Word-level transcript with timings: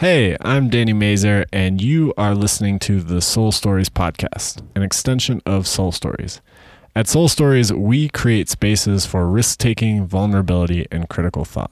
Hey, 0.00 0.34
I'm 0.40 0.70
Danny 0.70 0.94
Mazer, 0.94 1.44
and 1.52 1.78
you 1.78 2.14
are 2.16 2.34
listening 2.34 2.78
to 2.78 3.02
the 3.02 3.20
Soul 3.20 3.52
Stories 3.52 3.90
podcast, 3.90 4.62
an 4.74 4.82
extension 4.82 5.42
of 5.44 5.66
Soul 5.66 5.92
Stories. 5.92 6.40
At 6.96 7.06
Soul 7.06 7.28
Stories, 7.28 7.70
we 7.70 8.08
create 8.08 8.48
spaces 8.48 9.04
for 9.04 9.26
risk 9.26 9.58
taking, 9.58 10.06
vulnerability, 10.06 10.86
and 10.90 11.06
critical 11.10 11.44
thought. 11.44 11.70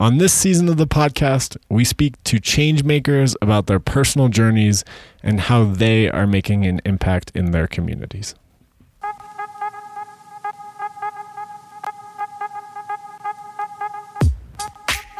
On 0.00 0.16
this 0.16 0.32
season 0.32 0.70
of 0.70 0.78
the 0.78 0.86
podcast, 0.86 1.58
we 1.68 1.84
speak 1.84 2.14
to 2.24 2.40
change 2.40 2.82
makers 2.82 3.36
about 3.42 3.66
their 3.66 3.78
personal 3.78 4.28
journeys 4.28 4.82
and 5.22 5.38
how 5.38 5.64
they 5.64 6.08
are 6.08 6.26
making 6.26 6.64
an 6.64 6.80
impact 6.86 7.30
in 7.34 7.50
their 7.50 7.66
communities. 7.66 8.34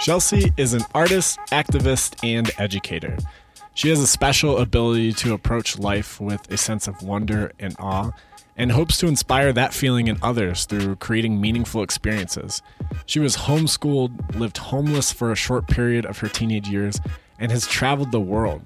Shelsea 0.00 0.50
is 0.56 0.72
an 0.72 0.80
artist, 0.94 1.38
activist, 1.50 2.24
and 2.26 2.50
educator. 2.56 3.18
She 3.74 3.90
has 3.90 4.00
a 4.00 4.06
special 4.06 4.56
ability 4.56 5.12
to 5.12 5.34
approach 5.34 5.78
life 5.78 6.18
with 6.18 6.50
a 6.50 6.56
sense 6.56 6.88
of 6.88 7.02
wonder 7.02 7.52
and 7.58 7.76
awe, 7.78 8.12
and 8.56 8.72
hopes 8.72 8.96
to 8.98 9.08
inspire 9.08 9.52
that 9.52 9.74
feeling 9.74 10.06
in 10.06 10.16
others 10.22 10.64
through 10.64 10.96
creating 10.96 11.38
meaningful 11.38 11.82
experiences. 11.82 12.62
She 13.04 13.20
was 13.20 13.36
homeschooled, 13.36 14.36
lived 14.36 14.56
homeless 14.56 15.12
for 15.12 15.32
a 15.32 15.36
short 15.36 15.68
period 15.68 16.06
of 16.06 16.18
her 16.20 16.28
teenage 16.28 16.68
years, 16.68 16.98
and 17.38 17.52
has 17.52 17.66
traveled 17.66 18.10
the 18.10 18.20
world. 18.20 18.62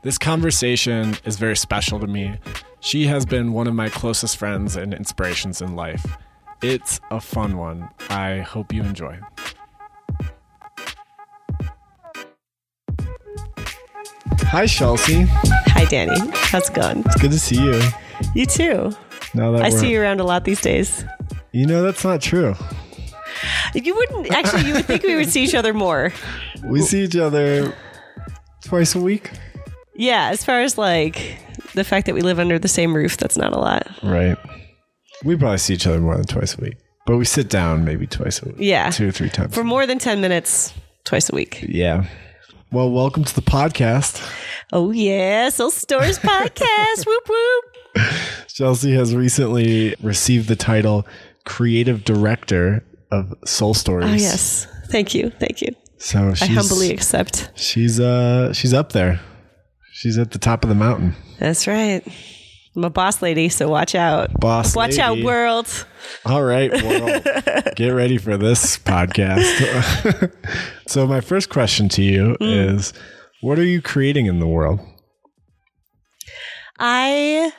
This 0.00 0.16
conversation 0.16 1.16
is 1.26 1.36
very 1.36 1.58
special 1.58 2.00
to 2.00 2.06
me. 2.06 2.38
She 2.80 3.06
has 3.08 3.26
been 3.26 3.52
one 3.52 3.66
of 3.66 3.74
my 3.74 3.90
closest 3.90 4.38
friends 4.38 4.76
and 4.76 4.94
inspirations 4.94 5.60
in 5.60 5.76
life. 5.76 6.16
It's 6.62 7.00
a 7.10 7.20
fun 7.20 7.58
one. 7.58 7.90
I 8.08 8.38
hope 8.38 8.72
you 8.72 8.82
enjoy. 8.82 9.20
Hi, 14.42 14.64
Shelsea. 14.64 15.26
Hi, 15.68 15.84
Danny. 15.86 16.16
How's 16.34 16.68
it 16.68 16.74
going? 16.74 17.00
It's 17.06 17.20
good 17.20 17.30
to 17.32 17.38
see 17.38 17.56
you. 17.62 17.80
You 18.34 18.46
too. 18.46 18.92
Now 19.34 19.52
that 19.52 19.62
I 19.62 19.70
see 19.70 19.90
you 19.90 20.00
around 20.00 20.20
a 20.20 20.24
lot 20.24 20.44
these 20.44 20.60
days. 20.60 21.04
You 21.52 21.66
know 21.66 21.82
that's 21.82 22.04
not 22.04 22.20
true. 22.20 22.54
You 23.74 23.94
wouldn't 23.94 24.30
actually. 24.32 24.68
You 24.68 24.74
would 24.74 24.84
think 24.86 25.02
we 25.02 25.16
would 25.16 25.28
see 25.28 25.42
each 25.44 25.54
other 25.54 25.72
more. 25.74 26.12
We 26.66 26.80
see 26.80 27.02
each 27.04 27.16
other 27.16 27.74
twice 28.64 28.94
a 28.94 29.00
week. 29.00 29.30
Yeah, 29.96 30.30
as 30.30 30.42
far 30.42 30.62
as 30.62 30.78
like 30.78 31.36
the 31.74 31.84
fact 31.84 32.06
that 32.06 32.14
we 32.14 32.22
live 32.22 32.38
under 32.38 32.58
the 32.58 32.68
same 32.68 32.96
roof, 32.96 33.18
that's 33.18 33.36
not 33.36 33.52
a 33.52 33.58
lot. 33.58 33.86
Right. 34.02 34.38
We 35.24 35.36
probably 35.36 35.58
see 35.58 35.74
each 35.74 35.86
other 35.86 36.00
more 36.00 36.16
than 36.16 36.24
twice 36.24 36.56
a 36.56 36.62
week, 36.62 36.76
but 37.04 37.18
we 37.18 37.26
sit 37.26 37.50
down 37.50 37.84
maybe 37.84 38.06
twice 38.06 38.40
a 38.42 38.46
week. 38.46 38.56
Yeah. 38.60 38.88
two 38.90 39.08
or 39.08 39.12
three 39.12 39.28
times. 39.28 39.54
For 39.54 39.62
more 39.62 39.86
than 39.86 39.98
ten 39.98 40.22
minutes, 40.22 40.72
twice 41.04 41.28
a 41.30 41.34
week. 41.34 41.62
yeah. 41.68 42.06
Well, 42.74 42.90
welcome 42.90 43.22
to 43.22 43.32
the 43.32 43.40
podcast. 43.40 44.20
Oh 44.72 44.90
yeah, 44.90 45.48
Soul 45.50 45.70
Stories 45.70 46.18
podcast. 46.18 47.06
whoop 47.06 47.28
whoop. 47.28 47.64
Shelsea 48.48 48.96
has 48.96 49.14
recently 49.14 49.94
received 50.02 50.48
the 50.48 50.56
title 50.56 51.06
Creative 51.44 52.02
Director 52.02 52.84
of 53.12 53.32
Soul 53.44 53.74
Stories. 53.74 54.10
Oh 54.10 54.14
yes, 54.14 54.66
thank 54.88 55.14
you, 55.14 55.30
thank 55.38 55.62
you. 55.62 55.72
So 55.98 56.34
I 56.40 56.46
humbly 56.46 56.90
accept. 56.90 57.48
she's 57.54 58.00
uh 58.00 58.52
she's 58.52 58.74
up 58.74 58.90
there. 58.90 59.20
She's 59.92 60.18
at 60.18 60.32
the 60.32 60.40
top 60.40 60.64
of 60.64 60.68
the 60.68 60.74
mountain. 60.74 61.14
That's 61.38 61.68
right. 61.68 62.02
I'm 62.76 62.84
a 62.84 62.90
boss 62.90 63.22
lady, 63.22 63.48
so 63.48 63.68
watch 63.68 63.94
out. 63.94 64.38
Boss 64.40 64.74
Watch 64.74 64.98
out, 64.98 65.22
world. 65.22 65.86
All 66.26 66.42
right, 66.42 66.72
well, 66.72 67.20
get 67.76 67.90
ready 67.90 68.18
for 68.18 68.36
this 68.36 68.76
podcast. 68.78 70.32
so, 70.88 71.06
my 71.06 71.20
first 71.20 71.50
question 71.50 71.88
to 71.90 72.02
you 72.02 72.36
Mm. 72.40 72.74
is 72.74 72.92
what 73.42 73.58
are 73.58 73.64
you 73.64 73.80
creating 73.80 74.26
in 74.26 74.40
the 74.40 74.46
world? 74.46 74.80
I 76.78 77.52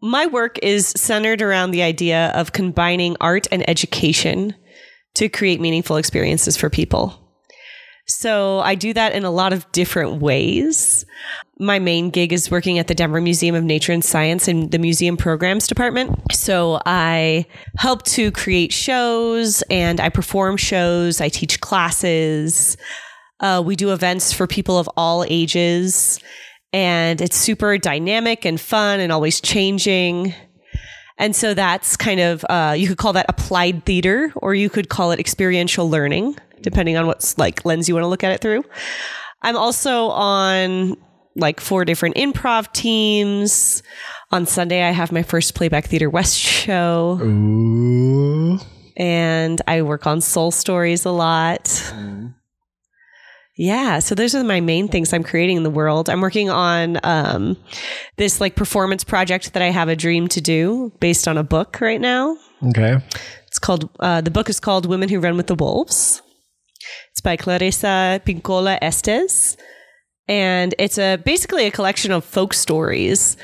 my 0.00 0.26
work 0.26 0.58
is 0.62 0.88
centered 0.96 1.42
around 1.42 1.70
the 1.70 1.82
idea 1.82 2.28
of 2.34 2.52
combining 2.52 3.16
art 3.20 3.46
and 3.50 3.68
education 3.68 4.54
to 5.14 5.28
create 5.28 5.60
meaningful 5.60 5.96
experiences 5.96 6.56
for 6.56 6.70
people. 6.70 7.24
So 8.06 8.60
I 8.60 8.74
do 8.74 8.92
that 8.94 9.12
in 9.12 9.24
a 9.24 9.30
lot 9.30 9.52
of 9.52 9.70
different 9.72 10.20
ways. 10.22 11.04
My 11.60 11.80
main 11.80 12.10
gig 12.10 12.32
is 12.32 12.52
working 12.52 12.78
at 12.78 12.86
the 12.86 12.94
Denver 12.94 13.20
Museum 13.20 13.56
of 13.56 13.64
Nature 13.64 13.92
and 13.92 14.04
Science 14.04 14.46
in 14.46 14.70
the 14.70 14.78
museum 14.78 15.16
programs 15.16 15.66
department. 15.66 16.16
So 16.32 16.80
I 16.86 17.46
help 17.76 18.04
to 18.04 18.30
create 18.30 18.72
shows 18.72 19.62
and 19.62 19.98
I 19.98 20.08
perform 20.08 20.56
shows, 20.56 21.20
I 21.20 21.28
teach 21.28 21.60
classes. 21.60 22.76
Uh, 23.40 23.60
we 23.64 23.74
do 23.74 23.92
events 23.92 24.32
for 24.32 24.46
people 24.46 24.78
of 24.78 24.88
all 24.96 25.24
ages 25.28 26.20
and 26.72 27.20
it's 27.20 27.36
super 27.36 27.76
dynamic 27.76 28.44
and 28.44 28.60
fun 28.60 29.00
and 29.00 29.10
always 29.10 29.40
changing. 29.40 30.34
And 31.18 31.34
so 31.34 31.54
that's 31.54 31.96
kind 31.96 32.20
of, 32.20 32.44
uh, 32.48 32.74
you 32.78 32.86
could 32.86 32.98
call 32.98 33.14
that 33.14 33.26
applied 33.28 33.84
theater 33.84 34.32
or 34.36 34.54
you 34.54 34.70
could 34.70 34.88
call 34.88 35.10
it 35.10 35.18
experiential 35.18 35.90
learning, 35.90 36.36
depending 36.60 36.96
on 36.96 37.08
what's 37.08 37.36
like 37.36 37.64
lens 37.64 37.88
you 37.88 37.96
want 37.96 38.04
to 38.04 38.08
look 38.08 38.22
at 38.22 38.30
it 38.30 38.40
through. 38.40 38.62
I'm 39.42 39.56
also 39.56 40.08
on 40.10 40.96
like 41.38 41.60
four 41.60 41.84
different 41.84 42.16
improv 42.16 42.72
teams. 42.72 43.82
On 44.30 44.44
Sunday, 44.44 44.82
I 44.82 44.90
have 44.90 45.10
my 45.10 45.22
first 45.22 45.54
Playback 45.54 45.86
Theater 45.86 46.10
West 46.10 46.36
show 46.36 47.18
Ooh. 47.22 48.58
and 48.96 49.62
I 49.66 49.82
work 49.82 50.06
on 50.06 50.20
soul 50.20 50.50
stories 50.50 51.04
a 51.04 51.10
lot. 51.10 51.92
Yeah, 53.56 53.98
so 53.98 54.14
those 54.14 54.36
are 54.36 54.44
my 54.44 54.60
main 54.60 54.86
things 54.86 55.12
I'm 55.12 55.24
creating 55.24 55.56
in 55.56 55.62
the 55.64 55.70
world. 55.70 56.08
I'm 56.08 56.20
working 56.20 56.48
on 56.48 57.00
um, 57.02 57.56
this 58.16 58.40
like 58.40 58.54
performance 58.54 59.02
project 59.02 59.52
that 59.54 59.62
I 59.62 59.70
have 59.70 59.88
a 59.88 59.96
dream 59.96 60.28
to 60.28 60.40
do 60.40 60.92
based 61.00 61.26
on 61.26 61.36
a 61.36 61.42
book 61.42 61.80
right 61.80 62.00
now. 62.00 62.36
Okay. 62.68 62.98
It's 63.48 63.58
called 63.58 63.90
uh, 63.98 64.20
the 64.20 64.30
book 64.30 64.48
is 64.48 64.60
called 64.60 64.86
Women 64.86 65.08
Who 65.08 65.18
Run 65.18 65.36
with 65.36 65.48
the 65.48 65.56
Wolves. 65.56 66.22
It's 67.10 67.20
by 67.20 67.36
Clarissa 67.36 68.22
Pinkola 68.24 68.78
Estés, 68.80 69.56
and 70.28 70.74
it's 70.78 70.98
a 70.98 71.16
basically 71.16 71.66
a 71.66 71.70
collection 71.70 72.12
of 72.12 72.24
folk 72.24 72.54
stories, 72.54 73.36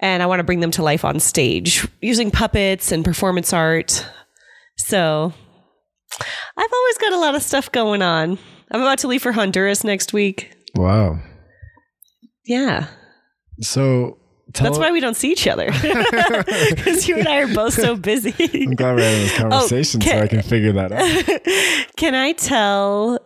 and 0.00 0.22
I 0.22 0.26
want 0.26 0.40
to 0.40 0.44
bring 0.44 0.60
them 0.60 0.70
to 0.72 0.82
life 0.82 1.04
on 1.04 1.20
stage 1.20 1.86
using 2.00 2.30
puppets 2.30 2.90
and 2.92 3.04
performance 3.04 3.52
art. 3.52 4.06
So 4.76 5.32
I've 6.56 6.72
always 6.72 6.98
got 6.98 7.12
a 7.12 7.18
lot 7.18 7.34
of 7.34 7.42
stuff 7.42 7.70
going 7.70 8.02
on. 8.02 8.38
I'm 8.70 8.80
about 8.80 8.98
to 9.00 9.08
leave 9.08 9.22
for 9.22 9.32
Honduras 9.32 9.84
next 9.84 10.12
week. 10.12 10.52
Wow. 10.74 11.18
Yeah. 12.44 12.86
So, 13.60 14.18
tell 14.54 14.64
That's 14.64 14.78
why 14.78 14.90
we 14.92 15.00
don't 15.00 15.16
see 15.16 15.32
each 15.32 15.46
other. 15.46 15.70
Because 16.70 17.06
you 17.08 17.18
and 17.18 17.28
I 17.28 17.40
are 17.42 17.54
both 17.54 17.74
so 17.74 17.96
busy. 17.96 18.32
I'm 18.66 18.74
glad 18.74 18.96
we're 18.96 19.02
having 19.02 19.20
this 19.20 19.36
conversation 19.36 20.00
so 20.00 20.10
can- 20.10 20.22
I 20.22 20.26
can 20.26 20.42
figure 20.42 20.72
that 20.72 20.92
out. 20.92 21.86
Can 21.96 22.14
I 22.14 22.32
tell 22.32 23.18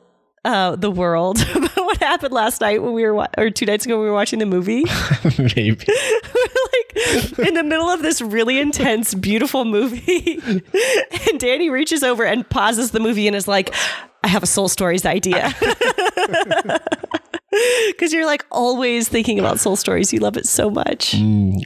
uh, 0.45 0.77
the 0.77 0.91
world 0.91 1.41
about 1.55 1.74
what 1.95 2.09
happened 2.09 2.33
last 2.35 2.61
night 2.61 2.83
when 2.83 2.93
we 2.93 3.05
were, 3.05 3.15
wa- 3.15 3.29
or 3.39 3.51
two 3.51 3.67
nights 3.67 3.87
ago, 3.87 3.97
when 3.97 4.05
we 4.05 4.09
were 4.11 4.15
watching 4.15 4.39
the 4.39 4.47
movie? 4.47 4.85
Maybe. 5.39 5.77
like 5.87 7.39
in 7.39 7.55
the 7.55 7.63
middle 7.65 7.89
of 7.89 8.03
this 8.03 8.21
really 8.21 8.59
intense, 8.59 9.15
beautiful 9.15 9.65
movie. 9.65 10.41
and 11.31 11.41
Danny 11.41 11.71
reaches 11.71 12.03
over 12.03 12.25
and 12.25 12.49
pauses 12.49 12.91
the 12.91 13.01
movie 13.01 13.27
and 13.27 13.37
is 13.37 13.47
like, 13.47 13.75
I 14.23 14.29
have 14.29 14.43
a 14.43 14.47
Soul 14.47 14.69
Stories 14.69 15.07
idea. 15.07 15.55
Because 17.89 18.13
you're 18.13 18.27
like 18.27 18.45
always 18.51 19.09
thinking 19.09 19.39
about 19.39 19.61
Soul 19.61 19.77
Stories. 19.77 20.13
You 20.13 20.19
love 20.19 20.37
it 20.37 20.47
so 20.47 20.71
much. 20.71 21.15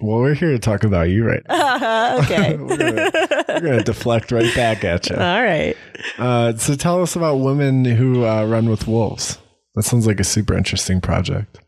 Well, 0.02 0.18
we're 0.18 0.34
here 0.34 0.50
to 0.50 0.58
talk 0.58 0.84
about 0.84 1.08
you 1.08 1.24
right 1.24 1.42
now. 1.48 2.16
Uh, 2.16 2.22
okay. 2.24 2.56
We're 2.58 3.60
going 3.60 3.78
to 3.78 3.84
deflect 3.84 4.30
right 4.30 4.54
back 4.54 4.84
at 4.84 5.08
you. 5.08 5.16
All 5.16 5.42
right. 5.42 5.74
Uh, 6.18 6.54
so, 6.56 6.74
tell 6.74 7.00
us 7.00 7.16
about 7.16 7.36
women 7.36 7.86
who 7.86 8.26
uh, 8.26 8.44
run 8.44 8.68
with 8.68 8.86
wolves. 8.86 9.38
That 9.78 9.84
sounds 9.84 10.08
like 10.08 10.18
a 10.18 10.24
super 10.24 10.56
interesting 10.56 11.00
project. 11.00 11.60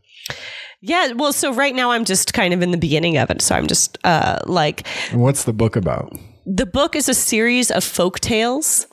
Yeah. 0.82 1.12
Well, 1.12 1.32
so 1.32 1.54
right 1.54 1.76
now 1.76 1.92
I'm 1.92 2.04
just 2.04 2.34
kind 2.34 2.52
of 2.52 2.60
in 2.60 2.72
the 2.72 2.76
beginning 2.76 3.18
of 3.18 3.30
it. 3.30 3.40
So 3.40 3.54
I'm 3.54 3.68
just 3.68 3.98
uh, 4.02 4.40
like, 4.46 4.84
And 5.12 5.22
what's 5.22 5.44
the 5.44 5.52
book 5.52 5.76
about? 5.76 6.12
the 6.44 6.66
book 6.66 6.96
is 6.96 7.08
a 7.08 7.14
series 7.14 7.70
of 7.70 7.84
folk 7.84 8.18
tales 8.18 8.88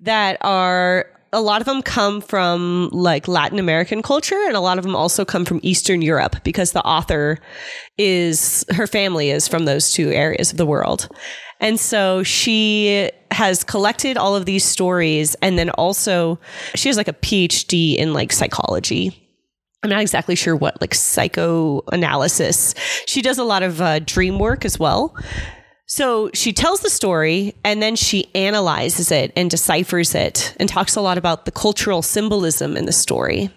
that 0.00 0.38
are 0.40 1.04
a 1.34 1.42
lot 1.42 1.60
of 1.60 1.66
them 1.66 1.82
come 1.82 2.22
from 2.22 2.88
like 2.92 3.28
Latin 3.28 3.58
American 3.58 4.00
culture 4.00 4.40
and 4.46 4.56
a 4.56 4.60
lot 4.60 4.78
of 4.78 4.84
them 4.84 4.96
also 4.96 5.24
come 5.24 5.44
from 5.44 5.60
Eastern 5.62 6.00
Europe 6.00 6.36
because 6.44 6.72
the 6.72 6.82
author 6.84 7.38
is 7.98 8.64
her 8.70 8.86
family 8.86 9.30
is 9.30 9.48
from 9.48 9.66
those 9.66 9.92
two 9.92 10.10
areas 10.10 10.52
of 10.52 10.58
the 10.58 10.64
world. 10.66 11.08
And 11.62 11.78
so 11.78 12.24
she 12.24 13.10
has 13.30 13.62
collected 13.64 14.18
all 14.18 14.34
of 14.34 14.44
these 14.44 14.64
stories 14.64 15.36
and 15.36 15.56
then 15.56 15.70
also 15.70 16.38
she 16.74 16.88
has 16.88 16.96
like 16.96 17.08
a 17.08 17.12
PhD 17.14 17.96
in 17.96 18.12
like 18.12 18.32
psychology. 18.32 19.16
I'm 19.82 19.90
not 19.90 20.02
exactly 20.02 20.34
sure 20.34 20.56
what 20.56 20.80
like 20.80 20.92
psychoanalysis. 20.94 22.74
She 23.06 23.22
does 23.22 23.38
a 23.38 23.44
lot 23.44 23.62
of 23.62 23.80
uh, 23.80 24.00
dream 24.00 24.38
work 24.40 24.64
as 24.64 24.78
well. 24.78 25.16
So 25.86 26.30
she 26.34 26.52
tells 26.52 26.80
the 26.80 26.90
story 26.90 27.54
and 27.64 27.80
then 27.80 27.96
she 27.96 28.34
analyzes 28.34 29.12
it 29.12 29.32
and 29.36 29.48
deciphers 29.48 30.14
it 30.14 30.56
and 30.58 30.68
talks 30.68 30.96
a 30.96 31.00
lot 31.00 31.16
about 31.16 31.44
the 31.44 31.52
cultural 31.52 32.02
symbolism 32.02 32.76
in 32.76 32.86
the 32.86 32.92
story. 32.92 33.50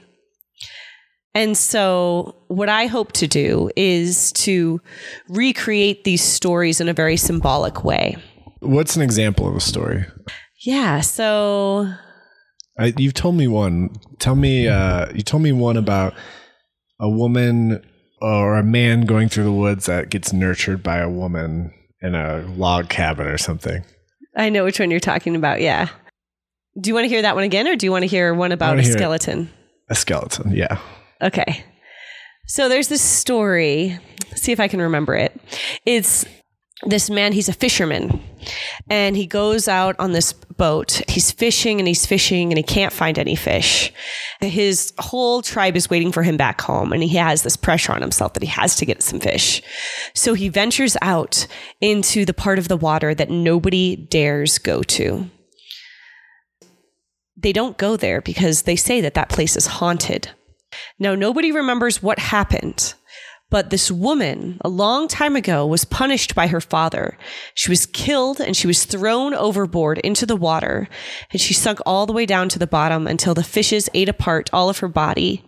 And 1.35 1.57
so, 1.57 2.33
what 2.47 2.69
I 2.69 2.85
hope 2.85 3.11
to 3.13 3.27
do 3.27 3.69
is 3.75 4.31
to 4.33 4.81
recreate 5.27 6.05
these 6.05 6.23
stories 6.23 6.79
in 6.79 6.87
a 6.87 6.93
very 6.93 7.17
symbolic 7.17 7.83
way. 7.83 8.15
What's 8.61 8.95
an 8.95 9.01
example 9.01 9.47
of 9.47 9.55
a 9.55 9.59
story? 9.59 10.05
Yeah. 10.65 11.01
So, 11.01 11.93
I, 12.79 12.93
you've 12.97 13.13
told 13.13 13.35
me 13.35 13.47
one. 13.47 13.89
Tell 14.19 14.35
me. 14.35 14.69
Uh, 14.69 15.11
you 15.13 15.23
told 15.23 15.43
me 15.43 15.51
one 15.51 15.75
about 15.75 16.13
a 17.01 17.09
woman 17.09 17.85
or 18.21 18.57
a 18.57 18.63
man 18.63 19.01
going 19.01 19.27
through 19.27 19.43
the 19.43 19.51
woods 19.51 19.87
that 19.87 20.09
gets 20.09 20.31
nurtured 20.31 20.81
by 20.81 20.99
a 20.99 21.09
woman 21.09 21.73
in 22.01 22.15
a 22.15 22.45
log 22.55 22.87
cabin 22.87 23.27
or 23.27 23.37
something. 23.37 23.83
I 24.37 24.49
know 24.49 24.63
which 24.63 24.79
one 24.79 24.89
you're 24.89 25.01
talking 25.01 25.35
about. 25.35 25.59
Yeah. 25.59 25.89
Do 26.79 26.89
you 26.89 26.93
want 26.93 27.05
to 27.05 27.09
hear 27.09 27.21
that 27.21 27.35
one 27.35 27.43
again, 27.43 27.67
or 27.67 27.75
do 27.75 27.85
you 27.85 27.91
want 27.91 28.03
to 28.03 28.07
hear 28.07 28.33
one 28.33 28.53
about 28.53 28.79
a 28.79 28.81
hear 28.81 28.91
it. 28.91 28.93
skeleton? 28.93 29.49
A 29.89 29.95
skeleton. 29.95 30.51
Yeah. 30.51 30.79
Okay. 31.25 31.65
So 32.47 32.69
there's 32.69 32.87
this 32.87 33.01
story. 33.01 33.99
See 34.35 34.51
if 34.51 34.59
I 34.59 34.67
can 34.67 34.79
remember 34.81 35.15
it. 35.15 35.39
It's 35.85 36.25
this 36.83 37.09
man, 37.09 37.33
he's 37.33 37.49
a 37.49 37.53
fisherman, 37.53 38.21
and 38.89 39.15
he 39.15 39.25
goes 39.25 39.67
out 39.67 39.95
on 39.97 40.11
this 40.11 40.33
boat. 40.33 41.01
He's 41.07 41.31
fishing 41.31 41.79
and 41.79 41.87
he's 41.87 42.05
fishing 42.05 42.51
and 42.51 42.57
he 42.57 42.63
can't 42.63 42.93
find 42.93 43.17
any 43.17 43.35
fish. 43.35 43.91
His 44.41 44.93
whole 44.99 45.41
tribe 45.41 45.75
is 45.75 45.89
waiting 45.89 46.11
for 46.11 46.21
him 46.21 46.37
back 46.37 46.61
home, 46.61 46.93
and 46.93 47.01
he 47.01 47.15
has 47.15 47.41
this 47.41 47.55
pressure 47.55 47.93
on 47.93 48.01
himself 48.01 48.33
that 48.33 48.43
he 48.43 48.49
has 48.49 48.75
to 48.75 48.85
get 48.85 49.01
some 49.01 49.19
fish. 49.19 49.63
So 50.13 50.35
he 50.35 50.49
ventures 50.49 50.95
out 51.01 51.47
into 51.81 52.25
the 52.25 52.33
part 52.33 52.59
of 52.59 52.67
the 52.67 52.77
water 52.77 53.15
that 53.15 53.31
nobody 53.31 53.95
dares 53.95 54.59
go 54.59 54.83
to. 54.83 55.29
They 57.35 57.53
don't 57.53 57.77
go 57.77 57.97
there 57.97 58.21
because 58.21 58.63
they 58.63 58.75
say 58.75 59.01
that 59.01 59.15
that 59.15 59.29
place 59.29 59.55
is 59.55 59.65
haunted. 59.65 60.29
Now, 60.99 61.15
nobody 61.15 61.51
remembers 61.51 62.01
what 62.01 62.19
happened, 62.19 62.93
but 63.49 63.69
this 63.69 63.91
woman, 63.91 64.59
a 64.61 64.69
long 64.69 65.07
time 65.07 65.35
ago, 65.35 65.65
was 65.65 65.85
punished 65.85 66.35
by 66.35 66.47
her 66.47 66.61
father. 66.61 67.17
She 67.53 67.69
was 67.69 67.85
killed 67.85 68.39
and 68.39 68.55
she 68.55 68.67
was 68.67 68.85
thrown 68.85 69.33
overboard 69.33 69.99
into 69.99 70.25
the 70.25 70.35
water, 70.35 70.87
and 71.31 71.39
she 71.39 71.53
sunk 71.53 71.79
all 71.85 72.05
the 72.05 72.13
way 72.13 72.25
down 72.25 72.49
to 72.49 72.59
the 72.59 72.67
bottom 72.67 73.07
until 73.07 73.33
the 73.33 73.43
fishes 73.43 73.89
ate 73.93 74.09
apart 74.09 74.49
all 74.51 74.69
of 74.69 74.79
her 74.79 74.87
body. 74.87 75.43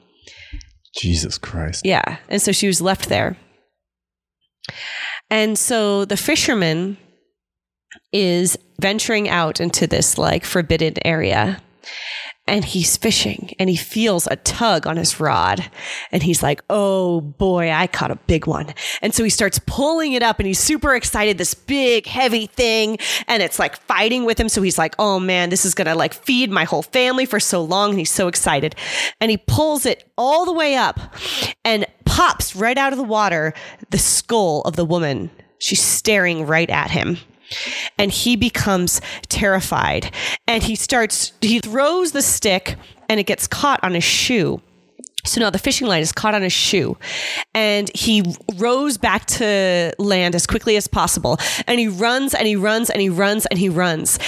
Jesus 0.97 1.37
Christ. 1.37 1.85
Yeah. 1.85 2.17
And 2.29 2.41
so 2.41 2.51
she 2.51 2.67
was 2.67 2.81
left 2.81 3.09
there. 3.09 3.37
And 5.29 5.57
so 5.57 6.05
the 6.05 6.17
fisherman 6.17 6.97
is 8.11 8.57
venturing 8.79 9.27
out 9.27 9.59
into 9.59 9.87
this 9.87 10.17
like 10.17 10.45
forbidden 10.45 10.95
area 11.05 11.61
and 12.47 12.63
he's 12.63 12.95
fishing 12.95 13.53
and 13.59 13.69
he 13.69 13.75
feels 13.75 14.27
a 14.27 14.37
tug 14.37 14.87
on 14.87 14.97
his 14.97 15.19
rod 15.19 15.69
and 16.11 16.23
he's 16.23 16.41
like, 16.41 16.61
Oh 16.69 17.21
boy, 17.21 17.71
I 17.71 17.87
caught 17.87 18.11
a 18.11 18.15
big 18.15 18.47
one. 18.47 18.73
And 19.01 19.13
so 19.13 19.23
he 19.23 19.29
starts 19.29 19.59
pulling 19.65 20.13
it 20.13 20.23
up 20.23 20.39
and 20.39 20.47
he's 20.47 20.59
super 20.59 20.95
excited, 20.95 21.37
this 21.37 21.53
big 21.53 22.05
heavy 22.05 22.47
thing. 22.47 22.97
And 23.27 23.43
it's 23.43 23.59
like 23.59 23.77
fighting 23.81 24.25
with 24.25 24.39
him. 24.39 24.49
So 24.49 24.61
he's 24.61 24.77
like, 24.77 24.95
Oh 24.97 25.19
man, 25.19 25.49
this 25.49 25.65
is 25.65 25.73
going 25.73 25.87
to 25.87 25.95
like 25.95 26.13
feed 26.13 26.49
my 26.49 26.63
whole 26.63 26.83
family 26.83 27.25
for 27.25 27.39
so 27.39 27.63
long. 27.63 27.91
And 27.91 27.99
he's 27.99 28.11
so 28.11 28.27
excited. 28.27 28.75
And 29.19 29.29
he 29.29 29.37
pulls 29.37 29.85
it 29.85 30.09
all 30.17 30.45
the 30.45 30.53
way 30.53 30.75
up 30.75 30.99
and 31.65 31.85
pops 32.05 32.55
right 32.55 32.77
out 32.77 32.93
of 32.93 32.97
the 32.97 33.03
water 33.03 33.53
the 33.89 33.97
skull 33.97 34.61
of 34.61 34.75
the 34.75 34.85
woman. 34.85 35.29
She's 35.59 35.81
staring 35.81 36.45
right 36.45 36.69
at 36.69 36.91
him 36.91 37.17
and 37.97 38.11
he 38.11 38.35
becomes 38.35 39.01
terrified. 39.29 40.13
And 40.47 40.63
he 40.63 40.75
starts 40.75 41.33
he 41.41 41.59
throws 41.59 42.11
the 42.11 42.21
stick 42.21 42.75
and 43.09 43.19
it 43.19 43.25
gets 43.25 43.47
caught 43.47 43.83
on 43.83 43.93
his 43.93 44.03
shoe. 44.03 44.61
So 45.25 45.41
now 45.41 45.49
the 45.49 45.59
fishing 45.59 45.87
line 45.87 46.01
is 46.01 46.11
caught 46.11 46.33
on 46.33 46.41
his 46.41 46.53
shoe. 46.53 46.97
And 47.53 47.91
he 47.93 48.23
rows 48.55 48.97
back 48.97 49.25
to 49.25 49.93
land 49.99 50.35
as 50.35 50.47
quickly 50.47 50.77
as 50.77 50.87
possible. 50.87 51.37
And 51.67 51.79
he 51.79 51.87
runs 51.87 52.33
and 52.33 52.47
he 52.47 52.55
runs 52.55 52.89
and 52.89 53.01
he 53.01 53.09
runs 53.09 53.45
and 53.47 53.59
he 53.59 53.69
runs 53.69 54.19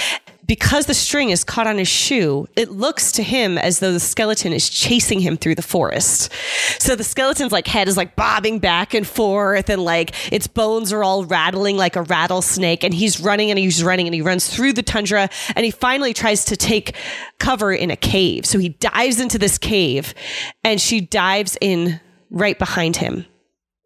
because 0.50 0.88
the 0.88 0.96
string 0.96 1.30
is 1.30 1.44
caught 1.44 1.68
on 1.68 1.78
his 1.78 1.88
shoe, 1.88 2.48
it 2.56 2.72
looks 2.72 3.12
to 3.12 3.22
him 3.22 3.60
as 3.60 3.78
though 3.78 3.94
the 3.94 4.00
skeleton 4.00 4.52
is 4.52 4.68
chasing 4.68 5.20
him 5.20 5.38
through 5.38 5.54
the 5.54 5.62
forest. 5.62 6.34
So 6.80 6.96
the 6.96 7.04
skeleton's 7.04 7.52
like 7.52 7.68
head 7.68 7.88
is 7.88 7.96
like 7.96 8.16
bobbing 8.16 8.58
back 8.58 8.96
and 8.96 9.06
forth 9.06 9.70
and 9.70 9.84
like 9.84 10.16
its 10.34 10.48
bones 10.48 10.92
are 10.92 11.04
all 11.04 11.24
rattling 11.24 11.78
like 11.78 11.96
a 11.96 12.02
rattlesnake 12.02 12.84
and 12.84 12.96
he's 12.96 13.20
running 13.20 13.52
and 13.52 13.60
he's 13.60 13.84
running 13.84 14.08
and 14.08 14.16
he 14.16 14.24
runs 14.24 14.50
through 14.50 14.74
the 14.74 14.82
tundra 14.82 15.30
and 15.56 15.66
he 15.66 15.70
finally 15.70 16.16
tries 16.16 16.44
to 16.46 16.58
take 16.58 16.96
cover 17.38 17.72
in 17.72 17.92
a 17.92 17.96
cave. 17.96 18.48
So 18.48 18.58
he 18.58 18.70
dives 18.70 19.20
into 19.20 19.38
this 19.38 19.60
cave 19.60 20.16
and 20.64 20.82
she 20.82 21.00
dives 21.00 21.60
in 21.62 22.02
right 22.32 22.58
behind 22.58 22.96
him. 22.96 23.28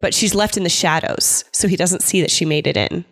But 0.00 0.14
she's 0.14 0.34
left 0.34 0.56
in 0.56 0.62
the 0.62 0.70
shadows, 0.70 1.44
so 1.52 1.68
he 1.68 1.76
doesn't 1.76 2.00
see 2.00 2.22
that 2.22 2.30
she 2.30 2.46
made 2.46 2.66
it 2.66 2.78
in. 2.78 3.04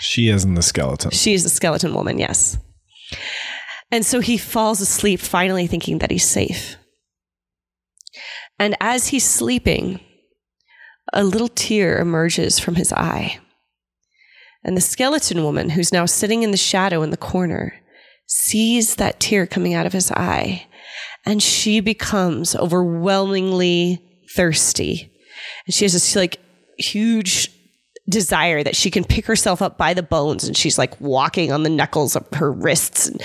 She 0.00 0.28
is 0.28 0.44
in 0.44 0.54
the 0.54 0.62
skeleton. 0.62 1.12
She 1.12 1.34
is 1.34 1.44
the 1.44 1.48
skeleton 1.48 1.94
woman, 1.94 2.18
yes. 2.18 2.58
And 3.90 4.06
so 4.06 4.20
he 4.20 4.38
falls 4.38 4.80
asleep, 4.80 5.20
finally 5.20 5.66
thinking 5.66 5.98
that 5.98 6.10
he's 6.10 6.24
safe. 6.24 6.76
And 8.58 8.76
as 8.80 9.08
he's 9.08 9.28
sleeping, 9.28 10.00
a 11.12 11.24
little 11.24 11.48
tear 11.48 11.98
emerges 11.98 12.58
from 12.58 12.76
his 12.76 12.92
eye. 12.92 13.38
And 14.62 14.76
the 14.76 14.82
skeleton 14.82 15.42
woman, 15.42 15.70
who's 15.70 15.92
now 15.92 16.06
sitting 16.06 16.42
in 16.42 16.50
the 16.50 16.56
shadow 16.56 17.02
in 17.02 17.10
the 17.10 17.16
corner, 17.16 17.74
sees 18.26 18.96
that 18.96 19.18
tear 19.18 19.46
coming 19.46 19.74
out 19.74 19.86
of 19.86 19.92
his 19.92 20.12
eye. 20.12 20.66
And 21.24 21.42
she 21.42 21.80
becomes 21.80 22.54
overwhelmingly 22.54 24.02
thirsty. 24.36 25.10
And 25.66 25.74
she 25.74 25.84
has 25.84 25.94
this 25.94 26.14
like 26.14 26.38
huge 26.78 27.50
desire 28.10 28.62
that 28.62 28.76
she 28.76 28.90
can 28.90 29.04
pick 29.04 29.26
herself 29.26 29.62
up 29.62 29.78
by 29.78 29.94
the 29.94 30.02
bones 30.02 30.44
and 30.44 30.56
she's 30.56 30.78
like 30.78 31.00
walking 31.00 31.52
on 31.52 31.62
the 31.62 31.70
knuckles 31.70 32.16
of 32.16 32.26
her 32.34 32.52
wrists 32.52 33.08
and 33.08 33.22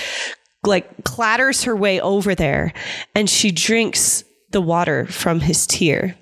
like 0.66 1.04
clatters 1.04 1.64
her 1.64 1.76
way 1.76 2.00
over 2.00 2.34
there 2.36 2.72
and 3.14 3.30
she 3.30 3.52
drinks 3.52 4.24
the 4.52 4.62
water 4.62 5.06
from 5.08 5.42
his 5.42 5.68
tear. 5.68 6.16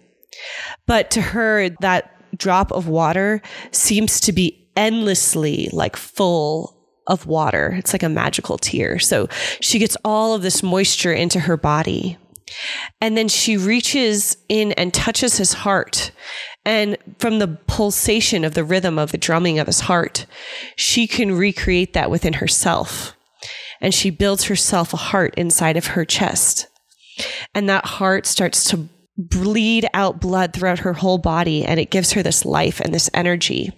But 0.87 1.11
to 1.11 1.21
her, 1.21 1.69
that 1.81 2.09
drop 2.37 2.71
of 2.71 2.87
water 2.87 3.41
seems 3.71 4.19
to 4.21 4.33
be 4.33 4.67
endlessly 4.75 5.69
like 5.71 5.95
full 5.95 6.75
of 7.07 7.25
water. 7.25 7.75
It's 7.77 7.93
like 7.93 8.03
a 8.03 8.09
magical 8.09 8.57
tear. 8.57 8.97
So 8.99 9.27
she 9.59 9.79
gets 9.79 9.97
all 10.03 10.33
of 10.33 10.41
this 10.41 10.63
moisture 10.63 11.13
into 11.13 11.41
her 11.41 11.57
body. 11.57 12.17
And 13.01 13.17
then 13.17 13.27
she 13.27 13.57
reaches 13.57 14.37
in 14.49 14.71
and 14.73 14.93
touches 14.93 15.37
his 15.37 15.53
heart. 15.53 16.11
And 16.65 16.97
from 17.19 17.39
the 17.39 17.47
pulsation 17.47 18.45
of 18.45 18.53
the 18.53 18.63
rhythm 18.63 18.97
of 18.97 19.11
the 19.11 19.17
drumming 19.17 19.59
of 19.59 19.67
his 19.67 19.81
heart, 19.81 20.25
she 20.75 21.07
can 21.07 21.37
recreate 21.37 21.93
that 21.93 22.09
within 22.09 22.33
herself 22.33 23.15
and 23.83 23.93
she 23.93 24.09
builds 24.09 24.45
herself 24.45 24.93
a 24.93 24.97
heart 24.97 25.33
inside 25.35 25.75
of 25.75 25.87
her 25.87 26.05
chest. 26.05 26.67
And 27.53 27.67
that 27.67 27.85
heart 27.85 28.25
starts 28.25 28.63
to 28.69 28.87
bleed 29.17 29.85
out 29.93 30.21
blood 30.21 30.53
throughout 30.53 30.79
her 30.79 30.93
whole 30.93 31.17
body, 31.17 31.65
and 31.65 31.79
it 31.79 31.91
gives 31.91 32.13
her 32.13 32.23
this 32.23 32.45
life 32.45 32.79
and 32.79 32.93
this 32.93 33.09
energy. 33.13 33.71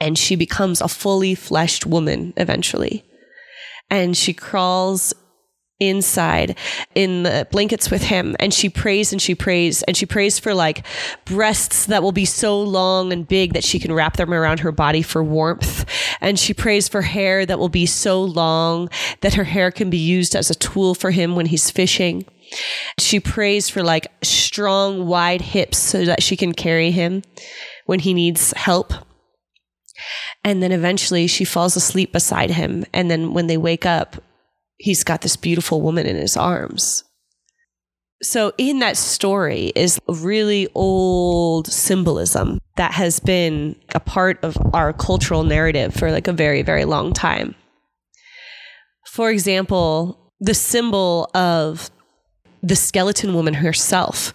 And 0.00 0.18
she 0.18 0.34
becomes 0.34 0.80
a 0.80 0.88
fully 0.88 1.34
fleshed 1.34 1.84
woman 1.84 2.32
eventually. 2.38 3.04
And 3.90 4.16
she 4.16 4.32
crawls 4.32 5.12
inside 5.88 6.56
in 6.94 7.24
the 7.24 7.46
blankets 7.50 7.90
with 7.90 8.02
him. 8.02 8.36
And 8.38 8.54
she 8.54 8.68
prays 8.68 9.12
and 9.12 9.20
she 9.20 9.34
prays 9.34 9.82
and 9.82 9.96
she 9.96 10.06
prays 10.06 10.38
for 10.38 10.54
like 10.54 10.86
breasts 11.24 11.86
that 11.86 12.02
will 12.02 12.12
be 12.12 12.24
so 12.24 12.60
long 12.60 13.12
and 13.12 13.26
big 13.26 13.52
that 13.54 13.64
she 13.64 13.78
can 13.78 13.92
wrap 13.92 14.16
them 14.16 14.32
around 14.32 14.60
her 14.60 14.72
body 14.72 15.02
for 15.02 15.22
warmth. 15.24 15.84
And 16.20 16.38
she 16.38 16.54
prays 16.54 16.88
for 16.88 17.02
hair 17.02 17.44
that 17.46 17.58
will 17.58 17.68
be 17.68 17.86
so 17.86 18.22
long 18.22 18.88
that 19.20 19.34
her 19.34 19.44
hair 19.44 19.70
can 19.70 19.90
be 19.90 19.98
used 19.98 20.36
as 20.36 20.50
a 20.50 20.54
tool 20.54 20.94
for 20.94 21.10
him 21.10 21.34
when 21.34 21.46
he's 21.46 21.70
fishing. 21.70 22.24
She 22.98 23.18
prays 23.18 23.68
for 23.68 23.82
like 23.82 24.06
strong 24.22 25.06
wide 25.06 25.40
hips 25.40 25.78
so 25.78 26.04
that 26.04 26.22
she 26.22 26.36
can 26.36 26.52
carry 26.52 26.90
him 26.90 27.22
when 27.86 28.00
he 28.00 28.14
needs 28.14 28.52
help. 28.52 28.92
And 30.44 30.62
then 30.62 30.72
eventually 30.72 31.26
she 31.26 31.44
falls 31.44 31.76
asleep 31.76 32.12
beside 32.12 32.50
him. 32.50 32.84
And 32.92 33.10
then 33.10 33.32
when 33.32 33.46
they 33.46 33.56
wake 33.56 33.86
up 33.86 34.22
he's 34.82 35.04
got 35.04 35.20
this 35.20 35.36
beautiful 35.36 35.80
woman 35.80 36.06
in 36.06 36.16
his 36.16 36.36
arms. 36.36 37.04
So, 38.20 38.52
in 38.58 38.80
that 38.80 38.96
story 38.96 39.72
is 39.76 40.00
really 40.08 40.68
old 40.74 41.68
symbolism 41.68 42.58
that 42.76 42.92
has 42.92 43.20
been 43.20 43.76
a 43.94 44.00
part 44.00 44.42
of 44.42 44.56
our 44.74 44.92
cultural 44.92 45.44
narrative 45.44 45.94
for 45.94 46.10
like 46.10 46.28
a 46.28 46.32
very, 46.32 46.62
very 46.62 46.84
long 46.84 47.12
time. 47.12 47.54
For 49.06 49.30
example, 49.30 50.32
the 50.40 50.54
symbol 50.54 51.30
of 51.34 51.90
the 52.62 52.76
skeleton 52.76 53.34
woman 53.34 53.54
herself 53.54 54.34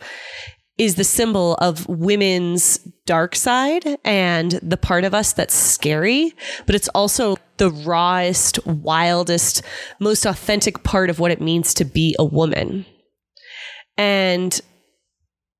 is 0.78 0.96
the 0.96 1.04
symbol 1.04 1.56
of 1.56 1.88
women's 1.88 2.78
dark 3.06 3.36
side 3.36 3.98
and 4.06 4.52
the 4.62 4.78
part 4.78 5.04
of 5.04 5.14
us 5.14 5.34
that's 5.34 5.56
scary, 5.56 6.34
but 6.66 6.76
it's 6.76 6.90
also 6.90 7.38
the 7.58 7.72
rawest, 7.72 8.66
wildest, 8.66 9.62
most 10.00 10.26
authentic 10.26 10.84
part 10.84 11.10
of 11.10 11.20
what 11.20 11.32
it 11.32 11.42
means 11.42 11.74
to 11.76 11.86
be 11.86 12.16
a 12.20 12.26
woman. 12.26 12.86
And 13.98 14.60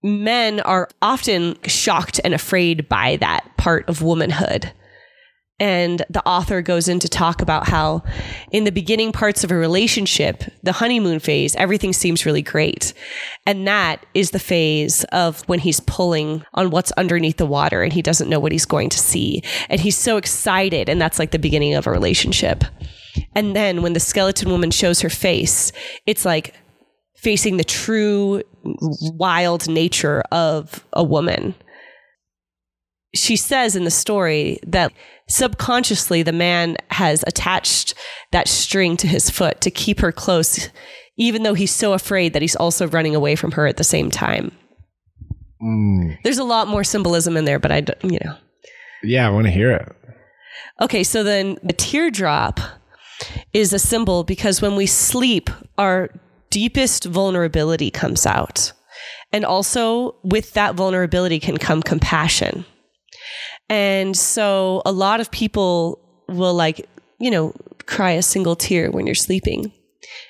men 0.04 0.60
are 0.60 0.90
often 1.02 1.58
shocked 1.66 2.20
and 2.24 2.34
afraid 2.34 2.88
by 2.88 3.18
that 3.18 3.46
part 3.58 3.88
of 3.90 4.02
womanhood. 4.02 4.72
And 5.60 6.06
the 6.10 6.24
author 6.28 6.62
goes 6.62 6.88
in 6.88 7.00
to 7.00 7.10
talk 7.10 7.42
about 7.42 7.68
how, 7.68 8.04
in 8.52 8.64
the 8.64 8.72
beginning 8.72 9.12
parts 9.12 9.44
of 9.44 9.50
a 9.50 9.56
relationship, 9.56 10.44
the 10.62 10.74
honeymoon 10.74 11.20
phase, 11.20 11.56
everything 11.56 11.94
seems 11.94 12.28
really 12.28 12.44
great. 12.44 12.94
And 13.48 13.68
that 13.68 14.06
is 14.14 14.32
the 14.32 14.40
phase 14.40 15.04
of 15.06 15.42
when 15.50 15.58
he's 15.60 15.80
pulling 15.80 16.44
on 16.54 16.70
what's 16.70 16.92
underneath 16.92 17.38
the 17.38 17.48
water 17.48 17.82
and 17.82 17.92
he 17.92 18.04
doesn't 18.04 18.30
know 18.30 18.40
what 18.40 18.52
he's 18.52 18.66
going 18.66 18.90
to 18.90 19.00
see. 19.00 19.42
And 19.68 19.82
he's 19.82 19.98
so 19.98 20.18
excited. 20.18 20.90
And 20.90 21.02
that's 21.02 21.18
like 21.18 21.32
the 21.32 21.40
beginning 21.40 21.74
of 21.74 21.88
a 21.88 21.92
relationship. 21.92 22.64
And 23.34 23.56
then 23.56 23.82
when 23.82 23.94
the 23.94 24.00
skeleton 24.00 24.52
woman 24.52 24.70
shows 24.70 25.02
her 25.02 25.10
face, 25.10 25.72
it's 26.06 26.24
like 26.24 26.54
facing 27.16 27.58
the 27.58 27.64
true 27.64 28.44
wild 28.64 29.68
nature 29.68 30.22
of 30.32 30.86
a 30.94 31.04
woman. 31.04 31.56
She 33.16 33.36
says 33.36 33.76
in 33.76 33.84
the 33.84 33.92
story 33.92 34.60
that 34.66 34.92
subconsciously 35.30 36.24
the 36.24 36.32
man 36.34 36.78
has 36.92 37.24
attached 37.28 37.94
that 38.32 38.48
string 38.48 38.98
to 38.98 39.08
his 39.08 39.30
foot 39.30 39.62
to 39.62 39.72
keep 39.72 40.00
her 40.02 40.12
close, 40.12 40.70
even 41.18 41.44
though 41.44 41.54
he's 41.54 41.74
so 41.74 41.94
afraid 41.94 42.34
that 42.34 42.42
he's 42.42 42.56
also 42.56 42.88
running 42.88 43.16
away 43.16 43.36
from 43.36 43.52
her 43.54 43.66
at 43.68 43.78
the 43.78 43.84
same 43.84 44.12
time. 44.12 44.52
Mm. 45.62 46.18
There's 46.24 46.38
a 46.38 46.44
lot 46.44 46.68
more 46.68 46.84
symbolism 46.84 47.38
in 47.38 47.46
there, 47.46 47.60
but 47.60 47.72
I, 47.72 47.82
don't- 47.82 48.04
you 48.04 48.20
know. 48.24 48.36
Yeah, 49.04 49.28
I 49.28 49.32
want 49.32 49.46
to 49.46 49.52
hear 49.52 49.72
it. 49.72 49.92
Okay, 50.82 51.04
so 51.04 51.24
then 51.24 51.58
the 51.64 51.74
teardrop 51.74 52.60
is 53.54 53.74
a 53.74 53.80
symbol 53.80 54.24
because 54.24 54.62
when 54.62 54.76
we 54.76 54.86
sleep, 54.86 55.50
our 55.78 56.10
deepest 56.50 57.06
vulnerability 57.06 57.90
comes 57.90 58.26
out. 58.26 58.74
And 59.32 59.44
also, 59.44 60.16
with 60.24 60.54
that 60.54 60.76
vulnerability 60.76 61.40
can 61.40 61.58
come 61.58 61.82
compassion. 61.82 62.66
And 63.70 64.16
so, 64.16 64.82
a 64.86 64.92
lot 64.92 65.20
of 65.20 65.32
people 65.32 66.00
will, 66.28 66.54
like, 66.54 66.88
you 67.20 67.32
know, 67.32 67.54
cry 67.88 68.12
a 68.12 68.22
single 68.22 68.56
tear 68.56 68.92
when 68.92 69.06
you're 69.06 69.16
sleeping. 69.16 69.72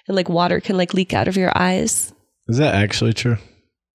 And 0.08 0.16
like 0.16 0.30
water 0.30 0.60
can 0.60 0.78
like 0.78 0.94
leak 0.94 1.14
out 1.14 1.28
of 1.28 1.36
your 1.36 1.52
eyes. 1.56 2.14
Is 2.48 2.58
that 2.58 2.76
actually 2.76 3.14
true? 3.14 3.38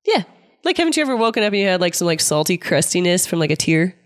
Yeah. 0.05 0.25
Like, 0.65 0.77
haven't 0.77 0.97
you 0.97 1.03
ever 1.03 1.17
woken 1.17 1.43
up 1.43 1.53
and 1.53 1.61
you 1.63 1.67
had 1.67 1.81
like 1.81 1.95
some 1.95 2.07
like 2.07 2.21
salty 2.21 2.59
crustiness 2.59 3.27
from 3.27 3.39
like 3.39 3.51
a 3.51 3.57
tear? 3.57 3.97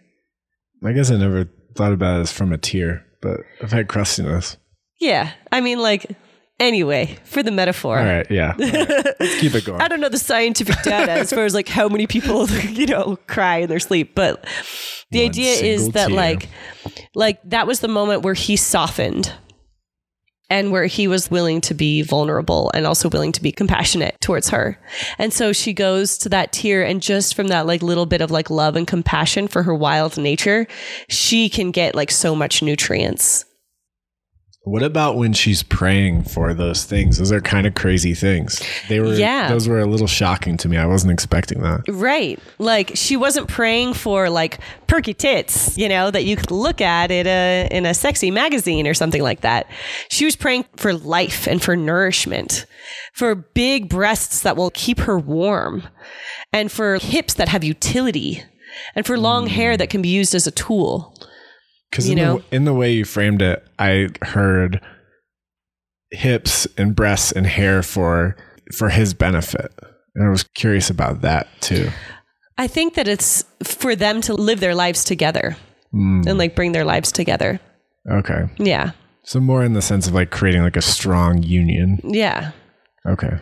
I 0.84 0.92
guess 0.92 1.10
I 1.10 1.16
never 1.16 1.48
thought 1.74 1.92
about 1.92 2.18
it 2.18 2.22
as 2.22 2.32
from 2.32 2.52
a 2.52 2.58
tear, 2.58 3.04
but 3.20 3.40
I've 3.62 3.72
had 3.72 3.88
crustiness. 3.88 4.56
Yeah. 5.00 5.32
I 5.50 5.60
mean, 5.60 5.80
like, 5.80 6.10
anyway, 6.60 7.16
for 7.24 7.42
the 7.42 7.50
metaphor. 7.50 7.98
All 7.98 8.04
right, 8.04 8.30
yeah. 8.30 8.54
All 8.58 8.66
right. 8.66 9.06
Let's 9.20 9.40
keep 9.40 9.54
it 9.54 9.64
going. 9.64 9.80
I 9.82 9.88
don't 9.88 10.00
know 10.00 10.08
the 10.08 10.18
scientific 10.18 10.82
data 10.82 11.12
as 11.12 11.32
far 11.32 11.44
as 11.44 11.54
like 11.54 11.68
how 11.68 11.88
many 11.88 12.06
people 12.06 12.48
you 12.70 12.86
know 12.86 13.18
cry 13.26 13.58
in 13.58 13.68
their 13.68 13.80
sleep, 13.80 14.14
but 14.14 14.44
the 15.10 15.20
One 15.20 15.28
idea 15.30 15.52
is 15.54 15.90
that 15.90 16.08
tear. 16.08 16.16
like 16.16 16.48
like 17.14 17.40
that 17.44 17.66
was 17.66 17.80
the 17.80 17.88
moment 17.88 18.22
where 18.22 18.34
he 18.34 18.56
softened 18.56 19.32
and 20.48 20.70
where 20.70 20.86
he 20.86 21.08
was 21.08 21.28
willing 21.28 21.60
to 21.60 21.74
be 21.74 22.02
vulnerable 22.02 22.70
and 22.72 22.86
also 22.86 23.08
willing 23.08 23.32
to 23.32 23.42
be 23.42 23.50
compassionate 23.50 24.16
towards 24.20 24.50
her. 24.50 24.78
And 25.18 25.32
so 25.32 25.52
she 25.52 25.72
goes 25.72 26.16
to 26.18 26.28
that 26.28 26.52
tear 26.52 26.84
and 26.84 27.02
just 27.02 27.34
from 27.34 27.48
that 27.48 27.66
like 27.66 27.82
little 27.82 28.06
bit 28.06 28.20
of 28.20 28.30
like 28.30 28.48
love 28.48 28.76
and 28.76 28.86
compassion 28.86 29.48
for 29.48 29.64
her 29.64 29.74
wild 29.74 30.16
nature, 30.16 30.68
she 31.08 31.48
can 31.48 31.72
get 31.72 31.96
like 31.96 32.12
so 32.12 32.36
much 32.36 32.62
nutrients. 32.62 33.44
What 34.66 34.82
about 34.82 35.16
when 35.16 35.32
she's 35.32 35.62
praying 35.62 36.24
for 36.24 36.52
those 36.52 36.82
things? 36.84 37.18
Those 37.18 37.30
are 37.30 37.40
kind 37.40 37.68
of 37.68 37.74
crazy 37.74 38.14
things. 38.14 38.60
They 38.88 38.98
were 38.98 39.14
Yeah. 39.14 39.48
those 39.48 39.68
were 39.68 39.78
a 39.78 39.86
little 39.86 40.08
shocking 40.08 40.56
to 40.56 40.68
me. 40.68 40.76
I 40.76 40.86
wasn't 40.86 41.12
expecting 41.12 41.62
that. 41.62 41.82
Right. 41.86 42.40
Like 42.58 42.90
she 42.96 43.16
wasn't 43.16 43.46
praying 43.46 43.94
for 43.94 44.28
like 44.28 44.58
perky 44.88 45.14
tits, 45.14 45.78
you 45.78 45.88
know, 45.88 46.10
that 46.10 46.24
you 46.24 46.34
could 46.34 46.50
look 46.50 46.80
at 46.80 47.12
in 47.12 47.28
a 47.28 47.68
in 47.70 47.86
a 47.86 47.94
sexy 47.94 48.32
magazine 48.32 48.88
or 48.88 48.94
something 48.94 49.22
like 49.22 49.42
that. 49.42 49.68
She 50.08 50.24
was 50.24 50.34
praying 50.34 50.64
for 50.74 50.92
life 50.92 51.46
and 51.46 51.62
for 51.62 51.76
nourishment, 51.76 52.66
for 53.12 53.36
big 53.36 53.88
breasts 53.88 54.40
that 54.40 54.56
will 54.56 54.70
keep 54.70 54.98
her 54.98 55.16
warm, 55.16 55.84
and 56.52 56.72
for 56.72 56.96
hips 56.96 57.34
that 57.34 57.48
have 57.50 57.62
utility, 57.62 58.42
and 58.96 59.06
for 59.06 59.16
long 59.16 59.46
hair 59.46 59.76
that 59.76 59.90
can 59.90 60.02
be 60.02 60.08
used 60.08 60.34
as 60.34 60.48
a 60.48 60.50
tool. 60.50 61.14
Because 61.90 62.08
in, 62.08 62.16
know? 62.16 62.38
the, 62.50 62.56
in 62.56 62.64
the 62.64 62.74
way 62.74 62.92
you 62.92 63.04
framed 63.04 63.42
it, 63.42 63.66
I 63.78 64.08
heard 64.22 64.80
hips 66.10 66.66
and 66.76 66.94
breasts 66.94 67.32
and 67.32 67.46
hair 67.46 67.82
for 67.82 68.36
for 68.76 68.88
his 68.88 69.14
benefit, 69.14 69.72
and 70.14 70.26
I 70.26 70.30
was 70.30 70.42
curious 70.54 70.90
about 70.90 71.20
that 71.22 71.48
too. 71.60 71.90
I 72.58 72.66
think 72.66 72.94
that 72.94 73.06
it's 73.06 73.44
for 73.62 73.94
them 73.94 74.20
to 74.22 74.34
live 74.34 74.60
their 74.60 74.74
lives 74.74 75.04
together 75.04 75.56
Mm, 75.94 76.26
and 76.26 76.36
like 76.36 76.56
bring 76.56 76.72
their 76.72 76.84
lives 76.84 77.12
together. 77.12 77.60
okay, 78.10 78.46
Yeah. 78.58 78.90
so 79.22 79.38
more 79.40 79.62
in 79.64 79.72
the 79.74 79.80
sense 79.82 80.06
of 80.08 80.14
like 80.14 80.30
creating 80.30 80.62
like 80.62 80.76
a 80.76 80.82
strong 80.82 81.42
union. 81.44 82.00
Yeah. 82.02 82.50
Okay, 83.06 83.38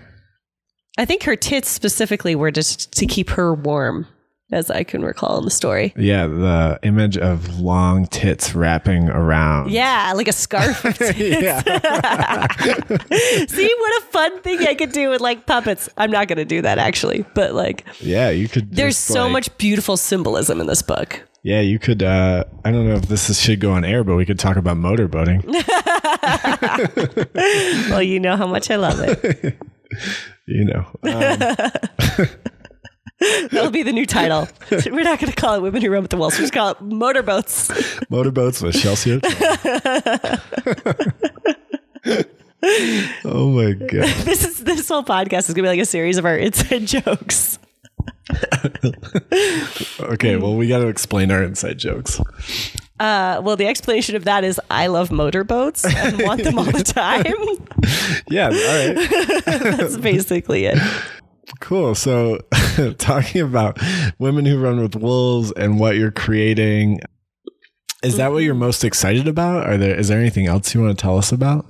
I 0.99 1.05
think 1.07 1.23
her 1.25 1.37
tits 1.37 1.69
specifically 1.71 2.35
were 2.35 2.51
just 2.51 2.93
to 2.93 3.07
keep 3.07 3.31
her 3.31 3.55
warm, 3.55 4.07
as 4.53 4.71
I 4.71 4.85
can 4.85 5.03
recall 5.05 5.39
in 5.39 5.45
the 5.45 5.51
story. 5.51 5.93
yeah, 5.97 6.27
the 6.27 6.79
image 6.83 7.17
of 7.19 7.59
long 7.61 8.07
tits 8.07 8.55
wrapping 8.55 9.09
around. 9.09 9.71
Yeah, 9.71 10.13
like 10.15 10.29
a 10.29 10.33
scarf. 10.33 10.85
of 10.85 10.97
tits. 10.99 11.19
yeah. 11.19 11.61
See 13.49 13.75
what 13.79 14.03
a 14.03 14.07
fun 14.11 14.41
thing 14.43 14.61
I 14.67 14.75
could 14.75 14.93
do 14.93 15.09
with 15.11 15.21
like 15.21 15.47
puppets. 15.47 15.89
I'm 15.97 16.11
not 16.11 16.29
going 16.29 16.39
to 16.39 16.45
do 16.45 16.63
that 16.63 16.79
actually, 16.79 17.25
but 17.35 17.55
like 17.55 17.85
Yeah, 18.01 18.31
you 18.31 18.49
could. 18.49 18.71
there's 18.75 18.95
just, 18.95 19.07
so 19.07 19.25
like- 19.25 19.33
much 19.33 19.59
beautiful 19.59 19.97
symbolism 19.97 20.61
in 20.61 20.67
this 20.67 20.83
book. 20.83 21.23
Yeah, 21.43 21.61
you 21.61 21.79
could. 21.79 22.03
Uh, 22.03 22.45
I 22.65 22.71
don't 22.71 22.89
know 22.89 22.95
if 22.95 23.03
this 23.09 23.29
is, 23.29 23.39
should 23.39 23.61
go 23.61 23.73
on 23.73 23.85
air, 23.85 24.03
but 24.03 24.15
we 24.17 24.25
could 24.25 24.39
talk 24.39 24.57
about 24.57 24.79
motorboating. 24.79 25.45
Well, 27.91 28.03
you 28.03 28.19
know 28.19 28.37
how 28.37 28.47
much 28.47 28.71
I 28.71 28.77
love 28.77 28.99
it. 29.01 29.55
you 30.47 30.65
know, 30.65 30.87
um, 31.03 32.27
That'll 33.21 33.71
be 33.71 33.83
the 33.83 33.93
new 33.93 34.07
title. 34.07 34.49
We're 34.71 35.05
not 35.05 35.19
going 35.21 35.33
to 35.33 35.37
call 35.37 35.55
it 35.55 35.61
Women 35.63 35.83
Who 35.83 35.91
Run 35.91 36.03
with 36.03 36.11
the 36.11 36.17
Wolves. 36.17 36.37
We're 36.37 36.43
just 36.43 36.53
going 36.53 36.75
to 36.75 36.81
call 36.81 36.89
it 36.89 36.93
Motorboats. 36.93 37.71
motorboats 38.11 38.61
with 38.61 38.75
Shelsea. 38.75 39.21
Oh 43.27 43.51
my 43.51 43.73
god! 43.73 44.09
This 44.25 44.43
is 44.43 44.65
this 44.65 44.89
whole 44.89 45.05
podcast 45.05 45.41
is 45.41 45.55
going 45.55 45.57
to 45.57 45.63
be 45.65 45.69
like 45.69 45.81
a 45.81 45.85
series 45.85 46.17
of 46.17 46.25
our 46.25 46.37
inside 46.39 46.87
jokes. 46.87 47.59
Okay, 50.01 50.37
well, 50.37 50.57
we 50.57 50.67
got 50.67 50.79
to 50.79 50.89
explain 50.89 51.31
our 51.31 51.43
inside 51.43 51.79
jokes. 51.79 52.19
Uh, 52.99 53.43
well, 53.45 53.57
the 53.57 53.67
explanation 53.67 54.17
of 54.17 54.25
that 54.25 54.45
is 54.45 54.59
I 54.71 54.87
love 54.87 55.11
motorboats 55.11 55.85
and 55.85 56.23
want 56.23 56.43
them 56.43 56.59
all 56.59 56.65
the 56.65 56.83
time. 56.83 57.25
Yeah, 58.31 58.47
all 58.47 58.53
right, 58.53 59.75
That's 59.77 59.99
basically 59.99 60.65
it. 60.65 60.79
Cool. 61.61 61.95
So, 61.95 62.39
talking 62.99 63.41
about 63.43 63.79
women 64.19 64.47
who 64.47 64.59
run 64.59 64.81
with 64.81 64.97
wolves 64.97 65.53
and 65.53 65.79
what 65.79 65.97
you're 65.97 66.11
creating, 66.11 67.01
is 68.03 68.17
that 68.17 68.33
what 68.33 68.43
you're 68.43 68.55
most 68.55 68.85
excited 68.85 69.29
about? 69.29 69.67
Are 69.67 69.77
there 69.77 69.99
is 69.99 70.09
there 70.09 70.21
anything 70.21 70.47
else 70.47 70.75
you 70.75 70.83
want 70.83 70.97
to 70.97 71.03
tell 71.03 71.19
us 71.19 71.33
about? 71.33 71.67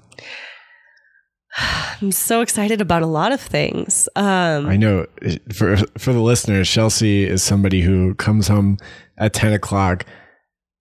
I'm 2.03 2.13
so 2.13 2.41
excited 2.41 2.81
about 2.81 3.03
a 3.03 3.07
lot 3.07 3.33
of 3.33 3.41
things. 3.41 4.09
Um, 4.17 4.67
I 4.67 4.77
know 4.77 5.07
for 5.53 5.77
for 5.99 6.13
the 6.13 6.21
listeners, 6.21 6.69
Shelsea 6.69 7.27
is 7.27 7.43
somebody 7.43 7.83
who 7.83 8.15
comes 8.15 8.49
home 8.49 8.79
at 9.17 9.33
ten 9.33 9.53
o'clock 9.53 10.05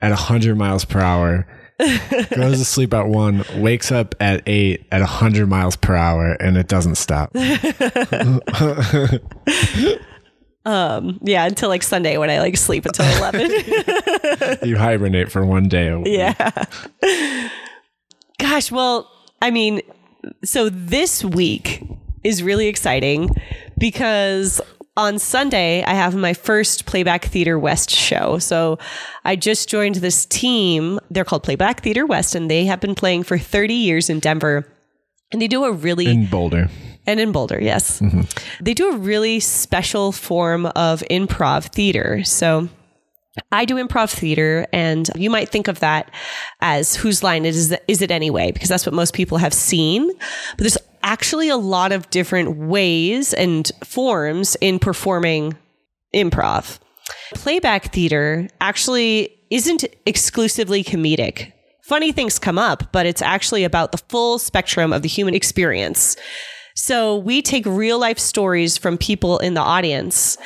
at 0.02 0.12
hundred 0.12 0.58
miles 0.58 0.86
per 0.86 1.00
hour, 1.00 1.48
goes 2.36 2.60
to 2.60 2.66
sleep 2.66 2.94
at 2.94 3.08
one, 3.08 3.44
wakes 3.56 3.92
up 3.92 4.16
at 4.20 4.44
eight 4.48 4.86
at 4.92 5.02
hundred 5.02 5.48
miles 5.48 5.76
per 5.76 5.96
hour, 5.96 6.34
and 6.40 6.58
it 6.58 6.68
doesn't 6.68 6.96
stop. 6.96 7.36
um, 10.66 11.20
yeah, 11.24 11.46
until 11.46 11.70
like 11.70 11.84
Sunday 11.84 12.18
when 12.18 12.30
I 12.30 12.40
like 12.40 12.58
sleep 12.58 12.86
until 12.86 13.06
11. 13.18 14.60
you 14.64 14.78
hibernate 14.78 15.32
for 15.32 15.46
one 15.46 15.68
day. 15.68 15.88
a 15.88 16.00
week. 16.00 16.08
yeah. 16.08 16.52
Gosh, 18.38 18.72
well, 18.72 19.10
I 19.42 19.52
mean, 19.52 19.82
so 20.44 20.70
this 20.70 21.24
week 21.24 21.84
is 22.24 22.44
really 22.44 22.68
exciting 22.68 23.30
because 23.78 24.62
on 24.96 25.20
Sunday 25.20 25.84
I 25.84 25.94
have 25.94 26.16
my 26.16 26.34
first 26.34 26.86
Playback 26.86 27.26
Theater 27.26 27.58
West 27.58 27.90
show. 27.90 28.38
So 28.40 28.78
I 29.26 29.36
just 29.36 29.70
joined 29.70 29.96
this 29.96 30.26
team. 30.26 31.00
They're 31.10 31.26
called 31.26 31.44
Playback 31.44 31.82
Theater 31.82 32.06
West 32.06 32.36
and 32.36 32.50
they 32.50 32.66
have 32.66 32.80
been 32.80 32.96
playing 32.96 33.24
for 33.24 33.38
30 33.38 33.74
years 33.74 34.10
in 34.10 34.20
Denver. 34.20 34.68
And 35.32 35.42
they 35.42 35.48
do 35.48 35.64
a 35.64 35.72
really 35.72 36.06
in 36.06 36.28
Boulder. 36.28 36.70
and 37.08 37.20
in 37.20 37.32
Boulder, 37.32 37.60
yes. 37.60 38.00
Mm-hmm. 38.00 38.22
They 38.64 38.76
do 38.76 38.92
a 38.92 38.98
really 38.98 39.40
special 39.40 40.12
form 40.12 40.68
of 40.68 41.02
improv 41.10 41.74
theater. 41.74 42.24
So 42.24 42.70
I 43.52 43.66
do 43.66 43.76
improv 43.84 44.12
theater, 44.12 44.68
and 44.72 45.10
you 45.16 45.32
might 45.32 45.50
think 45.50 45.68
of 45.68 45.80
that 45.80 46.12
as 46.62 46.96
whose 46.96 47.24
line 47.24 47.46
it 47.46 47.56
is, 47.56 47.76
is 47.88 48.04
it 48.04 48.12
anyway? 48.12 48.52
Because 48.52 48.70
that's 48.70 48.86
what 48.86 48.94
most 48.94 49.16
people 49.16 49.40
have 49.40 49.56
seen. 49.56 50.08
But 50.52 50.60
there's 50.60 50.78
actually 51.04 51.50
a 51.50 51.58
lot 51.58 51.92
of 51.92 52.10
different 52.10 52.58
ways 52.58 53.34
and 53.34 53.72
forms 53.84 54.56
in 54.62 54.80
performing 54.80 55.56
improv. 56.16 56.80
Playback 57.36 57.94
theater 57.94 58.48
actually 58.62 59.30
isn't 59.52 59.84
exclusively 60.06 60.84
comedic. 60.84 61.52
Funny 61.84 62.12
things 62.12 62.40
come 62.40 62.58
up, 62.58 62.92
but 62.92 63.06
it's 63.06 63.22
actually 63.22 63.64
about 63.64 63.92
the 63.92 63.98
full 63.98 64.40
spectrum 64.40 64.94
of 64.94 65.02
the 65.02 65.08
human 65.10 65.36
experience. 65.36 66.16
So 66.76 67.18
we 67.18 67.42
take 67.42 67.66
real 67.66 68.00
life 68.00 68.18
stories 68.18 68.78
from 68.78 68.98
people 68.98 69.38
in 69.40 69.54
the 69.54 69.62
audience 69.62 70.38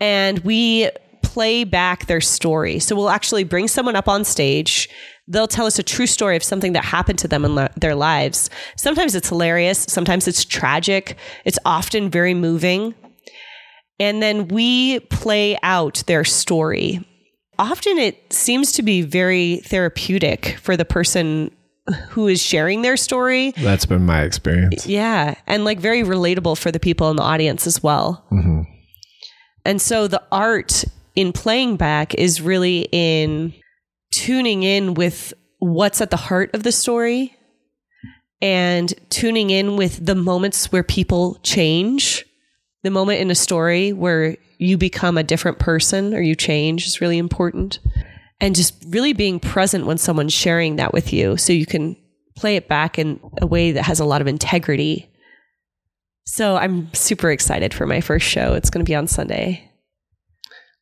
and 0.00 0.38
we 0.40 0.90
play 1.22 1.64
back 1.64 2.06
their 2.06 2.20
story. 2.20 2.78
So 2.78 2.96
we'll 2.96 3.10
actually 3.10 3.44
bring 3.44 3.68
someone 3.68 3.94
up 3.94 4.08
on 4.08 4.24
stage. 4.24 4.88
They'll 5.28 5.48
tell 5.48 5.66
us 5.66 5.78
a 5.78 5.82
true 5.82 6.06
story 6.06 6.36
of 6.36 6.44
something 6.44 6.72
that 6.74 6.84
happened 6.84 7.18
to 7.20 7.28
them 7.28 7.44
in 7.44 7.54
la- 7.54 7.68
their 7.76 7.94
lives. 7.94 8.48
Sometimes 8.76 9.14
it's 9.14 9.28
hilarious, 9.28 9.80
sometimes 9.88 10.28
it's 10.28 10.44
tragic, 10.44 11.16
it's 11.44 11.58
often 11.64 12.10
very 12.10 12.34
moving. 12.34 12.94
And 13.98 14.22
then 14.22 14.48
we 14.48 15.00
play 15.00 15.58
out 15.62 16.04
their 16.06 16.22
story. 16.22 17.04
Often 17.58 17.98
it 17.98 18.32
seems 18.32 18.72
to 18.72 18.82
be 18.82 19.02
very 19.02 19.62
therapeutic 19.64 20.58
for 20.60 20.76
the 20.76 20.84
person 20.84 21.50
who 22.10 22.28
is 22.28 22.42
sharing 22.42 22.82
their 22.82 22.96
story. 22.96 23.52
That's 23.52 23.86
been 23.86 24.04
my 24.04 24.22
experience. 24.22 24.86
Yeah. 24.86 25.36
And 25.46 25.64
like 25.64 25.80
very 25.80 26.02
relatable 26.02 26.58
for 26.58 26.70
the 26.70 26.80
people 26.80 27.10
in 27.10 27.16
the 27.16 27.22
audience 27.22 27.66
as 27.66 27.82
well. 27.82 28.24
Mm-hmm. 28.30 28.62
And 29.64 29.80
so 29.80 30.06
the 30.06 30.22
art 30.30 30.84
in 31.14 31.32
playing 31.32 31.76
back 31.76 32.14
is 32.14 32.40
really 32.40 32.88
in 32.92 33.54
tuning 34.12 34.62
in 34.62 34.94
with 34.94 35.32
what's 35.58 36.00
at 36.00 36.10
the 36.10 36.16
heart 36.16 36.54
of 36.54 36.62
the 36.62 36.72
story 36.72 37.36
and 38.40 38.92
tuning 39.10 39.50
in 39.50 39.76
with 39.76 40.04
the 40.04 40.14
moments 40.14 40.70
where 40.70 40.82
people 40.82 41.38
change. 41.42 42.24
The 42.82 42.90
moment 42.90 43.20
in 43.20 43.30
a 43.30 43.34
story 43.34 43.92
where 43.92 44.36
you 44.58 44.78
become 44.78 45.18
a 45.18 45.22
different 45.22 45.58
person 45.58 46.14
or 46.14 46.20
you 46.20 46.34
change 46.34 46.86
is 46.86 47.00
really 47.00 47.18
important. 47.18 47.78
And 48.40 48.54
just 48.54 48.84
really 48.88 49.14
being 49.14 49.40
present 49.40 49.86
when 49.86 49.96
someone's 49.96 50.34
sharing 50.34 50.76
that 50.76 50.92
with 50.92 51.12
you 51.12 51.38
so 51.38 51.54
you 51.54 51.64
can 51.64 51.96
play 52.36 52.56
it 52.56 52.68
back 52.68 52.98
in 52.98 53.18
a 53.40 53.46
way 53.46 53.72
that 53.72 53.84
has 53.84 53.98
a 53.98 54.04
lot 54.04 54.20
of 54.20 54.26
integrity. 54.26 55.10
So 56.26 56.56
I'm 56.56 56.92
super 56.92 57.30
excited 57.30 57.72
for 57.72 57.86
my 57.86 58.02
first 58.02 58.26
show. 58.26 58.52
It's 58.52 58.68
going 58.68 58.84
to 58.84 58.88
be 58.88 58.94
on 58.94 59.06
Sunday. 59.06 59.70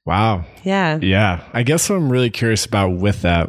Wow. 0.07 0.45
Yeah. 0.63 0.99
Yeah. 1.01 1.45
I 1.53 1.63
guess 1.63 1.89
what 1.89 1.97
I'm 1.97 2.11
really 2.11 2.31
curious 2.31 2.67
about 2.67 2.97
with 2.99 3.23
that, 3.23 3.49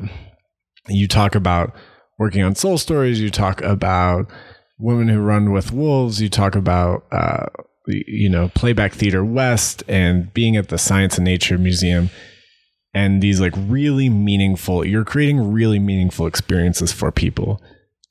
you 0.88 1.08
talk 1.08 1.36
about 1.36 1.76
working 2.18 2.44
on 2.44 2.56
soul 2.56 2.78
stories, 2.78 3.20
you 3.20 3.30
talk 3.30 3.62
about 3.62 4.28
women 4.80 5.08
who 5.08 5.20
run 5.20 5.52
with 5.52 5.72
wolves, 5.72 6.22
you 6.22 6.30
talk 6.30 6.56
about, 6.56 7.06
uh, 7.12 7.46
you 7.88 8.30
know, 8.30 8.50
Playback 8.56 8.94
Theater 8.94 9.24
West 9.24 9.84
and 9.88 10.34
being 10.34 10.56
at 10.56 10.70
the 10.70 10.78
Science 10.78 11.18
and 11.18 11.26
Nature 11.26 11.58
Museum 11.58 12.10
and 12.96 13.22
these 13.22 13.42
like 13.42 13.54
really 13.58 14.10
meaningful, 14.10 14.86
you're 14.88 15.04
creating 15.04 15.52
really 15.52 15.80
meaningful 15.80 16.26
experiences 16.26 16.94
for 16.94 17.12
people 17.12 17.62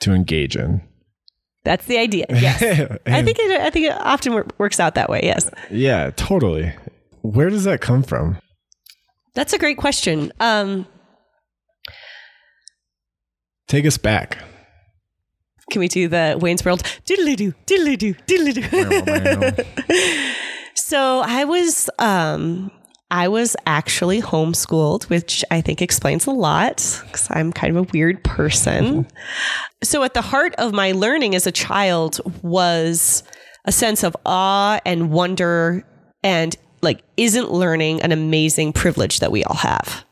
to 0.00 0.12
engage 0.12 0.56
in. 0.56 0.82
That's 1.64 1.86
the 1.86 1.96
idea. 1.96 2.26
Yes. 2.28 2.62
I 3.06 3.22
think 3.22 3.38
it, 3.38 3.60
I 3.62 3.70
think 3.70 3.86
it 3.86 3.92
often 3.98 4.44
works 4.58 4.78
out 4.78 4.94
that 4.96 5.08
way. 5.08 5.20
Yes. 5.22 5.50
Yeah, 5.70 6.10
totally. 6.10 6.74
Where 7.24 7.48
does 7.48 7.64
that 7.64 7.80
come 7.80 8.02
from? 8.02 8.36
That's 9.34 9.54
a 9.54 9.58
great 9.58 9.78
question. 9.78 10.30
Um, 10.40 10.86
Take 13.66 13.86
us 13.86 13.96
back. 13.96 14.44
Can 15.70 15.80
we 15.80 15.88
do 15.88 16.06
the 16.06 16.36
Wayne's 16.38 16.62
World? 16.66 16.82
Diddly 17.06 17.34
doo, 17.34 17.54
diddly 17.64 17.96
doo, 17.96 18.12
diddly 18.26 18.52
doo. 19.56 20.32
so 20.74 21.22
I 21.24 21.44
was, 21.44 21.88
um, 21.98 22.70
I 23.10 23.28
was 23.28 23.56
actually 23.64 24.20
homeschooled, 24.20 25.04
which 25.04 25.42
I 25.50 25.62
think 25.62 25.80
explains 25.80 26.26
a 26.26 26.30
lot 26.30 26.76
because 27.06 27.26
I'm 27.30 27.54
kind 27.54 27.74
of 27.74 27.88
a 27.88 27.90
weird 27.90 28.22
person. 28.22 29.06
so 29.82 30.02
at 30.02 30.12
the 30.12 30.20
heart 30.20 30.54
of 30.56 30.74
my 30.74 30.92
learning 30.92 31.34
as 31.34 31.46
a 31.46 31.52
child 31.52 32.20
was 32.42 33.22
a 33.64 33.72
sense 33.72 34.04
of 34.04 34.14
awe 34.26 34.78
and 34.84 35.10
wonder 35.10 35.86
and 36.22 36.54
like 36.84 37.02
isn't 37.16 37.50
learning 37.50 38.02
an 38.02 38.12
amazing 38.12 38.72
privilege 38.72 39.20
that 39.20 39.32
we 39.32 39.42
all 39.44 39.56
have. 39.56 40.04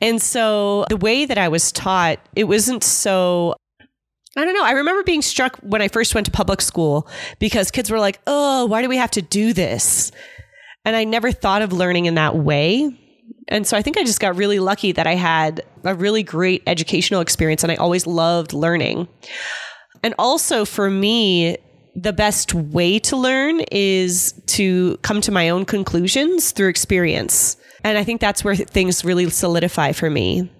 And 0.00 0.20
so 0.20 0.86
the 0.88 0.96
way 0.96 1.26
that 1.26 1.36
I 1.36 1.48
was 1.48 1.72
taught, 1.72 2.18
it 2.34 2.44
wasn't 2.44 2.82
so 2.82 3.54
I 4.36 4.44
don't 4.44 4.54
know. 4.54 4.64
I 4.64 4.72
remember 4.72 5.02
being 5.02 5.22
struck 5.22 5.56
when 5.58 5.82
I 5.82 5.88
first 5.88 6.14
went 6.14 6.24
to 6.26 6.30
public 6.30 6.60
school 6.60 7.08
because 7.40 7.72
kids 7.72 7.90
were 7.90 7.98
like, 7.98 8.20
"Oh, 8.28 8.66
why 8.66 8.80
do 8.80 8.88
we 8.88 8.96
have 8.96 9.10
to 9.12 9.22
do 9.22 9.52
this?" 9.52 10.12
And 10.84 10.94
I 10.94 11.04
never 11.04 11.32
thought 11.32 11.62
of 11.62 11.72
learning 11.72 12.06
in 12.06 12.14
that 12.14 12.36
way. 12.36 12.96
And 13.48 13.66
so 13.66 13.76
I 13.76 13.82
think 13.82 13.98
I 13.98 14.04
just 14.04 14.20
got 14.20 14.36
really 14.36 14.60
lucky 14.60 14.92
that 14.92 15.06
I 15.06 15.16
had 15.16 15.62
a 15.84 15.94
really 15.94 16.22
great 16.22 16.62
educational 16.66 17.20
experience 17.20 17.62
and 17.64 17.72
I 17.72 17.74
always 17.74 18.06
loved 18.06 18.52
learning. 18.52 19.08
And 20.02 20.14
also 20.18 20.64
for 20.64 20.88
me, 20.88 21.56
the 21.94 22.12
best 22.12 22.54
way 22.54 22.98
to 23.00 23.16
learn 23.16 23.60
is 23.72 24.32
to 24.46 24.96
come 24.98 25.20
to 25.22 25.32
my 25.32 25.48
own 25.48 25.64
conclusions 25.64 26.52
through 26.52 26.68
experience. 26.68 27.56
And 27.84 27.98
I 27.98 28.04
think 28.04 28.20
that's 28.20 28.44
where 28.44 28.54
things 28.54 29.04
really 29.04 29.28
solidify 29.30 29.92
for 29.92 30.10
me. 30.10 30.50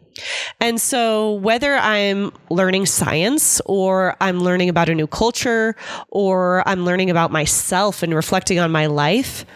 And 0.60 0.80
so, 0.80 1.34
whether 1.34 1.76
I'm 1.76 2.32
learning 2.50 2.86
science 2.86 3.60
or 3.64 4.16
I'm 4.20 4.40
learning 4.40 4.68
about 4.68 4.88
a 4.88 4.94
new 4.94 5.06
culture 5.06 5.76
or 6.08 6.66
I'm 6.68 6.84
learning 6.84 7.10
about 7.10 7.30
myself 7.30 8.02
and 8.02 8.14
reflecting 8.14 8.58
on 8.58 8.70
my 8.70 8.86
life, 8.86 9.46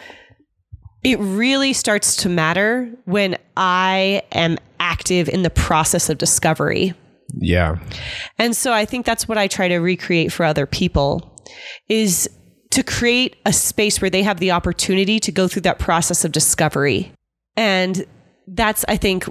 it 1.03 1.19
really 1.19 1.73
starts 1.73 2.17
to 2.17 2.29
matter 2.29 2.91
when 3.05 3.37
I 3.57 4.23
am 4.33 4.57
active 4.81 5.29
in 5.29 5.43
the 5.43 5.51
process 5.51 6.09
of 6.09 6.19
discovery. 6.19 6.95
Yeah. 7.37 7.79
And 8.39 8.57
so, 8.57 8.73
I 8.73 8.85
think 8.85 9.05
that's 9.05 9.29
what 9.29 9.37
I 9.37 9.49
try 9.49 9.69
to 9.69 9.79
recreate 9.79 10.33
for 10.33 10.45
other 10.45 10.67
people 10.67 11.34
is 11.89 12.29
to 12.71 12.83
create 12.83 13.37
a 13.47 13.53
space 13.53 14.01
where 14.01 14.11
they 14.11 14.23
have 14.23 14.41
the 14.41 14.51
opportunity 14.51 15.21
to 15.21 15.31
go 15.31 15.47
through 15.47 15.63
that 15.63 15.79
process 15.79 16.25
of 16.25 16.33
discovery. 16.33 17.13
And 17.57 18.05
that's, 18.49 18.85
I 18.89 18.97
think, 18.97 19.27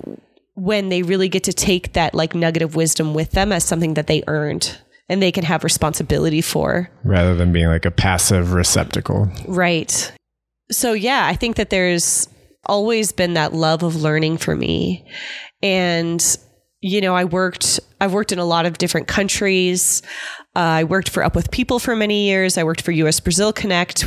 when 0.55 0.89
they 0.89 1.01
really 1.01 1.29
get 1.29 1.43
to 1.43 1.53
take 1.53 1.93
that 1.93 2.13
like 2.13 2.35
nugget 2.35 2.61
of 2.61 2.75
wisdom 2.75 3.13
with 3.13 3.31
them 3.31 3.51
as 3.51 3.63
something 3.63 3.95
that 3.95 4.07
they 4.07 4.23
earned 4.27 4.77
and 5.09 5.21
they 5.21 5.31
can 5.31 5.43
have 5.43 5.63
responsibility 5.63 6.41
for. 6.41 6.89
Rather 7.03 7.35
than 7.35 7.51
being 7.51 7.67
like 7.67 7.85
a 7.85 7.91
passive 7.91 8.53
receptacle. 8.53 9.29
Right. 9.47 10.11
So, 10.71 10.93
yeah, 10.93 11.27
I 11.27 11.35
think 11.35 11.57
that 11.57 11.69
there's 11.69 12.29
always 12.65 13.11
been 13.11 13.33
that 13.33 13.53
love 13.53 13.83
of 13.83 13.95
learning 13.97 14.37
for 14.37 14.55
me. 14.55 15.05
And, 15.61 16.37
you 16.79 17.01
know, 17.01 17.15
I 17.15 17.25
worked, 17.25 17.79
I've 17.99 18.13
worked 18.13 18.31
in 18.31 18.39
a 18.39 18.45
lot 18.45 18.65
of 18.65 18.77
different 18.77 19.07
countries. 19.07 20.01
Uh, 20.55 20.59
I 20.59 20.83
worked 20.83 21.09
for 21.09 21.23
Up 21.23 21.35
With 21.35 21.49
People 21.49 21.79
for 21.79 21.95
many 21.95 22.27
years. 22.27 22.57
I 22.57 22.63
worked 22.63 22.81
for 22.81 22.91
US 22.91 23.19
Brazil 23.19 23.51
Connect, 23.51 24.03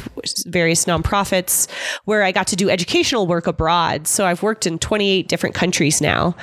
various 0.47 0.85
nonprofits, 0.85 1.69
where 2.05 2.23
I 2.23 2.31
got 2.31 2.47
to 2.49 2.57
do 2.57 2.71
educational 2.71 3.27
work 3.27 3.47
abroad. 3.49 4.07
So 4.07 4.25
I've 4.27 4.43
worked 4.43 4.67
in 4.67 4.79
28 4.79 5.27
different 5.27 5.55
countries 5.57 6.01
now. 6.01 6.37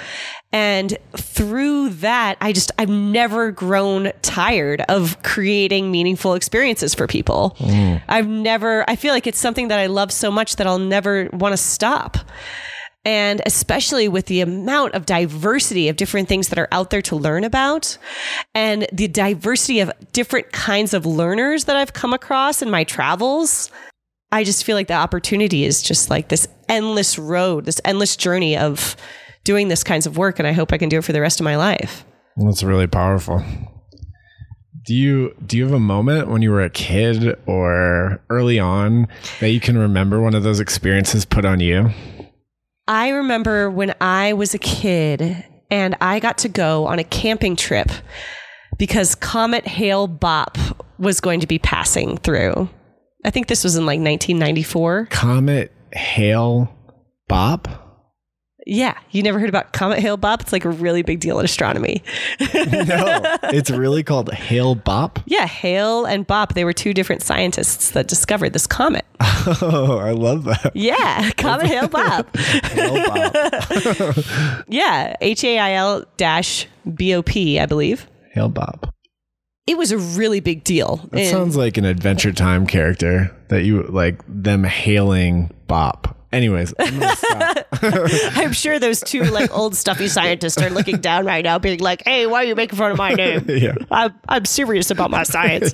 And 0.51 0.97
through 1.17 1.89
that, 1.89 2.37
I 2.41 2.51
just, 2.51 2.71
I've 2.77 2.89
never 2.89 3.51
grown 3.51 4.11
tired 4.21 4.81
of 4.89 5.21
creating 5.23 5.89
meaningful 5.89 6.33
experiences 6.33 6.93
for 6.93 7.07
people. 7.07 7.55
Mm. 7.59 8.01
I've 8.07 8.27
never, 8.27 8.87
I 8.89 8.95
feel 8.95 9.13
like 9.13 9.25
it's 9.25 9.39
something 9.39 9.69
that 9.69 9.79
I 9.79 9.87
love 9.87 10.11
so 10.11 10.29
much 10.29 10.57
that 10.57 10.67
I'll 10.67 10.79
never 10.79 11.29
want 11.31 11.53
to 11.53 11.57
stop. 11.57 12.17
And 13.05 13.41
especially 13.45 14.07
with 14.07 14.27
the 14.27 14.39
amount 14.39 14.93
of 14.93 15.05
diversity 15.05 15.89
of 15.89 15.97
different 15.97 16.29
things 16.29 16.47
that 16.49 16.57
are 16.57 16.69
out 16.71 16.89
there 16.89 17.01
to 17.03 17.17
learn 17.17 17.43
about 17.43 17.97
and 18.55 18.87
the 18.93 19.09
diversity 19.09 19.81
of 19.81 19.91
different 20.13 20.53
kinds 20.53 20.93
of 20.93 21.05
learners 21.05 21.65
that 21.65 21.75
I've 21.75 21.91
come 21.91 22.13
across 22.13 22.61
in 22.61 22.69
my 22.69 22.85
travels, 22.85 23.69
I 24.31 24.43
just 24.43 24.63
feel 24.63 24.75
like 24.75 24.87
the 24.87 24.93
opportunity 24.93 25.65
is 25.65 25.81
just 25.81 26.09
like 26.09 26.29
this 26.29 26.47
endless 26.69 27.19
road, 27.19 27.65
this 27.65 27.81
endless 27.83 28.15
journey 28.15 28.57
of 28.57 28.95
doing 29.43 29.67
this 29.67 29.83
kinds 29.83 30.05
of 30.05 30.17
work. 30.17 30.39
And 30.39 30.47
I 30.47 30.53
hope 30.53 30.71
I 30.71 30.77
can 30.77 30.89
do 30.89 30.99
it 30.99 31.03
for 31.03 31.11
the 31.11 31.21
rest 31.21 31.39
of 31.39 31.43
my 31.43 31.57
life. 31.57 32.05
That's 32.37 32.63
really 32.63 32.87
powerful. 32.87 33.43
Do 34.85 34.95
you 34.95 35.33
do 35.45 35.55
you 35.55 35.63
have 35.63 35.73
a 35.73 35.79
moment 35.79 36.27
when 36.27 36.41
you 36.41 36.51
were 36.51 36.61
a 36.61 36.69
kid 36.69 37.37
or 37.45 38.21
early 38.29 38.59
on 38.59 39.07
that 39.39 39.51
you 39.51 39.59
can 39.59 39.77
remember 39.77 40.19
one 40.19 40.35
of 40.35 40.43
those 40.43 40.59
experiences 40.59 41.25
put 41.25 41.45
on 41.45 41.59
you? 41.59 41.91
I 42.87 43.09
remember 43.09 43.69
when 43.69 43.95
I 44.01 44.33
was 44.33 44.53
a 44.53 44.59
kid 44.59 45.45
and 45.71 45.95
I 46.01 46.19
got 46.19 46.39
to 46.39 46.49
go 46.49 46.85
on 46.85 46.99
a 46.99 47.03
camping 47.03 47.55
trip 47.55 47.89
because 48.77 49.15
Comet 49.15 49.65
Hale 49.65 50.09
Bopp 50.09 50.57
was 50.99 51.21
going 51.21 51.39
to 51.39 51.47
be 51.47 51.59
passing 51.59 52.17
through. 52.17 52.69
I 53.23 53.29
think 53.29 53.47
this 53.47 53.63
was 53.63 53.77
in 53.77 53.85
like 53.85 53.99
1994. 53.99 55.07
Comet 55.11 55.71
Hale 55.93 56.69
Bopp? 57.29 57.82
Yeah, 58.65 58.97
you 59.11 59.23
never 59.23 59.39
heard 59.39 59.49
about 59.49 59.73
Comet 59.73 59.99
Hale 59.99 60.17
Bopp? 60.17 60.41
It's 60.41 60.53
like 60.53 60.63
a 60.65 60.69
really 60.69 61.01
big 61.01 61.19
deal 61.19 61.37
in 61.39 61.45
astronomy. 61.45 62.01
no, 62.39 63.21
it's 63.43 63.69
really 63.69 64.03
called 64.03 64.31
Hale 64.31 64.75
Bopp. 64.75 65.21
Yeah, 65.25 65.45
Hale 65.45 66.05
and 66.05 66.27
Bopp, 66.27 66.53
they 66.53 66.63
were 66.63 66.73
two 66.73 66.93
different 66.93 67.21
scientists 67.21 67.91
that 67.91 68.07
discovered 68.07 68.53
this 68.53 68.67
comet. 68.67 69.05
Oh, 69.61 69.97
I 69.97 70.11
love 70.11 70.45
that. 70.45 70.71
Yeah, 70.73 71.29
Comet 71.37 71.67
Hale 71.67 71.89
Bopp. 71.89 72.33
Hale 72.67 72.95
Bopp. 72.95 74.63
Yeah, 74.69 75.15
H 75.19 75.43
A 75.43 75.59
I 75.59 75.73
L 75.73 76.05
dash 76.17 76.67
B 76.95 77.13
O 77.13 77.21
P, 77.21 77.59
I 77.59 77.65
believe. 77.65 78.07
Hale 78.31 78.49
Bopp. 78.49 78.89
It 79.67 79.77
was 79.77 79.91
a 79.91 79.97
really 79.97 80.39
big 80.39 80.63
deal. 80.63 81.07
That 81.11 81.25
sounds 81.29 81.55
like 81.57 81.77
an 81.77 81.85
Adventure 81.85 82.31
Time 82.31 82.65
character 82.65 83.35
that 83.49 83.63
you 83.63 83.83
like 83.83 84.21
them 84.27 84.63
hailing 84.63 85.51
Bop. 85.67 86.17
Anyways, 86.33 86.73
I'm 86.79 86.99
gonna 86.99 87.15
stop. 87.15 87.67
I'm 88.35 88.51
sure 88.53 88.79
those 88.79 88.99
two 88.99 89.23
like 89.23 89.55
old 89.55 89.75
stuffy 89.75 90.07
scientists 90.07 90.57
are 90.57 90.69
looking 90.69 90.97
down 90.97 91.25
right 91.25 91.43
now, 91.43 91.59
being 91.59 91.79
like, 91.79 92.01
"Hey, 92.05 92.25
why 92.25 92.39
are 92.39 92.45
you 92.45 92.55
making 92.55 92.77
fun 92.77 92.91
of 92.91 92.97
my 92.97 93.13
name? 93.13 93.45
yeah. 93.47 93.75
I'm 93.91 94.13
I'm 94.27 94.45
serious 94.45 94.89
about 94.89 95.11
my 95.11 95.23
science." 95.23 95.73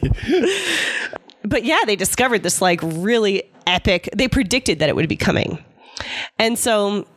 but 1.43 1.63
yeah, 1.63 1.79
they 1.85 1.95
discovered 1.95 2.43
this 2.43 2.61
like 2.61 2.81
really 2.83 3.43
epic. 3.65 4.09
They 4.15 4.27
predicted 4.27 4.79
that 4.79 4.89
it 4.89 4.95
would 4.95 5.07
be 5.07 5.15
coming, 5.15 5.63
and 6.37 6.59
so 6.59 7.07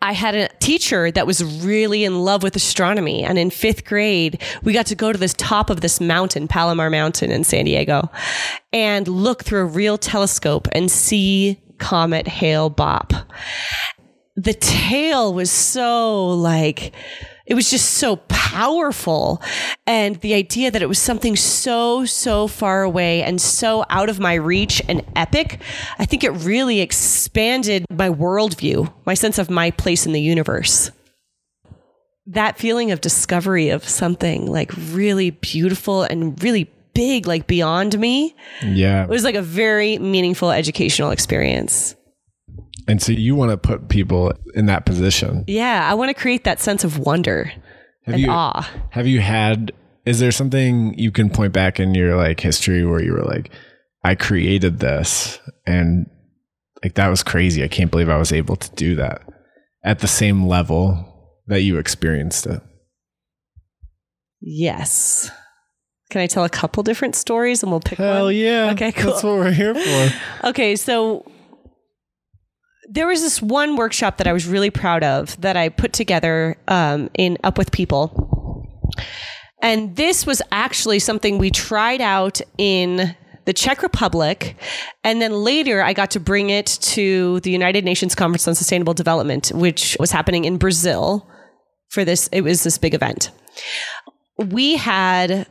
I 0.00 0.12
had 0.12 0.36
a 0.36 0.48
teacher 0.58 1.10
that 1.10 1.26
was 1.26 1.42
really 1.64 2.04
in 2.04 2.20
love 2.20 2.42
with 2.44 2.54
astronomy. 2.54 3.24
And 3.24 3.38
in 3.38 3.50
fifth 3.50 3.84
grade, 3.84 4.40
we 4.62 4.72
got 4.72 4.86
to 4.86 4.94
go 4.94 5.12
to 5.12 5.18
this 5.18 5.34
top 5.34 5.70
of 5.70 5.80
this 5.80 6.00
mountain, 6.00 6.46
Palomar 6.46 6.90
Mountain 6.90 7.32
in 7.32 7.42
San 7.42 7.64
Diego, 7.64 8.10
and 8.72 9.08
look 9.08 9.42
through 9.44 9.62
a 9.62 9.64
real 9.64 9.98
telescope 9.98 10.68
and 10.72 10.90
see 10.90 11.58
Comet 11.78 12.28
Hale 12.28 12.70
Bopp. 12.70 13.24
The 14.36 14.54
tail 14.54 15.34
was 15.34 15.50
so 15.50 16.28
like, 16.28 16.92
it 17.46 17.54
was 17.54 17.70
just 17.70 17.94
so 17.94 18.16
powerful. 18.28 19.42
And 19.86 20.16
the 20.16 20.34
idea 20.34 20.70
that 20.70 20.82
it 20.82 20.88
was 20.88 20.98
something 20.98 21.34
so, 21.34 22.04
so 22.04 22.46
far 22.46 22.82
away 22.82 23.22
and 23.22 23.40
so 23.40 23.84
out 23.88 24.08
of 24.08 24.20
my 24.20 24.34
reach 24.34 24.82
and 24.86 25.04
epic, 25.16 25.60
I 25.98 26.04
think 26.04 26.24
it 26.24 26.30
really 26.30 26.80
expanded 26.80 27.84
my 27.90 28.10
worldview, 28.10 28.92
my 29.06 29.14
sense 29.14 29.38
of 29.38 29.50
my 29.50 29.70
place 29.70 30.06
in 30.06 30.12
the 30.12 30.20
universe. 30.20 30.90
That 32.26 32.58
feeling 32.58 32.90
of 32.90 33.00
discovery 33.00 33.70
of 33.70 33.88
something 33.88 34.46
like 34.46 34.70
really 34.90 35.30
beautiful 35.30 36.02
and 36.02 36.40
really 36.42 36.70
big, 36.98 37.26
like 37.28 37.46
beyond 37.46 37.98
me, 37.98 38.34
Yeah. 38.62 39.04
it 39.04 39.08
was 39.08 39.22
like 39.24 39.36
a 39.36 39.42
very 39.42 39.98
meaningful 39.98 40.50
educational 40.50 41.10
experience. 41.12 41.94
And 42.88 43.00
so 43.00 43.12
you 43.12 43.36
want 43.36 43.50
to 43.52 43.56
put 43.56 43.88
people 43.88 44.32
in 44.54 44.66
that 44.66 44.84
position. 44.84 45.44
Yeah, 45.46 45.86
I 45.88 45.94
want 45.94 46.08
to 46.08 46.14
create 46.22 46.42
that 46.44 46.58
sense 46.58 46.82
of 46.84 46.98
wonder 46.98 47.44
Have 48.06 48.14
and 48.14 48.22
you 48.22 48.30
awe. 48.30 48.68
have 48.90 49.06
you 49.06 49.20
had 49.20 49.72
is 50.04 50.18
there 50.20 50.32
something 50.32 50.98
you 50.98 51.12
can 51.12 51.28
point 51.30 51.52
back 51.52 51.78
in 51.78 51.94
your 51.94 52.16
like 52.16 52.40
history 52.40 52.84
where 52.84 53.02
you 53.02 53.12
were 53.12 53.24
like 53.24 53.50
I 54.02 54.14
created 54.14 54.78
this 54.80 55.38
and 55.66 56.06
like 56.82 56.94
that 56.94 57.08
was 57.08 57.22
crazy. 57.22 57.62
I 57.62 57.68
can't 57.68 57.90
believe 57.90 58.08
I 58.08 58.16
was 58.16 58.32
able 58.32 58.56
to 58.56 58.70
do 58.74 58.94
that 58.96 59.20
at 59.84 59.98
the 60.00 60.08
same 60.08 60.46
level 60.48 61.04
that 61.46 61.60
you 61.62 61.76
experienced 61.78 62.46
it. 62.46 62.60
Yes. 64.40 65.30
Can 66.10 66.22
I 66.22 66.26
tell 66.26 66.44
a 66.44 66.48
couple 66.48 66.82
different 66.82 67.14
stories 67.14 67.62
and 67.62 67.70
we'll 67.70 67.80
pick 67.80 67.98
Hell 67.98 68.24
one? 68.26 68.36
yeah. 68.36 68.70
Okay, 68.72 68.92
cool. 68.92 69.12
That's 69.12 69.22
what 69.22 69.36
we're 69.36 69.52
here 69.52 69.74
for. 69.74 70.14
Okay, 70.48 70.76
so 70.76 71.30
there 72.88 73.06
was 73.06 73.20
this 73.20 73.42
one 73.42 73.76
workshop 73.76 74.16
that 74.16 74.26
I 74.26 74.32
was 74.32 74.46
really 74.46 74.70
proud 74.70 75.04
of 75.04 75.38
that 75.40 75.56
I 75.56 75.68
put 75.68 75.92
together 75.92 76.56
um, 76.68 77.10
in 77.14 77.36
Up 77.44 77.58
with 77.58 77.70
People. 77.72 78.64
And 79.60 79.96
this 79.96 80.24
was 80.24 80.40
actually 80.52 80.98
something 81.00 81.36
we 81.36 81.50
tried 81.50 82.00
out 82.00 82.40
in 82.56 83.14
the 83.44 83.52
Czech 83.52 83.82
Republic. 83.82 84.56
And 85.04 85.20
then 85.20 85.32
later 85.32 85.82
I 85.82 85.92
got 85.92 86.10
to 86.12 86.20
bring 86.20 86.48
it 86.50 86.66
to 86.66 87.40
the 87.40 87.50
United 87.50 87.84
Nations 87.84 88.14
Conference 88.14 88.46
on 88.48 88.54
Sustainable 88.54 88.94
Development, 88.94 89.50
which 89.54 89.96
was 90.00 90.10
happening 90.10 90.44
in 90.44 90.56
Brazil 90.56 91.28
for 91.90 92.04
this. 92.04 92.28
It 92.32 92.42
was 92.42 92.62
this 92.62 92.78
big 92.78 92.94
event. 92.94 93.30
We 94.38 94.76
had 94.76 95.46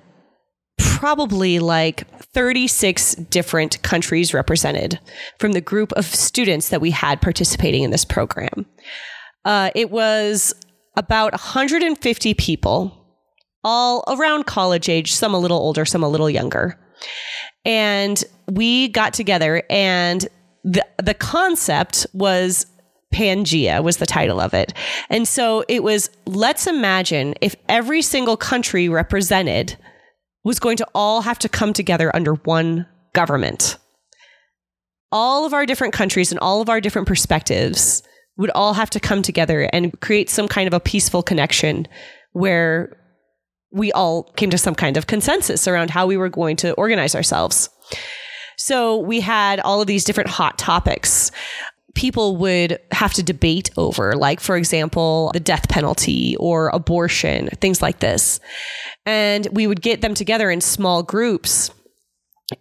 probably 0.97 1.59
like 1.59 2.07
36 2.33 3.13
different 3.29 3.79
countries 3.83 4.33
represented 4.33 4.99
from 5.39 5.51
the 5.51 5.61
group 5.61 5.91
of 5.91 6.05
students 6.05 6.69
that 6.69 6.81
we 6.81 6.89
had 6.89 7.21
participating 7.21 7.83
in 7.83 7.91
this 7.91 8.03
program. 8.03 8.65
Uh, 9.45 9.69
it 9.75 9.91
was 9.91 10.55
about 10.95 11.33
150 11.33 12.33
people, 12.33 13.05
all 13.63 14.03
around 14.07 14.47
college 14.47 14.89
age, 14.89 15.13
some 15.13 15.35
a 15.35 15.39
little 15.39 15.59
older, 15.59 15.85
some 15.85 16.01
a 16.01 16.09
little 16.09 16.31
younger. 16.31 16.79
And 17.63 18.23
we 18.49 18.87
got 18.87 19.13
together, 19.13 19.61
and 19.69 20.27
the, 20.63 20.83
the 20.97 21.13
concept 21.13 22.07
was 22.13 22.65
Pangea 23.13 23.83
was 23.83 23.97
the 23.97 24.07
title 24.07 24.41
of 24.41 24.55
it. 24.55 24.73
And 25.11 25.27
so 25.27 25.63
it 25.67 25.83
was 25.83 26.09
let's 26.25 26.65
imagine 26.65 27.35
if 27.39 27.55
every 27.69 28.01
single 28.01 28.35
country 28.35 28.89
represented 28.89 29.77
was 30.47 30.59
going 30.61 30.77
to 30.77 30.87
all 30.95 31.21
have 31.21 31.37
to 31.37 31.49
come 31.49 31.73
together 31.73 32.09
under 32.15 32.35
one 32.35 32.87
government. 33.13 33.77
All 35.11 35.45
of 35.45 35.53
our 35.53 35.65
different 35.65 35.93
countries 35.93 36.31
and 36.31 36.39
all 36.39 36.61
of 36.61 36.69
our 36.69 36.79
different 36.79 37.07
perspectives 37.07 38.01
would 38.37 38.49
all 38.51 38.73
have 38.73 38.89
to 38.91 38.99
come 38.99 39.21
together 39.21 39.69
and 39.73 39.99
create 39.99 40.29
some 40.29 40.47
kind 40.47 40.65
of 40.65 40.73
a 40.73 40.79
peaceful 40.79 41.21
connection 41.21 41.85
where 42.31 42.97
we 43.71 43.91
all 43.91 44.23
came 44.37 44.49
to 44.49 44.57
some 44.57 44.73
kind 44.73 44.95
of 44.95 45.05
consensus 45.05 45.67
around 45.67 45.89
how 45.89 46.07
we 46.07 46.15
were 46.15 46.29
going 46.29 46.55
to 46.55 46.73
organize 46.75 47.13
ourselves. 47.13 47.69
So 48.57 48.97
we 48.97 49.19
had 49.19 49.59
all 49.59 49.81
of 49.81 49.87
these 49.87 50.05
different 50.05 50.29
hot 50.29 50.57
topics 50.57 51.29
people 51.97 52.37
would 52.37 52.79
have 52.91 53.11
to 53.11 53.23
debate 53.23 53.71
over, 53.75 54.15
like, 54.15 54.39
for 54.39 54.55
example, 54.55 55.31
the 55.33 55.39
death 55.39 55.67
penalty 55.67 56.35
or 56.37 56.69
abortion, 56.69 57.49
things 57.59 57.81
like 57.81 57.99
this. 57.99 58.39
And 59.07 59.47
we 59.51 59.65
would 59.65 59.81
get 59.81 60.01
them 60.01 60.13
together 60.13 60.51
in 60.51 60.61
small 60.61 61.01
groups. 61.01 61.71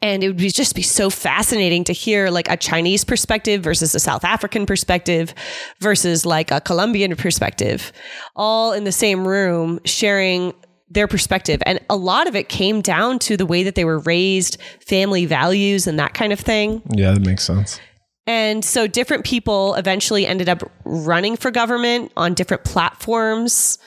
And 0.00 0.24
it 0.24 0.28
would 0.28 0.38
be 0.38 0.50
just 0.50 0.74
be 0.74 0.82
so 0.82 1.11
fascinating 1.11 1.85
to 1.85 1.92
hear 1.92 2.30
like 2.30 2.48
a 2.48 2.56
Chinese 2.56 3.04
perspective 3.04 3.62
versus 3.62 3.94
a 3.94 4.00
South 4.00 4.24
African 4.24 4.66
perspective 4.66 5.35
versus 5.80 6.24
like 6.24 6.50
a 6.50 6.61
Colombian 6.61 7.14
perspective, 7.16 7.92
all 8.35 8.72
in 8.72 8.85
the 8.85 8.92
same 8.92 9.26
room 9.26 9.78
sharing 9.85 10.54
their 10.88 11.06
perspective. 11.06 11.62
And 11.66 11.80
a 11.90 11.96
lot 11.96 12.26
of 12.26 12.35
it 12.35 12.48
came 12.48 12.80
down 12.80 13.18
to 13.20 13.37
the 13.37 13.46
way 13.46 13.62
that 13.62 13.74
they 13.74 13.85
were 13.85 13.98
raised, 14.00 14.61
family 14.87 15.26
values, 15.26 15.87
and 15.87 15.98
that 15.98 16.14
kind 16.14 16.32
of 16.32 16.40
thing. 16.40 16.82
Yeah, 16.92 17.12
that 17.12 17.24
makes 17.24 17.44
sense. 17.44 17.80
And 18.26 18.64
so 18.64 18.88
different 18.88 19.24
people 19.24 19.74
eventually 19.74 20.26
ended 20.26 20.48
up 20.48 20.68
running 20.85 21.37
for 21.37 21.50
government 21.50 22.11
on 22.16 22.35
different 22.35 22.64
platforms. 22.64 23.78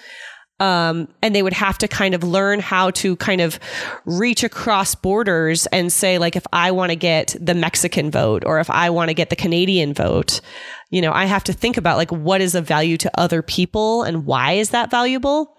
Um, 0.60 1.08
and 1.22 1.34
they 1.34 1.42
would 1.42 1.54
have 1.54 1.78
to 1.78 1.88
kind 1.88 2.14
of 2.14 2.24
learn 2.24 2.60
how 2.60 2.92
to 2.92 3.16
kind 3.16 3.40
of 3.40 3.60
reach 4.06 4.44
across 4.44 4.94
borders 4.94 5.68
and 5.68 5.92
say, 5.92 6.18
like, 6.18 6.36
if 6.36 6.46
I 6.52 6.72
want 6.72 6.92
to 6.92 6.98
get 6.98 7.36
the 7.40 7.56
Mexican 7.56 8.12
vote 8.12 8.44
or 8.46 8.60
if 8.60 8.70
I 8.70 8.90
want 8.90 9.10
to 9.10 9.14
get 9.14 9.30
the 9.30 9.38
Canadian 9.38 9.94
vote, 9.94 10.42
you 10.90 11.02
know, 11.02 11.14
I 11.14 11.26
have 11.26 11.44
to 11.46 11.54
think 11.54 11.78
about 11.78 11.98
like 11.98 12.12
what 12.12 12.42
is 12.42 12.56
of 12.56 12.68
value 12.68 12.98
to 12.98 13.12
other 13.20 13.42
people 13.42 14.04
and 14.04 14.26
why 14.26 14.54
is 14.54 14.72
that 14.72 14.92
valuable? 14.92 15.56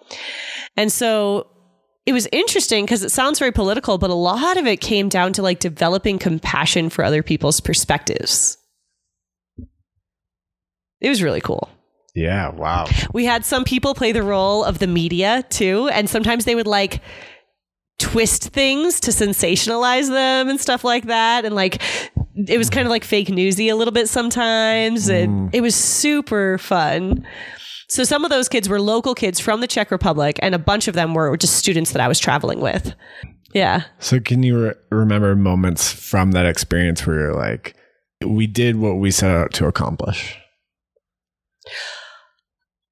And 0.76 0.92
so 0.92 1.46
it 2.06 2.12
was 2.12 2.26
interesting 2.32 2.84
because 2.84 3.02
it 3.02 3.10
sounds 3.10 3.38
very 3.38 3.52
political, 3.52 3.98
but 3.98 4.10
a 4.10 4.14
lot 4.14 4.56
of 4.56 4.66
it 4.66 4.80
came 4.80 5.08
down 5.08 5.32
to 5.34 5.42
like 5.42 5.60
developing 5.60 6.18
compassion 6.18 6.90
for 6.90 7.04
other 7.04 7.22
people's 7.22 7.60
perspectives. 7.60 8.58
It 11.00 11.08
was 11.08 11.22
really 11.22 11.40
cool. 11.40 11.70
Yeah, 12.14 12.51
wow. 12.51 12.87
We 13.12 13.25
had 13.25 13.44
some 13.44 13.64
people 13.64 13.94
play 13.94 14.12
the 14.12 14.23
role 14.23 14.64
of 14.64 14.79
the 14.79 14.87
media 14.87 15.44
too, 15.51 15.88
and 15.92 16.09
sometimes 16.11 16.44
they 16.44 16.55
would 16.55 16.66
like 16.66 17.03
twist 17.99 18.49
things 18.49 18.99
to 19.01 19.11
sensationalize 19.11 20.09
them 20.09 20.49
and 20.49 20.61
stuff 20.61 20.85
like 20.85 21.05
that. 21.05 21.44
And 21.44 21.55
like 21.55 21.83
it 22.35 22.59
was 22.59 22.70
kind 22.70 22.87
of 22.87 22.90
like 22.90 23.05
fake 23.05 23.29
newsy 23.29 23.68
a 23.68 23.77
little 23.77 23.92
bit 23.92 24.09
sometimes. 24.09 25.09
And 25.09 25.51
mm. 25.51 25.55
it 25.55 25.61
was 25.61 25.75
super 25.75 26.59
fun. 26.59 27.27
So 27.88 28.05
some 28.05 28.25
of 28.25 28.31
those 28.31 28.49
kids 28.49 28.68
were 28.68 28.81
local 28.81 29.14
kids 29.14 29.40
from 29.40 29.61
the 29.61 29.66
Czech 29.66 29.90
Republic, 29.90 30.38
and 30.42 30.55
a 30.55 30.61
bunch 30.61 30.87
of 30.87 30.94
them 30.94 31.12
were 31.12 31.37
just 31.37 31.57
students 31.57 31.90
that 31.92 32.01
I 32.01 32.07
was 32.07 32.20
traveling 32.20 32.61
with. 32.61 32.94
Yeah. 33.53 33.83
So 33.99 34.20
can 34.20 34.44
you 34.44 34.66
re- 34.66 34.75
remember 34.92 35.35
moments 35.35 35.92
from 35.92 36.31
that 36.33 36.46
experience 36.46 37.05
where 37.05 37.18
you're 37.18 37.35
like, 37.35 37.75
we 38.25 38.46
did 38.46 38.77
what 38.77 38.99
we 38.99 39.11
set 39.11 39.33
out 39.33 39.53
to 39.55 39.66
accomplish? 39.66 40.38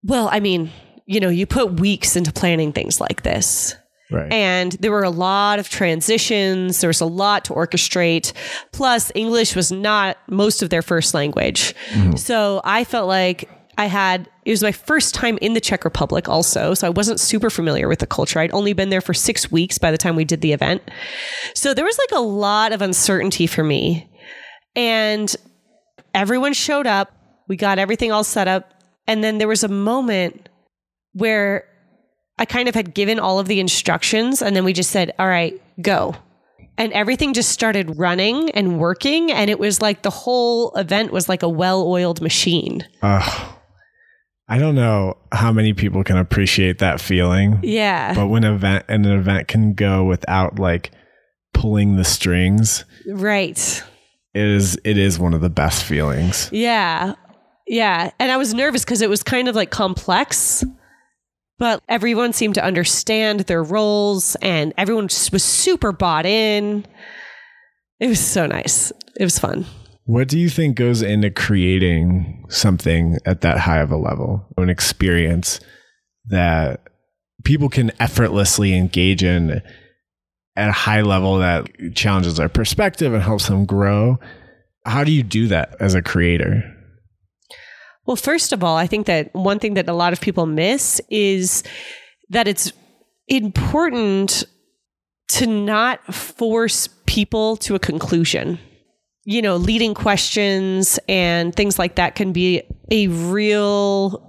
Well, 0.02 0.28
I 0.30 0.40
mean, 0.40 0.70
you 1.06 1.20
know, 1.20 1.28
you 1.28 1.46
put 1.46 1.80
weeks 1.80 2.16
into 2.16 2.32
planning 2.32 2.72
things 2.72 3.00
like 3.00 3.22
this. 3.22 3.74
Right. 4.10 4.32
And 4.32 4.72
there 4.72 4.90
were 4.90 5.02
a 5.02 5.10
lot 5.10 5.58
of 5.58 5.68
transitions. 5.68 6.80
There 6.80 6.88
was 6.88 7.00
a 7.00 7.06
lot 7.06 7.44
to 7.46 7.52
orchestrate. 7.52 8.32
Plus, 8.72 9.12
English 9.14 9.54
was 9.54 9.70
not 9.70 10.16
most 10.28 10.62
of 10.62 10.70
their 10.70 10.82
first 10.82 11.12
language. 11.12 11.74
Mm-hmm. 11.90 12.16
So 12.16 12.62
I 12.64 12.84
felt 12.84 13.06
like 13.06 13.50
I 13.76 13.86
had, 13.86 14.28
it 14.44 14.50
was 14.50 14.62
my 14.62 14.72
first 14.72 15.14
time 15.14 15.38
in 15.42 15.52
the 15.52 15.60
Czech 15.60 15.84
Republic 15.84 16.28
also. 16.28 16.72
So 16.74 16.86
I 16.86 16.90
wasn't 16.90 17.20
super 17.20 17.50
familiar 17.50 17.86
with 17.86 17.98
the 17.98 18.06
culture. 18.06 18.40
I'd 18.40 18.52
only 18.52 18.72
been 18.72 18.88
there 18.88 19.02
for 19.02 19.14
six 19.14 19.52
weeks 19.52 19.78
by 19.78 19.90
the 19.90 19.98
time 19.98 20.16
we 20.16 20.24
did 20.24 20.40
the 20.40 20.52
event. 20.52 20.82
So 21.54 21.74
there 21.74 21.84
was 21.84 21.98
like 21.98 22.18
a 22.18 22.22
lot 22.22 22.72
of 22.72 22.82
uncertainty 22.82 23.46
for 23.46 23.62
me. 23.62 24.10
And 24.74 25.34
everyone 26.14 26.54
showed 26.54 26.86
up. 26.86 27.12
We 27.46 27.56
got 27.56 27.78
everything 27.78 28.10
all 28.10 28.24
set 28.24 28.48
up. 28.48 28.74
And 29.08 29.24
then 29.24 29.38
there 29.38 29.48
was 29.48 29.64
a 29.64 29.68
moment 29.68 30.48
where 31.14 31.64
I 32.38 32.44
kind 32.44 32.68
of 32.68 32.74
had 32.74 32.94
given 32.94 33.18
all 33.18 33.40
of 33.40 33.48
the 33.48 33.58
instructions 33.58 34.42
and 34.42 34.54
then 34.54 34.64
we 34.64 34.72
just 34.72 34.90
said, 34.90 35.12
all 35.18 35.26
right, 35.26 35.60
go. 35.80 36.14
And 36.76 36.92
everything 36.92 37.34
just 37.34 37.50
started 37.50 37.98
running 37.98 38.50
and 38.52 38.78
working. 38.78 39.32
And 39.32 39.50
it 39.50 39.58
was 39.58 39.82
like 39.82 40.02
the 40.02 40.10
whole 40.10 40.70
event 40.76 41.10
was 41.10 41.28
like 41.28 41.42
a 41.42 41.48
well 41.48 41.84
oiled 41.88 42.20
machine. 42.20 42.86
Uh, 43.02 43.54
I 44.46 44.58
don't 44.58 44.76
know 44.76 45.16
how 45.32 45.52
many 45.52 45.72
people 45.72 46.04
can 46.04 46.16
appreciate 46.16 46.78
that 46.78 47.00
feeling. 47.00 47.58
Yeah. 47.62 48.14
But 48.14 48.28
when 48.28 48.44
event 48.44 48.84
and 48.88 49.04
an 49.04 49.18
event 49.18 49.48
can 49.48 49.72
go 49.74 50.04
without 50.04 50.58
like 50.60 50.92
pulling 51.52 51.96
the 51.96 52.04
strings, 52.04 52.84
right. 53.08 53.82
It 54.34 54.44
is 54.44 54.78
it 54.84 54.98
is 54.98 55.18
one 55.18 55.34
of 55.34 55.40
the 55.40 55.50
best 55.50 55.82
feelings. 55.82 56.48
Yeah. 56.52 57.14
Yeah. 57.68 58.10
And 58.18 58.32
I 58.32 58.36
was 58.36 58.54
nervous 58.54 58.84
because 58.84 59.02
it 59.02 59.10
was 59.10 59.22
kind 59.22 59.46
of 59.46 59.54
like 59.54 59.70
complex, 59.70 60.64
but 61.58 61.82
everyone 61.88 62.32
seemed 62.32 62.54
to 62.54 62.64
understand 62.64 63.40
their 63.40 63.62
roles 63.62 64.36
and 64.36 64.72
everyone 64.78 65.04
was 65.04 65.44
super 65.44 65.92
bought 65.92 66.26
in. 66.26 66.86
It 68.00 68.08
was 68.08 68.20
so 68.20 68.46
nice. 68.46 68.90
It 69.18 69.24
was 69.24 69.38
fun. 69.38 69.66
What 70.04 70.28
do 70.28 70.38
you 70.38 70.48
think 70.48 70.76
goes 70.76 71.02
into 71.02 71.30
creating 71.30 72.46
something 72.48 73.18
at 73.26 73.42
that 73.42 73.58
high 73.58 73.80
of 73.80 73.90
a 73.90 73.96
level, 73.96 74.46
an 74.56 74.70
experience 74.70 75.60
that 76.26 76.80
people 77.44 77.68
can 77.68 77.92
effortlessly 78.00 78.74
engage 78.74 79.22
in 79.22 79.60
at 80.56 80.68
a 80.70 80.72
high 80.72 81.02
level 81.02 81.38
that 81.38 81.68
challenges 81.94 82.38
their 82.38 82.48
perspective 82.48 83.12
and 83.12 83.22
helps 83.22 83.48
them 83.48 83.66
grow? 83.66 84.18
How 84.86 85.04
do 85.04 85.12
you 85.12 85.22
do 85.22 85.48
that 85.48 85.76
as 85.78 85.94
a 85.94 86.00
creator? 86.00 86.74
Well, 88.08 88.16
first 88.16 88.52
of 88.52 88.64
all, 88.64 88.76
I 88.76 88.88
think 88.88 89.06
that 89.06 89.32
one 89.34 89.60
thing 89.60 89.74
that 89.74 89.88
a 89.88 89.92
lot 89.92 90.12
of 90.12 90.20
people 90.20 90.46
miss 90.46 91.00
is 91.08 91.62
that 92.30 92.48
it's 92.48 92.72
important 93.28 94.42
to 95.28 95.46
not 95.46 96.02
force 96.12 96.88
people 97.06 97.56
to 97.58 97.76
a 97.76 97.78
conclusion 97.78 98.58
you 99.30 99.42
know, 99.42 99.56
leading 99.56 99.92
questions 99.92 100.98
and 101.06 101.54
things 101.54 101.78
like 101.78 101.96
that 101.96 102.14
can 102.14 102.32
be 102.32 102.62
a 102.90 103.08
real 103.08 104.24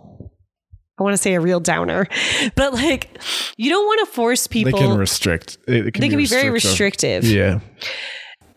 I 0.99 1.03
want 1.03 1.13
to 1.13 1.17
say 1.17 1.35
a 1.35 1.39
real 1.39 1.61
downer, 1.61 2.05
but 2.55 2.73
like 2.73 3.17
you 3.55 3.69
don't 3.69 3.85
want 3.85 4.05
to 4.05 4.13
force 4.13 4.45
people. 4.45 4.77
They 4.77 4.85
can 4.85 4.97
restrict. 4.97 5.57
Can 5.65 5.83
they 5.85 5.91
can 5.91 6.01
be, 6.01 6.15
be 6.17 6.25
very 6.25 6.49
restrictive. 6.49 7.23
Yeah. 7.23 7.61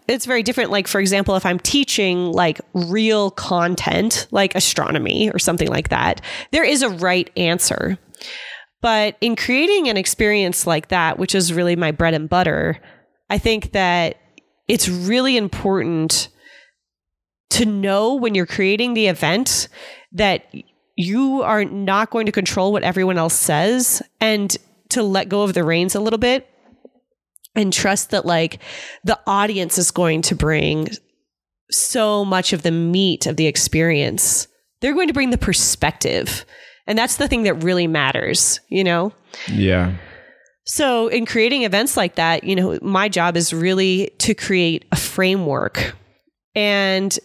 It's 0.09 0.27
very 0.27 0.43
different. 0.43 0.71
Like, 0.71 0.89
for 0.89 1.01
example, 1.01 1.37
if 1.37 1.47
I'm 1.47 1.59
teaching 1.59 2.33
like 2.33 2.61
real 2.75 3.31
content, 3.31 4.27
like 4.31 4.55
astronomy 4.55 5.31
or 5.31 5.39
something 5.39 5.69
like 5.69 5.91
that, 5.91 6.21
there 6.51 6.65
is 6.65 6.83
a 6.83 6.91
right 6.91 7.31
answer. 7.37 7.99
But 8.81 9.17
in 9.21 9.37
creating 9.37 9.89
an 9.89 9.97
experience 9.97 10.67
like 10.67 10.89
that, 10.89 11.19
which 11.19 11.35
is 11.35 11.53
really 11.53 11.77
my 11.77 11.93
bread 11.93 12.15
and 12.15 12.29
butter, 12.29 12.81
I 13.31 13.39
think 13.39 13.73
that 13.73 14.19
it's 14.69 14.89
really 14.89 15.37
important 15.37 16.29
to 17.51 17.65
know 17.65 18.15
when 18.15 18.35
you're 18.35 18.47
creating 18.47 18.95
the 18.95 19.07
event 19.07 19.69
that 20.13 20.53
you 20.97 21.43
are 21.43 21.65
not 21.65 22.11
going 22.11 22.27
to 22.27 22.33
control 22.33 22.73
what 22.73 22.83
everyone 22.83 23.19
else 23.19 23.35
says 23.35 24.03
and 24.21 24.57
to 24.89 25.03
let 25.03 25.29
go 25.29 25.43
of 25.43 25.55
the 25.55 25.65
reins 25.65 25.95
a 25.95 26.01
little 26.01 26.19
bit 26.19 26.49
and 27.55 27.73
trust 27.73 28.11
that 28.11 28.27
like 28.27 28.61
the 29.05 29.19
audience 29.27 29.79
is 29.79 29.91
going 29.91 30.23
to 30.23 30.35
bring 30.35 30.89
so 31.71 32.25
much 32.25 32.53
of 32.53 32.63
the 32.63 32.71
meat 32.71 33.27
of 33.27 33.37
the 33.37 33.47
experience. 33.47 34.47
They're 34.81 34.95
going 34.95 35.09
to 35.09 35.15
bring 35.15 35.31
the 35.31 35.39
perspective. 35.39 36.45
And 36.87 36.99
that's 36.99 37.17
the 37.17 37.29
thing 37.29 37.45
that 37.45 37.63
really 37.63 37.87
matters, 37.87 38.61
you 38.69 38.85
know? 38.85 39.13
Yeah. 39.49 39.95
So, 40.65 41.09
in 41.09 41.27
creating 41.27 41.63
events 41.63 41.97
like 41.97 42.17
that, 42.17 42.45
you 42.45 42.55
know, 42.55 42.79
my 42.83 43.09
job 43.09 43.37
is 43.37 43.53
really 43.53 44.11
to 44.19 44.35
create 44.35 44.85
a 44.93 44.97
framework. 44.97 45.97
And 46.55 47.17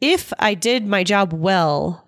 if 0.00 0.32
I 0.38 0.54
did 0.54 0.86
my 0.86 1.02
job 1.02 1.32
well, 1.32 2.06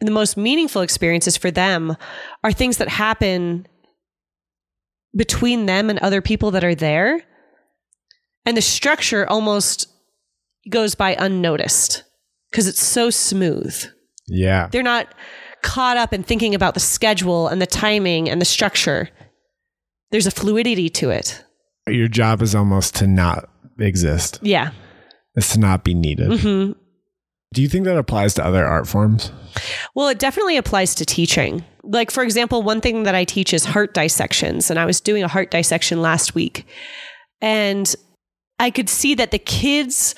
the 0.00 0.10
most 0.10 0.36
meaningful 0.36 0.82
experiences 0.82 1.36
for 1.36 1.50
them 1.50 1.96
are 2.42 2.52
things 2.52 2.78
that 2.78 2.88
happen 2.88 3.66
between 5.16 5.66
them 5.66 5.90
and 5.90 5.98
other 6.00 6.20
people 6.20 6.50
that 6.52 6.64
are 6.64 6.74
there. 6.74 7.22
And 8.46 8.56
the 8.56 8.62
structure 8.62 9.26
almost 9.28 9.88
goes 10.68 10.94
by 10.94 11.14
unnoticed 11.18 12.04
because 12.50 12.66
it's 12.66 12.82
so 12.82 13.10
smooth. 13.10 13.74
Yeah. 14.26 14.68
They're 14.70 14.82
not 14.82 15.14
caught 15.62 15.96
up 15.96 16.12
in 16.12 16.22
thinking 16.22 16.54
about 16.54 16.74
the 16.74 16.80
schedule 16.80 17.48
and 17.48 17.60
the 17.60 17.66
timing 17.66 18.28
and 18.28 18.40
the 18.40 18.46
structure. 18.46 19.08
There's 20.10 20.26
a 20.26 20.30
fluidity 20.30 20.88
to 20.90 21.10
it. 21.10 21.42
Your 21.88 22.08
job 22.08 22.42
is 22.42 22.54
almost 22.54 22.94
to 22.96 23.06
not 23.06 23.48
exist. 23.78 24.38
Yeah. 24.42 24.70
It's 25.34 25.54
to 25.54 25.58
not 25.58 25.84
be 25.84 25.94
needed. 25.94 26.30
Mm-hmm. 26.30 26.72
Do 27.52 27.62
you 27.62 27.68
think 27.68 27.84
that 27.84 27.96
applies 27.96 28.34
to 28.34 28.44
other 28.44 28.64
art 28.64 28.86
forms? 28.86 29.32
Well, 29.94 30.08
it 30.08 30.18
definitely 30.18 30.56
applies 30.56 30.94
to 30.96 31.04
teaching. 31.04 31.64
Like, 31.86 32.10
for 32.10 32.22
example, 32.22 32.62
one 32.62 32.80
thing 32.80 33.02
that 33.02 33.14
I 33.14 33.24
teach 33.24 33.52
is 33.52 33.64
heart 33.64 33.94
dissections, 33.94 34.70
and 34.70 34.78
I 34.78 34.86
was 34.86 35.00
doing 35.00 35.22
a 35.22 35.28
heart 35.28 35.50
dissection 35.50 36.00
last 36.00 36.34
week. 36.34 36.66
And 37.40 37.94
I 38.58 38.70
could 38.70 38.88
see 38.88 39.14
that 39.14 39.30
the 39.30 39.38
kids 39.38 40.14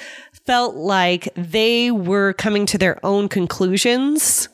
felt 0.46 0.76
like 0.76 1.28
they 1.34 1.90
were 1.90 2.32
coming 2.34 2.66
to 2.66 2.78
their 2.78 3.04
own 3.04 3.28
conclusions, 3.28 4.48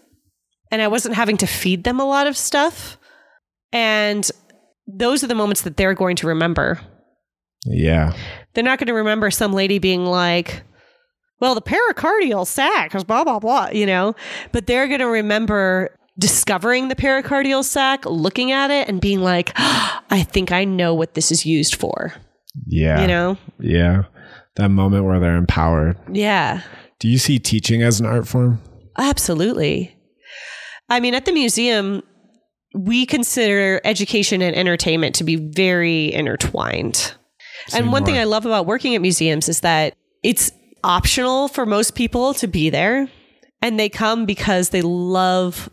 and 0.71 0.81
I 0.81 0.89
wasn't 0.89 1.17
having 1.17 1.37
to 1.39 1.47
feed 1.47 1.85
them 1.85 2.01
a 2.01 2.07
lot 2.07 2.27
of 2.27 2.37
stuff. 2.37 2.97
And 3.73 4.29
those 4.87 5.23
are 5.23 5.27
the 5.27 5.35
moments 5.35 5.63
that 5.63 5.77
they're 5.77 5.95
going 5.95 6.17
to 6.17 6.27
remember. 6.27 6.81
Yeah. 7.65 8.15
They're 8.55 8.65
not 8.65 8.79
going 8.79 8.89
to 8.89 8.95
remember 8.95 9.31
some 9.31 9.53
lady 9.53 9.79
being 9.79 10.05
like, 10.05 10.63
well, 11.41 11.55
the 11.55 11.63
pericardial 11.63 12.47
sac 12.47 12.95
is 12.95 13.05
blah, 13.05 13.25
blah, 13.25 13.39
blah, 13.39 13.69
you 13.73 13.85
know, 13.85 14.15
but 14.53 14.67
they're 14.67 14.87
going 14.89 15.01
to 15.01 15.09
remember 15.09 15.95
discovering 16.23 16.87
the 16.87 16.95
pericardial 16.95 17.65
sac, 17.65 18.07
looking 18.07 18.53
at 18.53 18.71
it 18.71 18.89
and 18.89 19.01
being 19.01 19.21
like, 19.21 19.53
oh, 19.59 20.01
I 20.11 20.23
think 20.23 20.53
I 20.53 20.65
know 20.65 20.95
what 20.95 21.15
this 21.15 21.33
is 21.33 21.45
used 21.45 21.75
for. 21.75 22.15
Yeah. 22.67 23.01
You 23.01 23.09
know? 23.09 23.39
Yeah. 23.59 24.05
That 24.55 24.69
moment 24.69 25.05
where 25.05 25.19
they're 25.19 25.37
empowered. 25.37 25.99
Yeah. 26.13 26.63
Do 27.01 27.09
you 27.09 27.19
see 27.19 27.41
teaching 27.41 27.83
as 27.83 27.99
an 27.99 28.07
art 28.07 28.29
form? 28.29 28.63
Absolutely. 28.97 29.97
I 30.89 31.01
mean, 31.01 31.15
at 31.15 31.25
the 31.25 31.33
museum, 31.33 32.03
we 32.75 33.05
consider 33.05 33.81
education 33.85 34.43
and 34.43 34.55
entertainment 34.55 35.17
to 35.17 35.25
be 35.25 35.37
very 35.37 36.13
intertwined. 36.13 37.15
Say 37.67 37.79
and 37.79 37.91
one 37.91 38.03
more. 38.03 38.07
thing 38.07 38.19
I 38.19 38.25
love 38.25 38.47
about 38.47 38.67
working 38.67 38.95
at 38.95 39.01
museums 39.01 39.49
is 39.49 39.61
that 39.61 39.95
it's 40.23 40.53
optional 40.85 41.49
for 41.49 41.67
most 41.67 41.97
people 41.97 42.35
to 42.35 42.47
be 42.47 42.71
there 42.71 43.09
and 43.63 43.79
they 43.79 43.89
come 43.89 44.27
because 44.27 44.69
they 44.69 44.83
love 44.83 45.71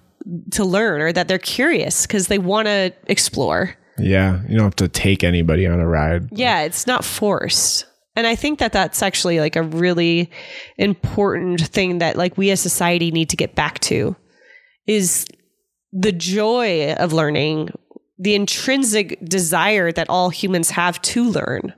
to 0.52 0.64
learn 0.64 1.02
or 1.02 1.12
that 1.12 1.28
they're 1.28 1.38
curious 1.38 2.06
because 2.06 2.28
they 2.28 2.40
want 2.40 2.68
to 2.68 2.94
explore. 3.08 3.76
Yeah, 3.98 4.42
you 4.48 4.56
don't 4.56 4.66
have 4.66 4.76
to 4.78 4.88
take 4.88 5.24
anybody 5.24 5.68
on 5.68 5.80
a 5.80 5.88
ride. 5.88 6.30
Yeah, 6.32 6.62
it's 6.62 6.88
not 6.88 7.04
forced. 7.04 7.86
And 8.16 8.28
I 8.28 8.36
think 8.36 8.60
that 8.60 8.74
that's 8.74 9.02
actually 9.02 9.40
like 9.40 9.56
a 9.56 9.64
really 9.64 10.30
important 10.78 11.62
thing 11.62 12.00
that 12.00 12.18
like 12.18 12.38
we 12.38 12.52
as 12.52 12.60
society 12.60 13.12
need 13.12 13.30
to 13.30 13.38
get 13.38 13.56
back 13.56 13.80
to 13.80 14.16
is 14.88 15.26
the 15.92 16.12
joy 16.12 16.94
of 16.94 17.14
learning, 17.14 17.70
the 18.18 18.36
intrinsic 18.36 19.20
desire 19.24 19.92
that 19.92 20.10
all 20.10 20.30
humans 20.30 20.72
have 20.72 21.02
to 21.02 21.24
learn. 21.24 21.74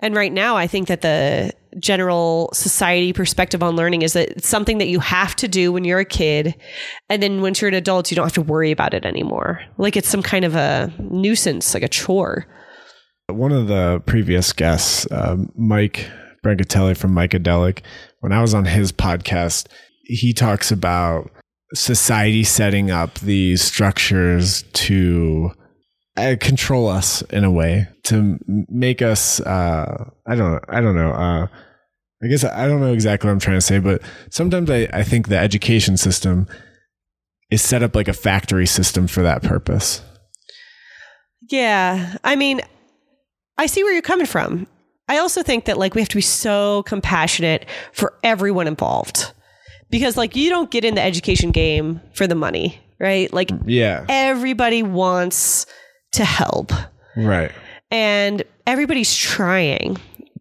And 0.00 0.14
right 0.14 0.32
now, 0.32 0.56
I 0.56 0.66
think 0.66 0.88
that 0.88 1.02
the 1.02 1.52
general 1.78 2.50
society 2.52 3.12
perspective 3.12 3.62
on 3.62 3.76
learning 3.76 4.02
is 4.02 4.12
that 4.12 4.30
it's 4.30 4.48
something 4.48 4.78
that 4.78 4.88
you 4.88 5.00
have 5.00 5.34
to 5.36 5.48
do 5.48 5.72
when 5.72 5.84
you're 5.84 6.00
a 6.00 6.04
kid. 6.04 6.54
And 7.08 7.22
then 7.22 7.40
once 7.40 7.60
you're 7.60 7.68
an 7.68 7.74
adult, 7.74 8.10
you 8.10 8.14
don't 8.14 8.26
have 8.26 8.34
to 8.34 8.42
worry 8.42 8.70
about 8.70 8.94
it 8.94 9.04
anymore. 9.04 9.60
Like 9.78 9.96
it's 9.96 10.08
some 10.08 10.22
kind 10.22 10.44
of 10.44 10.54
a 10.54 10.92
nuisance, 10.98 11.74
like 11.74 11.82
a 11.82 11.88
chore. 11.88 12.46
One 13.28 13.52
of 13.52 13.68
the 13.68 14.02
previous 14.06 14.52
guests, 14.52 15.06
uh, 15.10 15.36
Mike 15.56 16.08
Brancatelli 16.44 16.96
from 16.96 17.14
Micadelic, 17.14 17.80
when 18.20 18.32
I 18.32 18.42
was 18.42 18.54
on 18.54 18.64
his 18.64 18.92
podcast, 18.92 19.66
he 20.04 20.32
talks 20.32 20.70
about 20.70 21.30
society 21.74 22.44
setting 22.44 22.90
up 22.90 23.18
these 23.20 23.62
structures 23.62 24.64
to 24.74 25.52
uh, 26.16 26.36
control 26.40 26.88
us 26.88 27.22
in 27.30 27.44
a 27.44 27.50
way 27.50 27.88
to 28.04 28.38
make 28.68 29.00
us 29.02 29.40
uh, 29.40 30.10
i 30.26 30.34
don't 30.34 30.62
i 30.68 30.80
don't 30.80 30.94
know 30.96 31.10
uh, 31.12 31.46
i 32.22 32.26
guess 32.28 32.44
i 32.44 32.66
don't 32.68 32.80
know 32.80 32.92
exactly 32.92 33.28
what 33.28 33.32
i'm 33.32 33.38
trying 33.40 33.56
to 33.56 33.60
say 33.62 33.78
but 33.78 34.02
sometimes 34.30 34.70
i, 34.70 34.88
I 34.92 35.02
think 35.04 35.28
the 35.28 35.38
education 35.38 35.96
system 35.96 36.46
is 37.50 37.62
set 37.62 37.82
up 37.82 37.94
like 37.94 38.08
a 38.08 38.12
factory 38.14 38.66
system 38.66 39.06
for 39.06 39.22
that 39.22 39.42
purpose. 39.42 40.00
Yeah. 41.50 42.16
I 42.24 42.34
mean, 42.34 42.62
I 43.58 43.66
see 43.66 43.82
where 43.84 43.92
you're 43.92 44.00
coming 44.00 44.24
from. 44.24 44.66
I 45.06 45.18
also 45.18 45.42
think 45.42 45.66
that 45.66 45.76
like 45.76 45.94
we 45.94 46.00
have 46.00 46.08
to 46.08 46.16
be 46.16 46.22
so 46.22 46.82
compassionate 46.84 47.66
for 47.92 48.14
everyone 48.22 48.66
involved. 48.66 49.32
Because 49.90 50.16
like 50.16 50.34
you 50.34 50.48
don't 50.48 50.70
get 50.70 50.84
in 50.86 50.94
the 50.94 51.02
education 51.02 51.50
game 51.50 52.00
for 52.14 52.26
the 52.26 52.34
money, 52.34 52.80
right? 52.98 53.30
Like 53.34 53.50
Yeah. 53.66 54.06
everybody 54.08 54.82
wants 54.82 55.66
to 56.12 56.24
help 56.24 56.72
Right. 57.16 57.52
and 57.90 58.42
everybody's 58.66 59.14
trying. 59.14 59.98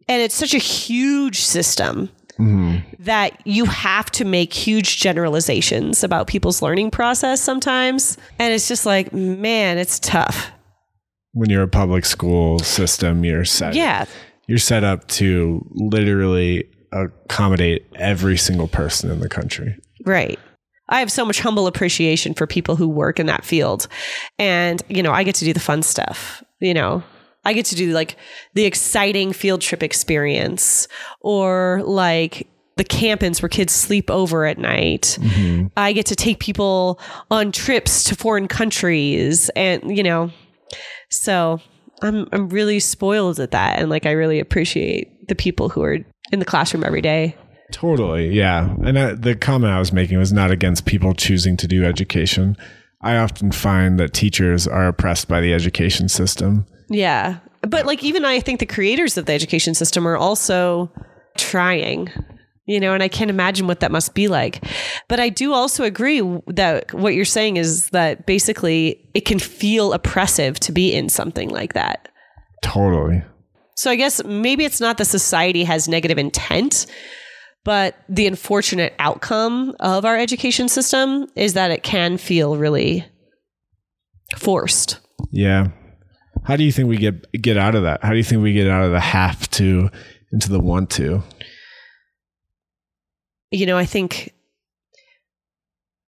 And 0.08 0.22
it's 0.22 0.36
such 0.36 0.54
a 0.54 0.58
huge 0.58 1.42
system 1.42 2.10
mm-hmm. 2.34 2.80
that 3.00 3.46
you 3.46 3.66
have 3.66 4.12
to 4.12 4.26
make 4.26 4.54
huge 4.54 5.00
generalizations 5.00 6.04
about 6.04 6.28
people's 6.28 6.62
learning 6.62 6.92
process 6.92 7.42
sometimes. 7.42 8.18
And 8.40 8.54
it's 8.54 8.68
just 8.68 8.86
like, 8.86 9.14
man, 9.14 9.78
it's 9.78 10.00
tough. 10.00 10.52
When 11.34 11.50
you're 11.50 11.64
a 11.64 11.68
public 11.68 12.04
school 12.06 12.60
system, 12.60 13.24
you're 13.24 13.46
set. 13.46 13.74
Yeah. 13.74 14.06
You're 14.48 14.58
set 14.58 14.84
up 14.84 15.08
to 15.10 15.66
literally 15.72 16.70
accommodate 16.92 17.88
every 17.96 18.38
single 18.38 18.68
person 18.68 19.10
in 19.12 19.22
the 19.22 19.30
country. 19.30 19.78
Right. 20.04 20.40
I 20.92 21.00
have 21.00 21.12
so 21.12 21.26
much 21.26 21.40
humble 21.40 21.68
appreciation 21.68 22.34
for 22.34 22.46
people 22.46 22.76
who 22.76 22.88
work 22.88 23.20
in 23.20 23.26
that 23.26 23.46
field. 23.46 23.88
And, 24.38 24.82
you 24.90 25.02
know, 25.02 25.12
I 25.12 25.24
get 25.24 25.36
to 25.36 25.46
do 25.46 25.54
the 25.54 25.60
fun 25.60 25.82
stuff, 25.82 26.44
you 26.60 26.74
know. 26.74 27.04
I 27.44 27.54
get 27.54 27.66
to 27.68 27.76
do 27.76 27.92
like 27.94 28.18
the 28.54 28.66
exciting 28.66 29.34
field 29.34 29.62
trip 29.62 29.82
experience 29.82 30.88
or 31.22 31.82
like 31.86 32.48
the 32.76 32.84
campins 32.84 33.42
where 33.42 33.50
kids 33.50 33.74
sleep 33.74 34.12
over 34.12 34.46
at 34.46 34.60
night. 34.60 35.18
Mm-hmm. 35.20 35.68
I 35.76 35.94
get 35.94 36.06
to 36.08 36.16
take 36.16 36.40
people 36.40 37.00
on 37.32 37.52
trips 37.52 38.04
to 38.06 38.16
foreign 38.16 38.48
countries 38.48 39.50
and, 39.56 39.98
you 39.98 40.04
know, 40.04 40.30
so 41.10 41.60
I'm 42.02 42.28
I'm 42.32 42.50
really 42.50 42.80
spoiled 42.80 43.40
at 43.40 43.52
that 43.52 43.80
and 43.80 43.90
like 43.90 44.06
I 44.06 44.12
really 44.12 44.40
appreciate 44.40 45.28
the 45.28 45.36
people 45.36 45.70
who 45.70 45.84
are 45.84 45.98
in 46.32 46.40
the 46.40 46.46
classroom 46.46 46.84
every 46.84 47.02
day. 47.02 47.36
Totally. 47.72 48.30
Yeah. 48.30 48.76
And 48.84 49.00
I, 49.00 49.14
the 49.14 49.36
comment 49.36 49.74
I 49.74 49.80
was 49.80 49.92
making 49.92 50.18
was 50.18 50.32
not 50.34 50.52
against 50.52 50.86
people 50.86 51.14
choosing 51.14 51.58
to 51.58 51.68
do 51.68 51.84
education. 51.84 52.58
I 53.02 53.18
often 53.18 53.52
find 53.52 54.00
that 54.00 54.14
teachers 54.14 54.68
are 54.68 54.88
oppressed 54.88 55.28
by 55.28 55.42
the 55.42 55.54
education 55.54 56.10
system. 56.10 56.66
Yeah. 56.90 57.40
But 57.62 57.86
like 57.86 58.04
even 58.04 58.26
I 58.26 58.40
think 58.40 58.60
the 58.60 58.66
creators 58.66 59.18
of 59.18 59.26
the 59.26 59.34
education 59.34 59.74
system 59.74 60.08
are 60.08 60.18
also 60.18 60.92
trying. 61.38 62.10
You 62.68 62.80
know, 62.80 62.94
and 62.94 63.02
I 63.02 63.08
can't 63.08 63.32
imagine 63.32 63.68
what 63.68 63.80
that 63.80 63.92
must 63.92 64.14
be 64.14 64.28
like. 64.28 64.64
But 65.10 65.20
I 65.20 65.30
do 65.30 65.52
also 65.52 65.84
agree 65.84 66.22
that 66.48 66.94
what 66.94 67.16
you're 67.16 67.26
saying 67.26 67.58
is 67.58 67.90
that 67.90 68.26
basically 68.26 69.10
it 69.14 69.22
can 69.22 69.40
feel 69.40 69.94
oppressive 69.94 70.60
to 70.62 70.72
be 70.72 70.94
in 70.94 71.10
something 71.10 71.50
like 71.50 71.74
that. 71.74 72.08
Totally. 72.62 73.24
So 73.76 73.90
I 73.90 73.96
guess 73.96 74.24
maybe 74.24 74.64
it's 74.64 74.80
not 74.80 75.00
that 75.00 75.06
society 75.06 75.64
has 75.64 75.88
negative 75.88 76.20
intent, 76.20 76.86
but 77.64 77.96
the 78.10 78.28
unfortunate 78.28 78.94
outcome 79.00 79.76
of 79.80 80.06
our 80.06 80.18
education 80.18 80.68
system 80.68 81.28
is 81.36 81.54
that 81.54 81.72
it 81.72 81.84
can 81.84 82.18
feel 82.18 82.58
really 82.58 83.06
forced. 84.38 85.00
Yeah. 85.32 85.68
How 86.44 86.56
do 86.56 86.64
you 86.64 86.72
think 86.72 86.90
we 86.90 86.98
get 86.98 87.32
get 87.34 87.58
out 87.58 87.76
of 87.76 87.84
that? 87.84 88.04
How 88.04 88.12
do 88.12 88.18
you 88.18 88.24
think 88.24 88.42
we 88.42 88.54
get 88.54 88.68
out 88.68 88.84
of 88.84 88.92
the 88.92 89.00
have 89.00 89.50
to 89.52 89.90
into 90.32 90.50
the 90.50 90.60
want 90.60 90.90
to? 90.92 91.22
you 93.52 93.66
know, 93.66 93.78
I 93.78 93.86
think 93.86 94.34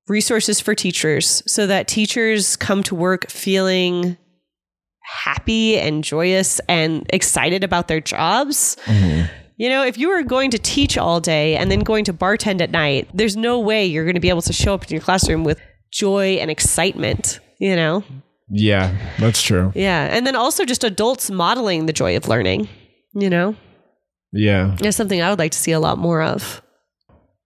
resources 0.07 0.59
for 0.59 0.73
teachers 0.73 1.43
so 1.45 1.67
that 1.67 1.87
teachers 1.87 2.55
come 2.55 2.83
to 2.83 2.95
work 2.95 3.29
feeling 3.29 4.17
happy 5.01 5.77
and 5.77 6.03
joyous 6.03 6.59
and 6.67 7.05
excited 7.09 7.63
about 7.63 7.87
their 7.87 7.99
jobs. 7.99 8.77
Mm-hmm. 8.85 9.25
You 9.57 9.69
know, 9.69 9.83
if 9.83 9.97
you 9.97 10.09
were 10.09 10.23
going 10.23 10.51
to 10.51 10.57
teach 10.57 10.97
all 10.97 11.19
day 11.19 11.55
and 11.55 11.69
then 11.69 11.81
going 11.81 12.05
to 12.05 12.13
bartend 12.13 12.61
at 12.61 12.71
night, 12.71 13.07
there's 13.13 13.37
no 13.37 13.59
way 13.59 13.85
you're 13.85 14.05
going 14.05 14.15
to 14.15 14.21
be 14.21 14.29
able 14.29 14.41
to 14.43 14.53
show 14.53 14.73
up 14.73 14.83
in 14.83 14.89
your 14.89 15.01
classroom 15.01 15.43
with 15.43 15.59
joy 15.91 16.37
and 16.39 16.49
excitement, 16.49 17.39
you 17.59 17.75
know? 17.75 18.03
Yeah, 18.49 18.95
that's 19.19 19.41
true. 19.41 19.71
Yeah. 19.75 20.07
And 20.11 20.25
then 20.25 20.35
also 20.35 20.65
just 20.65 20.83
adults 20.83 21.29
modeling 21.29 21.85
the 21.85 21.93
joy 21.93 22.17
of 22.17 22.27
learning, 22.27 22.67
you 23.13 23.29
know? 23.29 23.55
Yeah. 24.31 24.75
That's 24.79 24.97
something 24.97 25.21
I 25.21 25.29
would 25.29 25.39
like 25.39 25.51
to 25.51 25.57
see 25.57 25.71
a 25.71 25.79
lot 25.79 25.97
more 25.97 26.21
of. 26.21 26.61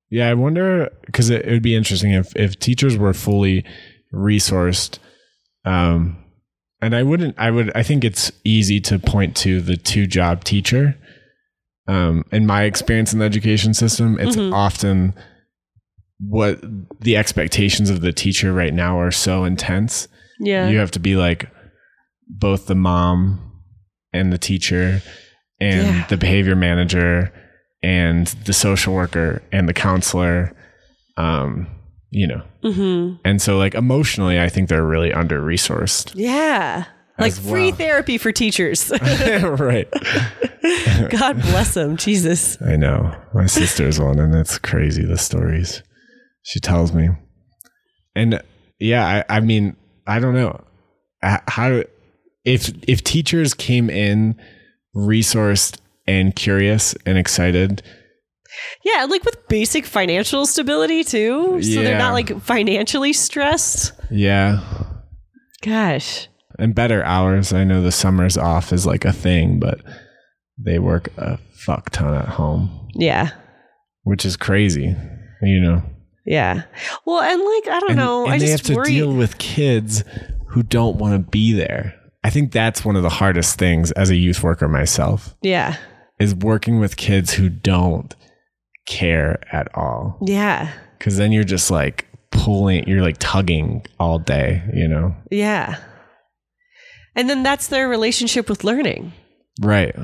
Yeah, 0.09 0.29
I 0.29 0.33
wonder 0.33 0.89
because 1.05 1.29
it, 1.29 1.45
it 1.45 1.51
would 1.51 1.63
be 1.63 1.75
interesting 1.75 2.13
if 2.13 2.33
if 2.35 2.57
teachers 2.59 2.97
were 2.97 3.13
fully 3.13 3.65
resourced. 4.13 4.99
Um, 5.65 6.23
and 6.81 6.95
I 6.95 7.03
wouldn't. 7.03 7.35
I 7.37 7.51
would. 7.51 7.71
I 7.75 7.83
think 7.83 8.05
it's 8.05 8.31
easy 8.45 8.79
to 8.81 8.99
point 8.99 9.35
to 9.37 9.59
the 9.59 9.75
two 9.75 10.07
job 10.07 10.43
teacher. 10.43 10.95
Um, 11.87 12.25
in 12.31 12.45
my 12.45 12.63
experience 12.63 13.13
in 13.13 13.19
the 13.19 13.25
education 13.25 13.73
system, 13.73 14.17
it's 14.19 14.35
often 14.37 15.13
what 16.19 16.59
the 16.99 17.15
expectations 17.15 17.89
of 17.89 18.01
the 18.01 18.11
teacher 18.11 18.51
right 18.51 18.73
now 18.73 18.99
are 18.99 19.11
so 19.11 19.43
intense. 19.45 20.07
Yeah. 20.39 20.67
You 20.69 20.79
have 20.79 20.91
to 20.91 20.99
be 20.99 21.15
like 21.15 21.49
both 22.27 22.65
the 22.67 22.75
mom 22.75 23.61
and 24.13 24.33
the 24.33 24.37
teacher 24.37 25.01
and 25.59 25.87
Yeah. 25.87 26.07
the 26.07 26.17
behavior 26.17 26.55
manager 26.55 27.31
and 27.83 28.27
the 28.45 28.53
social 28.53 28.93
worker 28.93 29.41
and 29.51 29.69
the 29.69 29.73
counselor 29.73 30.51
um 31.15 31.67
you 32.09 32.27
know 32.27 32.41
hmm 32.63 33.13
and 33.23 33.41
so 33.41 33.57
like 33.57 33.75
emotionally 33.75 34.39
i 34.39 34.49
think 34.49 34.67
they're 34.69 34.85
really 34.85 35.13
under 35.13 35.41
resourced 35.41 36.11
Yeah. 36.15 36.85
Like 37.19 37.31
As 37.31 37.39
free 37.39 37.69
well. 37.69 37.75
therapy 37.77 38.17
for 38.17 38.31
teachers. 38.31 38.91
right 39.01 39.87
God 41.09 41.41
bless 41.41 41.73
them. 41.73 41.97
Jesus. 41.97 42.61
i 42.61 42.75
know 42.75 43.15
my 43.33 43.45
sister's 43.45 43.99
one 43.99 44.19
and 44.19 44.35
it's 44.35 44.57
crazy 44.59 45.03
the 45.05 45.17
stories 45.17 45.81
she 46.43 46.59
tells 46.59 46.93
me 46.93 47.09
and 48.15 48.41
yeah 48.79 49.23
i, 49.29 49.37
I 49.37 49.39
mean 49.39 49.75
i 50.05 50.19
don't 50.19 50.33
know 50.33 50.63
how 51.21 51.83
if 52.45 52.71
if 52.87 53.03
teachers 53.03 53.53
came 53.53 53.89
in 53.89 54.35
resourced 54.95 55.77
and 56.07 56.35
curious 56.35 56.95
and 57.05 57.17
excited 57.17 57.81
Yeah, 58.83 59.05
like 59.05 59.23
with 59.23 59.47
basic 59.49 59.85
financial 59.85 60.45
stability 60.45 61.03
too. 61.03 61.61
So 61.61 61.81
they're 61.83 61.97
not 61.97 62.13
like 62.13 62.39
financially 62.41 63.13
stressed. 63.13 63.91
yeah 64.09 64.61
Gosh. 65.61 66.27
And 66.57 66.73
better 66.75 67.03
hours. 67.03 67.53
I 67.53 67.63
know 67.63 67.81
the 67.81 67.91
summers 67.91 68.37
off 68.37 68.71
is 68.73 68.85
like 68.85 69.05
a 69.05 69.13
thing, 69.13 69.59
but 69.59 69.79
they 70.57 70.79
work 70.79 71.09
a 71.17 71.37
fuck 71.53 71.89
ton 71.91 72.13
at 72.15 72.27
home, 72.29 72.89
Yeah. 72.95 73.29
which 74.03 74.25
is 74.25 74.35
crazy, 74.37 74.95
you 75.41 75.59
know. 75.61 75.83
Yeah. 76.25 76.63
Well, 77.05 77.21
and 77.21 77.39
like, 77.41 77.67
I 77.75 77.79
don't 77.79 77.89
And, 77.91 77.99
know. 77.99 78.23
and 78.25 78.33
I 78.33 78.37
they 78.39 78.47
just 78.47 78.67
have 78.67 78.73
to 78.73 78.75
worry. 78.75 78.89
deal 78.91 79.13
with 79.13 79.37
kids 79.37 80.03
who 80.49 80.63
don't 80.63 80.97
want 80.97 81.13
to 81.13 81.29
be 81.31 81.53
there. 81.53 81.93
I 82.23 82.29
think 82.29 82.51
that's 82.51 82.83
one 82.83 82.95
of 82.97 83.03
the 83.03 83.09
hardest 83.09 83.57
things 83.57 83.91
as 83.91 84.09
a 84.09 84.15
youth 84.15 84.43
worker 84.43 84.67
myself 84.67 85.35
yeah. 85.41 85.77
is 86.19 86.35
working 86.35 86.79
with 86.79 86.97
kids 86.97 87.31
who 87.33 87.47
don't 87.47 88.13
care 88.87 89.39
at 89.53 89.69
all. 89.77 90.17
Yeah. 90.25 90.71
Cause 90.99 91.15
then 91.17 91.31
you're 91.31 91.43
just 91.45 91.69
like 91.71 92.07
pulling, 92.31 92.87
you're 92.87 93.01
like 93.03 93.17
tugging 93.19 93.85
all 93.99 94.19
day, 94.19 94.63
you 94.73 94.87
know? 94.87 95.15
Yeah. 95.31 95.77
And 97.17 97.29
then 97.29 97.43
that's 97.43 97.67
their 97.67 97.89
relationship 97.89 98.47
with 98.47 98.63
learning. 98.63 99.11
Right. 99.59 99.95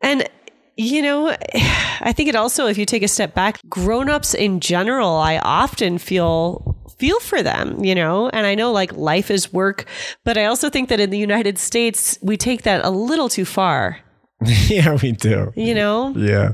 And 0.00 0.28
you 0.76 1.02
know, 1.02 1.28
I 2.00 2.12
think 2.12 2.28
it 2.28 2.36
also 2.36 2.66
if 2.66 2.78
you 2.78 2.86
take 2.86 3.02
a 3.02 3.08
step 3.08 3.34
back, 3.34 3.60
grown-ups 3.68 4.32
in 4.34 4.60
general, 4.60 5.10
I 5.10 5.38
often 5.38 5.98
feel 5.98 6.76
feel 6.98 7.20
for 7.20 7.42
them, 7.42 7.84
you 7.84 7.94
know? 7.94 8.28
And 8.28 8.46
I 8.46 8.54
know 8.54 8.70
like 8.70 8.92
life 8.92 9.30
is 9.30 9.52
work, 9.52 9.86
but 10.24 10.38
I 10.38 10.44
also 10.44 10.70
think 10.70 10.88
that 10.88 11.00
in 11.00 11.10
the 11.10 11.18
United 11.18 11.58
States, 11.58 12.18
we 12.22 12.36
take 12.36 12.62
that 12.62 12.84
a 12.84 12.90
little 12.90 13.28
too 13.28 13.44
far, 13.44 13.98
yeah, 14.68 14.96
we 15.02 15.12
do. 15.12 15.52
you 15.56 15.74
know? 15.74 16.14
Yeah. 16.16 16.52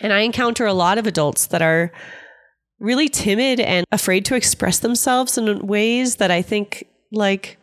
And 0.00 0.12
I 0.12 0.20
encounter 0.20 0.66
a 0.66 0.74
lot 0.74 0.98
of 0.98 1.06
adults 1.06 1.46
that 1.48 1.62
are 1.62 1.92
really 2.78 3.08
timid 3.08 3.58
and 3.58 3.86
afraid 3.90 4.24
to 4.26 4.34
express 4.34 4.80
themselves 4.80 5.38
in 5.38 5.66
ways 5.66 6.16
that 6.16 6.30
I 6.30 6.42
think 6.42 6.86
like 7.10 7.58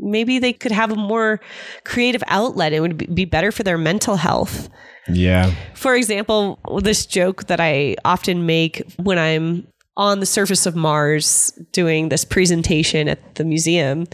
maybe 0.00 0.38
they 0.38 0.52
could 0.52 0.72
have 0.72 0.90
a 0.90 0.96
more 0.96 1.40
creative 1.84 2.22
outlet. 2.26 2.72
It 2.72 2.80
would 2.80 2.96
be- 2.96 3.06
be 3.06 3.24
better 3.24 3.52
for 3.52 3.62
their 3.62 3.78
mental 3.78 4.16
health. 4.16 4.68
Yeah. 5.08 5.52
For 5.74 5.94
example, 5.94 6.58
this 6.82 7.06
joke 7.06 7.46
that 7.46 7.60
I 7.60 7.96
often 8.04 8.46
make 8.46 8.82
when 8.96 9.18
I'm 9.18 9.66
on 9.96 10.20
the 10.20 10.26
surface 10.26 10.66
of 10.66 10.74
Mars 10.74 11.52
doing 11.72 12.08
this 12.08 12.24
presentation 12.24 13.08
at 13.08 13.34
the 13.34 13.44
museum, 13.44 14.06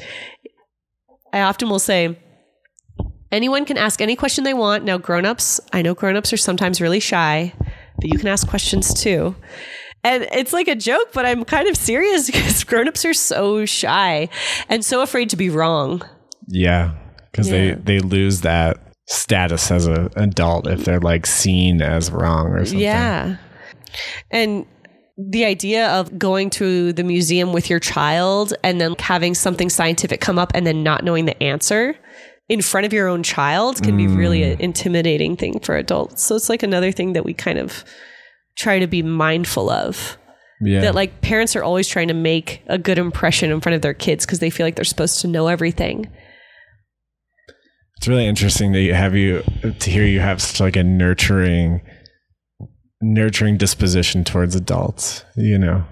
I 1.32 1.41
often 1.41 1.68
will 1.68 1.78
say, 1.78 2.18
anyone 3.30 3.64
can 3.64 3.76
ask 3.76 4.01
any 4.01 4.16
question 4.16 4.45
they 4.45 4.55
want. 4.55 4.84
Now, 4.84 4.99
grown-ups, 4.99 5.61
I 5.72 5.82
know 5.82 5.95
grown-ups 5.95 6.32
are 6.32 6.39
sometimes 6.39 6.80
really 6.80 7.01
shy, 7.01 7.53
but 8.01 8.12
you 8.12 8.18
can 8.18 8.28
ask 8.28 8.49
questions 8.49 8.95
too. 8.95 9.37
And 10.07 10.29
it's 10.31 10.53
like 10.53 10.69
a 10.69 10.77
joke, 10.77 11.09
but 11.13 11.27
I'm 11.27 11.45
kind 11.45 11.69
of 11.69 11.77
serious 11.77 12.27
because 12.31 12.63
grown-ups 12.63 13.05
are 13.05 13.15
so 13.15 13.65
shy 13.65 14.29
and 14.69 14.85
so 14.85 15.03
afraid 15.03 15.31
to 15.31 15.37
be 15.37 15.51
wrong. 15.51 16.03
Yeah, 16.47 16.93
because 17.31 17.49
Yeah. 17.49 17.75
they 17.75 17.99
they 17.99 18.01
lose 18.01 18.43
that 18.43 18.79
status 19.09 19.71
as 19.71 19.87
an 19.87 20.09
adult 20.17 20.67
if 20.69 20.85
they're 20.85 21.01
like 21.01 21.27
seen 21.27 21.83
as 21.83 22.11
wrong 22.11 22.49
or 22.49 22.65
something. 22.65 22.79
Yeah. 22.79 23.37
And 24.31 24.67
the 25.19 25.45
idea 25.45 25.89
of 25.89 26.19
going 26.19 26.51
to 26.51 26.93
the 26.93 27.03
museum 27.03 27.53
with 27.53 27.71
your 27.71 27.81
child 27.81 28.53
and 28.63 28.81
then 28.81 28.95
having 28.99 29.35
something 29.35 29.71
scientific 29.71 30.21
come 30.21 30.39
up 30.39 30.53
and 30.55 30.67
then 30.67 30.83
not 30.83 31.05
knowing 31.05 31.25
the 31.25 31.43
answer 31.43 31.97
in 32.49 32.63
front 32.63 32.85
of 32.85 32.93
your 32.93 33.09
own 33.09 33.23
child 33.23 33.83
can 33.83 33.97
be 33.97 34.07
really 34.07 34.41
mm. 34.41 34.53
an 34.53 34.61
intimidating 34.61 35.37
thing 35.37 35.59
for 35.61 35.77
adults. 35.77 36.23
So 36.23 36.37
it's 36.37 36.49
like 36.49 36.63
another 36.63 36.93
thing 36.93 37.15
that 37.15 37.25
we 37.25 37.35
kind 37.35 37.59
of 37.59 37.85
try 38.57 38.79
to 38.79 38.87
be 38.87 39.03
mindful 39.03 39.71
of. 39.71 40.19
yeah. 40.61 40.81
That 40.81 40.95
like 40.95 41.21
parents 41.21 41.55
are 41.57 41.63
always 41.63 41.87
trying 41.89 42.09
to 42.09 42.15
make 42.15 42.63
a 42.67 42.79
good 42.79 42.99
impression 42.99 43.51
in 43.51 43.61
front 43.61 43.77
of 43.77 43.83
their 43.83 43.95
kids 43.95 44.25
because 44.25 44.39
they 44.39 44.51
feel 44.51 44.67
like 44.67 44.77
they're 44.77 44.85
supposed 44.85 45.21
to 45.21 45.29
know 45.29 45.49
everything. 45.49 46.11
It's 47.99 48.09
really 48.09 48.27
interesting 48.27 48.73
to 48.73 48.95
have 48.95 49.15
you 49.15 49.43
to 49.63 49.91
hear 49.91 50.05
you 50.05 50.21
have 50.21 50.43
such 50.43 50.61
like 50.61 50.77
a 50.77 50.83
nurturing 50.83 51.81
nurturing 53.01 53.57
disposition 53.57 54.25
towards 54.25 54.55
adults, 54.55 55.25
you 55.37 55.59
know. 55.59 55.85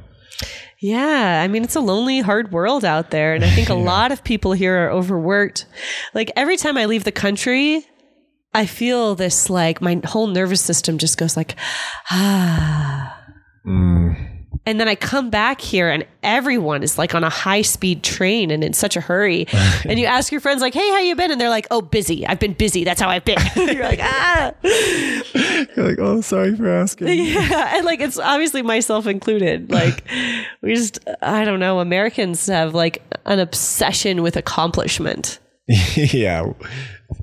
Yeah, 0.81 1.41
I 1.43 1.49
mean 1.49 1.65
it's 1.65 1.77
a 1.77 1.81
lonely, 1.81 2.21
hard 2.21 2.53
world 2.53 2.85
out 2.85 3.11
there, 3.11 3.35
and 3.35 3.45
I 3.45 3.49
think 3.51 3.69
a 3.71 3.75
lot 3.93 4.13
of 4.13 4.23
people 4.23 4.53
here 4.53 4.87
are 4.87 4.91
overworked. 4.91 5.67
Like 6.13 6.31
every 6.37 6.57
time 6.59 6.77
I 6.77 6.85
leave 6.85 7.05
the 7.05 7.13
country, 7.13 7.87
I 8.55 8.67
feel 8.67 9.15
this 9.15 9.51
like 9.51 9.81
my 9.81 10.01
whole 10.05 10.29
nervous 10.29 10.61
system 10.61 10.99
just 10.99 11.19
goes 11.19 11.37
like 11.37 11.57
ah. 12.11 13.21
And 14.67 14.81
then 14.81 14.89
I 14.89 14.95
come 14.95 15.29
back 15.29 15.61
here 15.61 15.91
and 15.91 16.07
everyone 16.23 16.83
is 16.83 16.97
like 16.97 17.15
on 17.15 17.23
a 17.23 17.29
high 17.29 17.61
speed 17.61 18.03
train 18.03 18.51
and 18.51 18.65
in 18.65 18.73
such 18.73 18.97
a 18.97 19.01
hurry. 19.01 19.47
and 19.85 19.99
you 19.99 20.07
ask 20.07 20.33
your 20.33 20.41
friends 20.41 20.63
like, 20.63 20.73
"Hey, 20.73 20.89
how 20.91 21.01
you 21.01 21.15
been?" 21.17 21.31
and 21.31 21.41
they're 21.41 21.51
like, 21.51 21.67
"Oh, 21.71 21.83
busy. 21.83 22.27
I've 22.27 22.41
been 22.41 22.55
busy. 22.55 22.83
That's 22.85 23.01
how 23.01 23.11
I've 23.11 23.25
been." 23.25 23.37
You're 23.57 23.85
like, 23.85 24.01
"Ah." 24.03 24.53
You're 25.77 25.89
like, 25.89 25.99
"Oh, 25.99 26.21
sorry 26.23 26.57
for 26.57 26.69
asking." 26.69 27.09
Yeah, 27.09 27.77
and 27.77 27.85
like 27.85 28.01
it's 28.01 28.19
obviously 28.19 28.63
myself 28.63 29.07
included. 29.07 29.71
Like 29.71 30.05
we 30.63 30.75
just 30.75 30.99
I 31.21 31.45
don't 31.45 31.61
know, 31.61 31.81
Americans 31.81 32.47
have 32.47 32.75
like 32.75 33.03
an 33.27 33.41
obsession 33.41 34.23
with 34.23 34.37
accomplishment. 34.37 35.41
yeah. 35.97 36.45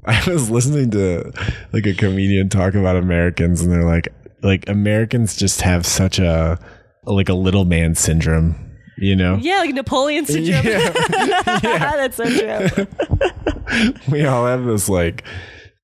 I 0.06 0.24
was 0.30 0.50
listening 0.50 0.92
to 0.92 1.32
like 1.74 1.86
a 1.86 1.94
comedian 1.94 2.50
talk 2.50 2.74
about 2.74 2.96
Americans 2.96 3.62
and 3.62 3.72
they're 3.72 3.86
like 3.86 4.08
like 4.42 4.68
Americans 4.68 5.36
just 5.36 5.62
have 5.62 5.86
such 5.86 6.18
a 6.20 6.60
like 7.06 7.30
a 7.30 7.34
little 7.34 7.66
man 7.66 7.94
syndrome, 7.96 8.56
you 8.98 9.16
know? 9.16 9.38
Yeah, 9.42 9.60
like 9.60 9.74
Napoleon 9.76 10.26
syndrome. 10.26 10.66
Yeah, 10.66 10.90
That's 11.62 12.16
so 12.18 12.26
true. 12.26 12.88
we 14.10 14.26
all 14.26 14.46
have 14.46 14.66
this 14.66 14.90
like 14.90 15.24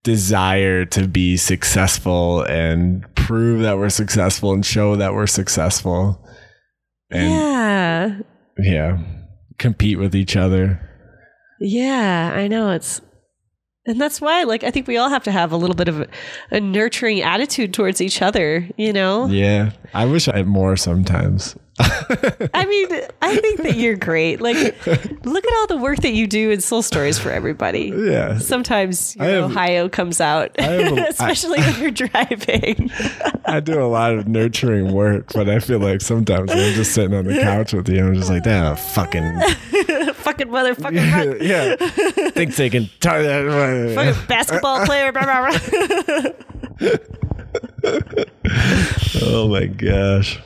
desire 0.04 0.86
to 0.86 1.08
be 1.08 1.38
successful 1.38 2.42
and 2.44 3.06
prove 3.16 3.62
that 3.62 3.78
we're 3.78 3.90
successful 3.90 4.54
and 4.54 4.66
show 4.66 4.96
that 4.96 5.14
we're 5.14 5.28
successful 5.28 6.26
and 7.12 7.30
Yeah. 7.32 8.20
yeah, 8.58 8.98
compete 9.60 10.00
with 10.00 10.16
each 10.16 10.36
other. 10.36 10.82
Yeah, 11.60 12.32
I 12.36 12.48
know 12.48 12.72
it's 12.72 13.02
and 13.86 14.02
that's 14.02 14.20
why 14.20 14.44
like 14.44 14.64
I 14.66 14.72
think 14.72 14.86
we 14.88 14.98
all 14.98 15.10
have 15.10 15.24
to 15.24 15.32
have 15.32 15.52
a 15.54 15.58
little 15.58 15.76
bit 15.76 15.88
of 15.88 16.02
a, 16.02 16.08
a 16.52 16.60
nurturing 16.60 17.22
attitude 17.22 17.74
towards 17.74 18.02
each 18.02 18.22
other, 18.22 18.68
you 18.78 18.92
know? 18.92 19.28
Yeah, 19.28 19.72
I 19.94 20.06
wish 20.06 20.28
I 20.28 20.38
had 20.38 20.48
more 20.48 20.76
sometimes. 20.76 21.56
I 21.80 22.66
mean, 22.68 23.02
I 23.22 23.38
think 23.38 23.62
that 23.62 23.76
you're 23.78 23.96
great. 23.96 24.42
Like 24.42 24.58
look 25.26 25.46
at 25.46 25.54
all 25.58 25.68
the 25.68 25.78
work 25.80 26.00
that 26.00 26.12
you 26.14 26.26
do 26.28 26.50
in 26.52 26.60
Soul 26.60 26.82
Stories 26.82 27.18
for 27.20 27.30
everybody. 27.32 27.94
Yeah. 27.96 28.40
Sometimes 28.40 29.16
I 29.20 29.26
have- 29.28 29.44
Ohio 29.52 29.88
comes 29.88 30.20
out, 30.20 30.52
a- 30.58 30.64
I- 31.00 31.08
especially 31.08 31.60
when 31.62 31.80
you're 31.80 31.92
driving. 31.92 32.90
I 33.46 33.60
do 33.62 33.80
a 33.82 33.86
lot 33.88 34.16
of 34.16 34.28
nurturing 34.28 34.92
work, 34.92 35.32
but 35.34 35.50
I 35.50 35.60
feel 35.60 35.80
like 35.80 36.02
sometimes 36.02 36.52
I'm 36.52 36.74
just 36.74 36.94
sitting 36.94 37.14
on 37.16 37.26
the 37.26 37.40
couch 37.40 37.72
with 37.74 37.88
you, 37.88 38.06
I'm 38.06 38.16
just 38.16 38.30
like, 38.32 38.44
that 38.44 38.78
fucking 38.80 39.40
Fucking 40.28 40.48
motherfucker, 40.48 41.12
fuck- 41.32 41.42
yeah, 41.42 41.76
think 42.32 42.56
they 42.56 42.70
can 42.70 42.90
tie 43.00 43.22
that. 43.22 43.94
fucking 43.96 44.28
basketball 44.28 44.86
player. 44.86 45.12
Blah, 45.14 45.24
blah, 45.24 45.58
blah. 46.80 46.90
Oh 49.22 49.48
my 49.50 49.66
gosh. 49.68 50.40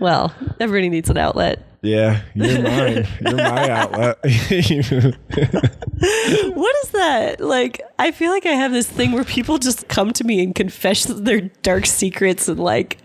Well, 0.00 0.34
everybody 0.60 0.88
needs 0.88 1.08
an 1.10 1.16
outlet. 1.18 1.64
Yeah, 1.82 2.22
you're 2.34 2.62
mine. 2.62 3.06
You're 3.20 3.36
my 3.36 3.70
outlet. 3.80 4.18
What 6.54 6.76
is 6.84 6.90
that? 6.92 7.36
Like, 7.40 7.80
I 7.98 8.10
feel 8.10 8.30
like 8.30 8.46
I 8.46 8.50
have 8.52 8.72
this 8.72 8.88
thing 8.88 9.12
where 9.12 9.24
people 9.24 9.58
just 9.58 9.86
come 9.88 10.12
to 10.14 10.24
me 10.24 10.42
and 10.42 10.54
confess 10.54 11.04
their 11.04 11.40
dark 11.62 11.86
secrets 11.86 12.48
and 12.48 12.58
like, 12.58 12.98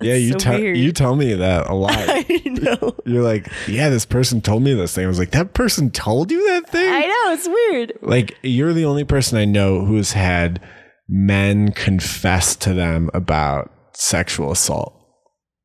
yeah, 0.00 0.14
you 0.14 0.32
so 0.32 0.38
tell 0.38 0.58
you 0.60 0.92
tell 0.92 1.16
me 1.16 1.34
that 1.34 1.68
a 1.68 1.74
lot. 1.74 1.92
I 1.96 2.24
know, 2.46 2.96
You're 3.04 3.22
like, 3.22 3.48
yeah, 3.68 3.88
this 3.88 4.04
person 4.06 4.40
told 4.40 4.62
me 4.62 4.74
this 4.74 4.94
thing. 4.94 5.04
I 5.04 5.08
was 5.08 5.18
like, 5.18 5.30
that 5.32 5.54
person 5.54 5.90
told 5.90 6.30
you 6.30 6.46
that 6.48 6.68
thing? 6.68 6.92
I 6.92 7.00
know, 7.02 7.32
it's 7.32 7.48
weird. 7.48 7.92
like, 8.02 8.36
you're 8.42 8.72
the 8.72 8.84
only 8.84 9.04
person 9.04 9.38
I 9.38 9.44
know 9.44 9.84
who's 9.84 10.12
had 10.12 10.60
men 11.08 11.72
confess 11.72 12.54
to 12.56 12.72
them 12.74 13.10
about 13.14 13.70
sexual 13.94 14.52
assault, 14.52 14.94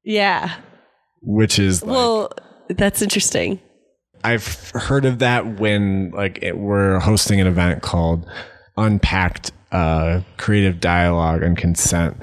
Yeah. 0.04 0.56
which 1.22 1.60
is 1.60 1.82
like, 1.84 1.92
Well, 1.92 2.32
that's 2.70 3.02
interesting. 3.02 3.60
I've 4.24 4.72
heard 4.72 5.06
of 5.06 5.20
that 5.20 5.60
when 5.60 6.10
like 6.12 6.40
it, 6.42 6.58
we're 6.58 6.98
hosting 7.00 7.40
an 7.40 7.46
event 7.46 7.84
called 7.84 8.26
Unpacked 8.76 9.52
uh, 9.76 10.22
Creative 10.38 10.80
Dialogue 10.80 11.44
and 11.44 11.58
Consent, 11.58 12.16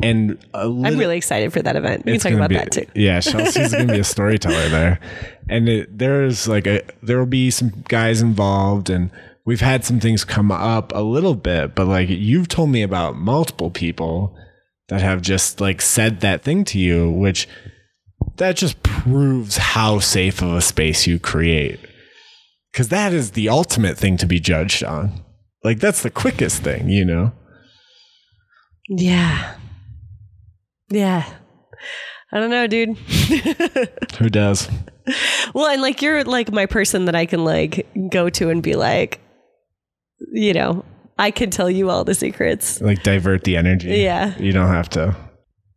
and 0.00 0.38
I'm 0.54 0.96
really 0.96 1.16
excited 1.16 1.52
for 1.52 1.60
that 1.60 1.74
event. 1.74 2.04
We 2.04 2.12
can 2.12 2.20
talk 2.20 2.32
about 2.32 2.50
be- 2.50 2.54
that 2.54 2.70
too. 2.70 2.86
Yeah, 2.94 3.18
Shelsea's 3.18 3.72
gonna 3.72 3.92
be 3.92 3.98
a 3.98 4.04
storyteller 4.04 4.68
there, 4.68 5.00
and 5.48 5.68
it, 5.68 5.98
there's 5.98 6.46
like 6.46 6.68
a 6.68 6.82
there 7.02 7.18
will 7.18 7.26
be 7.26 7.50
some 7.50 7.82
guys 7.88 8.22
involved, 8.22 8.90
and 8.90 9.10
we've 9.44 9.60
had 9.60 9.84
some 9.84 9.98
things 9.98 10.24
come 10.24 10.52
up 10.52 10.92
a 10.94 11.02
little 11.02 11.34
bit, 11.34 11.74
but 11.74 11.86
like 11.86 12.08
you've 12.08 12.46
told 12.46 12.70
me 12.70 12.82
about 12.82 13.16
multiple 13.16 13.70
people 13.70 14.36
that 14.88 15.00
have 15.00 15.20
just 15.20 15.60
like 15.60 15.82
said 15.82 16.20
that 16.20 16.42
thing 16.42 16.64
to 16.66 16.78
you, 16.78 17.10
which 17.10 17.48
that 18.36 18.54
just 18.54 18.80
proves 18.84 19.56
how 19.56 19.98
safe 19.98 20.42
of 20.42 20.52
a 20.52 20.60
space 20.60 21.08
you 21.08 21.18
create, 21.18 21.80
because 22.70 22.88
that 22.90 23.12
is 23.12 23.32
the 23.32 23.48
ultimate 23.48 23.98
thing 23.98 24.16
to 24.16 24.26
be 24.26 24.38
judged 24.38 24.84
on. 24.84 25.24
Like 25.62 25.80
that's 25.80 26.02
the 26.02 26.10
quickest 26.10 26.62
thing, 26.62 26.88
you 26.88 27.04
know. 27.04 27.32
Yeah. 28.88 29.56
Yeah. 30.90 31.24
I 32.32 32.38
don't 32.40 32.50
know, 32.50 32.66
dude. 32.66 32.96
Who 34.18 34.28
does? 34.28 34.68
well, 35.54 35.66
and 35.66 35.82
like 35.82 36.02
you're 36.02 36.24
like 36.24 36.52
my 36.52 36.66
person 36.66 37.06
that 37.06 37.14
I 37.14 37.26
can 37.26 37.44
like 37.44 37.86
go 38.10 38.30
to 38.30 38.50
and 38.50 38.62
be 38.62 38.74
like, 38.74 39.20
you 40.32 40.52
know, 40.52 40.84
I 41.18 41.30
can 41.30 41.50
tell 41.50 41.70
you 41.70 41.90
all 41.90 42.04
the 42.04 42.14
secrets. 42.14 42.80
like 42.80 43.02
divert 43.02 43.44
the 43.44 43.56
energy. 43.56 43.88
Yeah. 43.98 44.36
You 44.38 44.52
don't 44.52 44.68
have 44.68 44.88
to. 44.90 45.16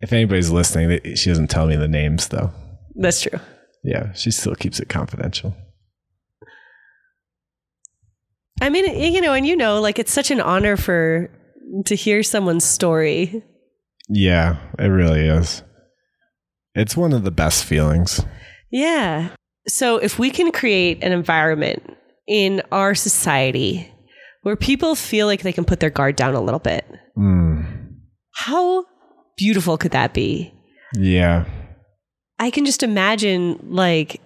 If 0.01 0.13
anybody's 0.13 0.51
listening, 0.51 1.15
she 1.15 1.29
doesn't 1.29 1.49
tell 1.49 1.65
me 1.67 1.75
the 1.75 1.87
names 1.87 2.27
though. 2.27 2.51
That's 2.95 3.21
true. 3.21 3.39
Yeah, 3.83 4.13
she 4.13 4.31
still 4.31 4.55
keeps 4.55 4.79
it 4.79 4.89
confidential. 4.89 5.55
I 8.61 8.69
mean, 8.69 8.85
you 9.13 9.21
know, 9.21 9.33
and 9.33 9.45
you 9.45 9.55
know, 9.55 9.81
like 9.81 9.99
it's 9.99 10.11
such 10.13 10.31
an 10.31 10.39
honor 10.41 10.77
for 10.77 11.29
to 11.85 11.95
hear 11.95 12.23
someone's 12.23 12.63
story. 12.63 13.43
Yeah, 14.09 14.57
it 14.79 14.87
really 14.87 15.27
is. 15.27 15.63
It's 16.75 16.97
one 16.97 17.13
of 17.13 17.23
the 17.23 17.31
best 17.31 17.63
feelings. 17.65 18.21
Yeah. 18.71 19.29
So 19.67 19.97
if 19.97 20.19
we 20.19 20.29
can 20.29 20.51
create 20.51 21.03
an 21.03 21.11
environment 21.11 21.83
in 22.27 22.61
our 22.71 22.95
society 22.95 23.91
where 24.41 24.55
people 24.55 24.95
feel 24.95 25.25
like 25.27 25.41
they 25.41 25.53
can 25.53 25.65
put 25.65 25.79
their 25.79 25.89
guard 25.89 26.15
down 26.15 26.33
a 26.35 26.41
little 26.41 26.59
bit, 26.59 26.85
Mm, 27.17 27.91
how 28.33 28.85
beautiful 29.37 29.77
could 29.77 29.91
that 29.91 30.13
be? 30.13 30.53
yeah, 30.95 31.45
I 32.39 32.49
can 32.51 32.65
just 32.65 32.83
imagine 32.83 33.59
like 33.69 34.19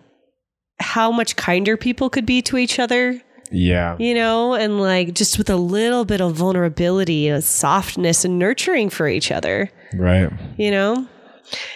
how 0.80 1.11
much 1.11 1.36
kinder 1.36 1.75
people 1.78 2.09
could 2.09 2.25
be 2.25 2.41
to 2.43 2.57
each 2.57 2.80
other, 2.80 3.21
yeah, 3.51 3.95
you 3.99 4.13
know, 4.13 4.53
and 4.53 4.79
like 4.79 5.13
just 5.13 5.37
with 5.37 5.49
a 5.49 5.55
little 5.55 6.05
bit 6.05 6.21
of 6.21 6.35
vulnerability 6.35 7.27
and 7.27 7.43
softness 7.43 8.25
and 8.25 8.37
nurturing 8.39 8.89
for 8.89 9.07
each 9.07 9.31
other, 9.31 9.69
right. 9.93 10.31
you 10.57 10.71
know? 10.71 11.07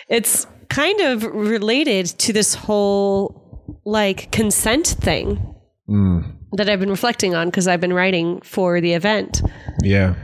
It's 0.09 0.45
kind 0.69 0.99
of 1.01 1.24
related 1.24 2.07
to 2.19 2.34
this 2.34 2.53
whole 2.55 3.74
like 3.86 4.32
consent 4.32 4.88
thing 4.88 5.47
Mm, 5.89 6.38
that 6.53 6.69
I've 6.69 6.80
been 6.80 6.89
reflecting 6.89 7.36
on 7.36 7.47
because 7.49 7.67
I've 7.67 7.82
been 7.82 7.91
writing 7.93 8.39
for 8.41 8.80
the 8.80 8.93
event. 8.93 9.41
yeah, 9.84 10.15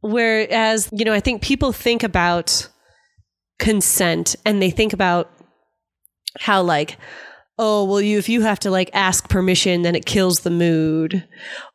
Whereas, 0.00 0.88
you 0.92 1.04
know, 1.04 1.12
I 1.12 1.20
think 1.20 1.42
people 1.42 1.72
think 1.72 2.02
about 2.02 2.68
consent 3.58 4.36
and 4.44 4.60
they 4.62 4.70
think 4.70 4.92
about 4.92 5.30
how 6.40 6.62
like 6.62 6.98
oh 7.58 7.84
well 7.84 8.00
you 8.00 8.18
if 8.18 8.28
you 8.28 8.42
have 8.42 8.58
to 8.60 8.70
like 8.70 8.90
ask 8.92 9.28
permission 9.28 9.82
then 9.82 9.94
it 9.94 10.06
kills 10.06 10.40
the 10.40 10.50
mood 10.50 11.26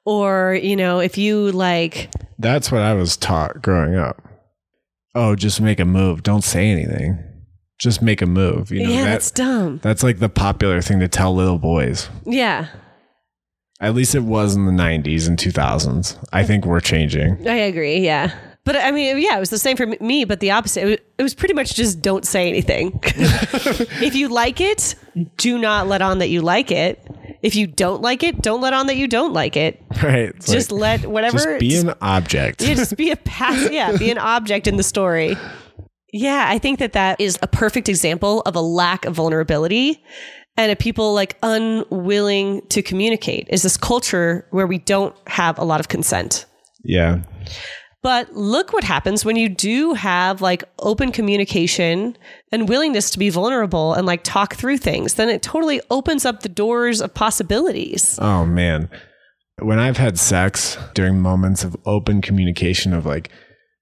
or 0.06 0.60
you 0.62 0.76
know 0.76 1.00
if 1.00 1.18
you 1.18 1.52
like 1.52 2.10
That's 2.40 2.72
what 2.72 2.82
I 2.82 2.94
was 2.94 3.16
taught 3.18 3.62
growing 3.62 3.96
up. 3.96 4.22
Oh, 5.16 5.36
just 5.36 5.62
make 5.62 5.80
a 5.80 5.86
move. 5.86 6.24
Don't 6.24 6.44
say 6.44 6.70
anything. 6.72 7.24
Just 7.80 8.02
make 8.02 8.22
a 8.22 8.26
move. 8.26 8.72
You 8.72 8.84
know, 8.84 8.90
yeah 8.90 9.04
that- 9.04 9.12
that's 9.12 9.32
dumb 9.32 9.80
that's 9.84 10.04
like 10.04 10.20
the 10.20 10.30
popular 10.30 10.82
thing 10.82 11.00
to 11.00 11.08
tell 11.08 11.36
little 11.36 11.60
boys. 11.60 12.10
yeah 12.26 12.68
At 13.80 13.94
least 13.96 14.16
it 14.16 14.22
was 14.24 14.56
in 14.56 14.66
the 14.66 14.72
90s 14.72 15.28
and 15.28 15.38
2000s. 15.38 16.18
I 16.32 16.44
mm. 16.44 16.48
think 16.48 16.66
we're 16.66 16.80
changing. 16.80 17.48
i 17.48 17.56
agree 17.56 17.98
yeah 18.00 18.34
but 18.66 18.76
i 18.78 18.92
mean 18.92 19.18
yeah 19.20 19.36
it 19.36 19.40
was 19.40 19.50
the 19.50 19.60
same 19.60 19.76
for 19.78 19.86
me 19.86 20.24
but 20.26 20.40
the 20.40 20.52
opposite 20.52 20.82
it 20.82 20.86
was, 20.86 20.98
it 21.20 21.24
was 21.24 21.36
pretty 21.36 21.54
much 21.54 21.76
just 21.76 22.02
don't 22.02 22.26
say 22.26 22.48
anything 22.48 23.00
if 23.04 24.16
you 24.16 24.30
like 24.30 24.62
it 24.62 24.96
do 25.38 25.58
not 25.58 25.88
let 25.88 26.02
on 26.02 26.20
that 26.20 26.30
you 26.30 26.42
like 26.42 26.72
it 26.72 27.06
if 27.42 27.56
you 27.56 27.68
don't 27.68 28.02
like 28.02 28.24
it 28.24 28.42
don't 28.42 28.62
let 28.62 28.74
on 28.74 28.88
that 28.88 28.98
you 28.98 29.08
don't 29.08 29.34
like 29.34 29.56
it 29.56 29.82
Right. 30.04 30.30
It's 30.30 30.52
just 30.52 30.72
like, 30.72 31.02
let 31.02 31.10
whatever 31.10 31.38
just 31.38 31.60
be 31.60 31.78
an 31.78 31.94
object. 32.02 32.62
yeah, 32.62 32.74
just 32.74 32.98
be 32.98 33.12
a 33.12 33.16
pass. 33.18 33.70
Yeah, 33.72 33.96
be 33.96 34.10
an 34.12 34.18
object 34.18 34.68
in 34.68 34.78
the 34.78 34.84
story. 34.84 35.38
Yeah, 36.12 36.46
I 36.48 36.58
think 36.60 36.80
that 36.80 36.94
that 36.94 37.20
is 37.22 37.38
a 37.42 37.48
perfect 37.48 37.90
example 37.90 38.42
of 38.42 38.56
a 38.56 38.62
lack 38.62 39.06
of 39.06 39.16
vulnerability 39.16 40.04
and 40.58 40.72
a 40.72 40.76
people 40.76 41.14
like 41.14 41.38
unwilling 41.42 42.62
to 42.70 42.82
communicate. 42.82 43.48
Is 43.50 43.64
this 43.64 43.78
culture 43.78 44.48
where 44.52 44.68
we 44.68 44.78
don't 44.80 45.16
have 45.28 45.58
a 45.58 45.64
lot 45.64 45.80
of 45.80 45.88
consent? 45.88 46.46
yeah. 46.84 47.22
But 48.04 48.34
look 48.34 48.74
what 48.74 48.84
happens 48.84 49.24
when 49.24 49.38
you 49.38 49.48
do 49.48 49.94
have 49.94 50.42
like 50.42 50.66
open 50.80 51.14
communication 51.14 52.18
and 52.52 52.68
willingness 52.68 53.10
to 53.12 53.20
be 53.20 53.30
vulnerable 53.30 53.94
and 53.94 54.06
like 54.06 54.24
talk 54.24 54.56
through 54.56 54.78
things. 54.78 55.14
Then 55.14 55.30
it 55.30 55.42
totally 55.42 55.80
opens 55.90 56.26
up 56.26 56.42
the 56.42 56.50
doors 56.50 57.00
of 57.00 57.14
possibilities. 57.14 58.20
Oh 58.22 58.46
man. 58.46 58.90
When 59.60 59.80
I've 59.80 59.98
had 59.98 60.20
sex 60.20 60.78
during 60.94 61.22
moments 61.22 61.64
of 61.64 61.78
open 61.86 62.22
communication 62.22 62.94
of 62.94 63.06
like, 63.06 63.32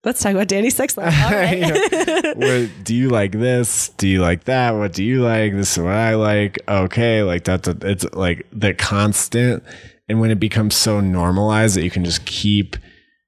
Let's 0.04 0.22
talk 0.22 0.34
about 0.34 0.48
Danny's 0.48 0.76
sex 0.76 0.98
life. 0.98 1.14
Right. 1.32 1.60
you 1.60 1.68
know, 1.68 2.34
what, 2.36 2.84
do 2.84 2.96
you 2.96 3.10
like 3.10 3.34
this? 3.34 3.90
Do 3.90 4.08
you 4.08 4.20
like 4.20 4.46
that? 4.46 4.72
What 4.72 4.94
do 4.94 5.04
you 5.04 5.22
like? 5.22 5.54
This 5.54 5.74
is 5.74 5.84
what 5.84 5.94
I 5.94 6.16
like. 6.16 6.60
Okay, 6.68 7.22
like 7.22 7.44
that's 7.44 7.68
a, 7.68 7.78
it's 7.82 8.12
like 8.14 8.48
the 8.52 8.74
constant. 8.74 9.64
And 10.10 10.20
when 10.20 10.32
it 10.32 10.40
becomes 10.40 10.76
so 10.76 11.00
normalized 11.02 11.76
that 11.76 11.84
you 11.84 11.92
can 11.92 12.04
just 12.04 12.26
keep 12.26 12.76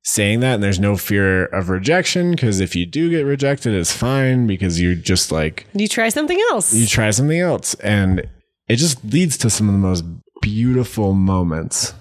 saying 0.03 0.41
that, 0.41 0.55
and 0.55 0.63
there's 0.63 0.79
no 0.79 0.95
fear 0.97 1.45
of 1.45 1.69
rejection, 1.69 2.31
because 2.31 2.59
if 2.59 2.75
you 2.75 2.85
do 2.85 3.09
get 3.09 3.23
rejected, 3.23 3.73
it's 3.73 3.91
fine 3.91 4.45
because 4.47 4.79
you're 4.81 4.95
just 4.95 5.31
like 5.31 5.65
you 5.73 5.87
try 5.87 6.09
something 6.09 6.39
else. 6.51 6.73
you 6.73 6.85
try 6.87 7.09
something 7.11 7.39
else, 7.39 7.73
and 7.75 8.27
it 8.67 8.75
just 8.77 9.03
leads 9.05 9.37
to 9.37 9.49
some 9.49 9.67
of 9.69 9.73
the 9.73 9.79
most 9.79 10.03
beautiful 10.41 11.13
moments. 11.13 11.93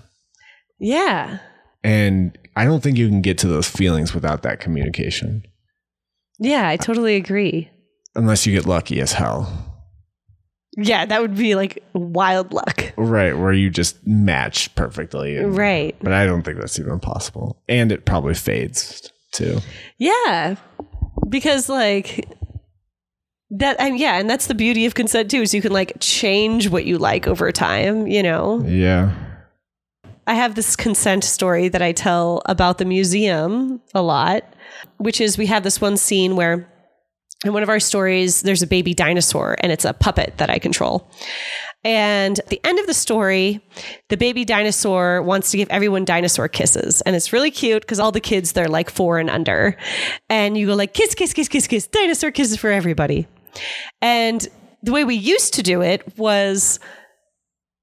yeah. 0.78 1.38
And 1.84 2.38
I 2.55 2.64
don't 2.64 2.80
think 2.80 2.96
you 2.96 3.09
can 3.09 3.22
get 3.22 3.38
to 3.38 3.48
those 3.48 3.68
feelings 3.68 4.14
without 4.14 4.42
that 4.42 4.61
communication, 4.61 5.42
Yeah, 6.38 6.68
I 6.68 6.76
totally 6.76 7.16
agree. 7.16 7.70
unless 8.14 8.46
you 8.46 8.53
get 8.55 8.66
lucky 8.66 9.00
as 9.00 9.12
hell. 9.14 9.72
Yeah, 10.77 11.05
that 11.05 11.20
would 11.20 11.37
be 11.37 11.55
like 11.55 11.83
wild 11.93 12.53
luck. 12.53 12.93
Right, 12.97 13.37
where 13.37 13.53
you 13.53 13.68
just 13.70 14.07
match 14.07 14.75
perfectly. 14.75 15.37
and- 15.37 15.57
Right. 15.57 15.95
But 16.01 16.12
I 16.12 16.25
don't 16.25 16.43
think 16.43 16.59
that's 16.59 16.79
even 16.79 16.99
possible. 17.01 17.61
And 17.68 17.93
it 17.93 18.05
probably 18.07 18.35
fades 18.35 19.11
too. 19.33 19.59
Yeah. 19.99 20.57
Because 21.29 21.68
like 21.68 22.29
that 23.51 23.77
and 23.79 23.99
yeah, 23.99 24.18
and 24.18 24.31
that's 24.31 24.47
the 24.47 24.55
beauty 24.55 24.87
of 24.87 24.95
consent 24.95 25.31
too, 25.31 25.43
is 25.43 25.53
you 25.53 25.61
can 25.61 25.73
like 25.73 25.93
change 26.01 26.68
what 26.70 26.87
you 26.87 26.97
like 26.97 27.27
over 27.27 27.53
time, 27.53 28.07
you 28.07 28.23
know. 28.23 28.62
Yeah. 28.66 29.12
I 30.27 30.35
have 30.35 30.55
this 30.55 30.77
consent 30.77 31.25
story 31.25 31.68
that 31.68 31.83
I 31.83 31.93
tell 31.93 32.41
about 32.47 32.79
the 32.79 32.85
museum 32.85 33.81
a 33.95 34.01
lot, 34.01 34.45
which 34.99 35.20
is 35.20 35.37
we 35.37 35.47
have 35.47 35.64
this 35.64 35.81
one 35.81 35.97
scene 35.97 36.37
where 36.37 36.72
in 37.45 37.53
one 37.53 37.62
of 37.62 37.68
our 37.68 37.80
stories, 37.80 38.43
there's 38.43 38.62
a 38.62 38.66
baby 38.66 38.95
dinosaur 38.95 39.57
and 39.61 39.72
it's 39.72 39.84
a 39.84 39.93
puppet 39.93 40.34
that 40.38 40.51
I 40.51 40.59
control. 40.59 41.11
And 41.84 42.40
the 42.49 42.61
end 42.64 42.78
of 42.78 42.86
the 42.86 42.95
story, 42.95 43.61
the 44.09 44.16
baby 44.16 44.45
dinosaur 44.45 45.20
wants 45.22 45.51
to 45.51 45.57
give 45.57 45.68
everyone 45.68 46.05
dinosaur 46.05 46.47
kisses. 46.47 47.01
And 47.01 47.16
it's 47.16 47.32
really 47.32 47.51
cute 47.51 47.82
because 47.82 47.99
all 47.99 48.12
the 48.12 48.20
kids, 48.20 48.53
they're 48.53 48.68
like 48.68 48.88
four 48.88 49.18
and 49.18 49.28
under. 49.28 49.76
And 50.28 50.57
you 50.57 50.66
go 50.66 50.74
like, 50.74 50.95
kiss, 50.95 51.14
kiss, 51.14 51.32
kiss, 51.32 51.49
kiss, 51.49 51.66
kiss, 51.66 51.88
dinosaur 51.88 52.30
kisses 52.30 52.57
for 52.57 52.70
everybody. 52.70 53.26
And 54.01 54.47
the 54.82 54.93
way 54.93 55.05
we 55.05 55.16
used 55.16 55.55
to 55.55 55.62
do 55.62 55.82
it 55.82 56.16
was 56.16 56.78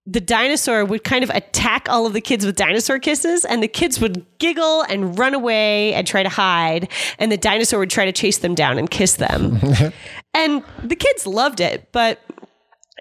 the 0.10 0.20
dinosaur 0.20 0.84
would 0.86 1.04
kind 1.04 1.24
of 1.24 1.30
attack 1.30 1.88
all 1.88 2.08
of 2.08 2.14
the 2.14 2.22
kids 2.22 2.44
with 2.44 2.56
dinosaur 2.56 2.98
kisses, 2.98 3.46
and 3.46 3.62
the 3.62 3.68
kids 3.68 4.00
would 4.00 4.26
giggle 4.40 4.82
and 4.84 5.18
run 5.20 5.36
away 5.36 5.94
and 5.94 6.08
try 6.08 6.24
to 6.24 6.30
hide, 6.30 6.90
and 7.20 7.32
the 7.32 7.38
dinosaur 7.38 7.80
would 7.80 7.92
try 7.92 8.06
to 8.06 8.12
chase 8.12 8.40
them 8.40 8.56
down 8.56 8.80
and 8.80 8.90
kiss 8.90 9.18
them. 9.18 9.60
and 10.34 10.64
the 10.84 10.96
kids 10.96 11.28
loved 11.28 11.60
it, 11.60 11.90
but 11.92 12.20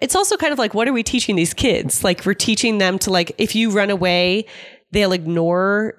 it's 0.03 0.15
also 0.15 0.37
kind 0.37 0.53
of 0.53 0.59
like, 0.59 0.75
what 0.75 0.87
are 0.87 0.93
we 0.93 1.01
teaching 1.01 1.35
these 1.35 1.53
kids? 1.53 2.03
Like, 2.03 2.25
we're 2.27 2.35
teaching 2.35 2.77
them 2.77 2.99
to, 2.99 3.09
like, 3.09 3.31
if 3.39 3.55
you 3.55 3.71
run 3.71 3.89
away, 3.89 4.45
they'll 4.91 5.11
ignore 5.11 5.95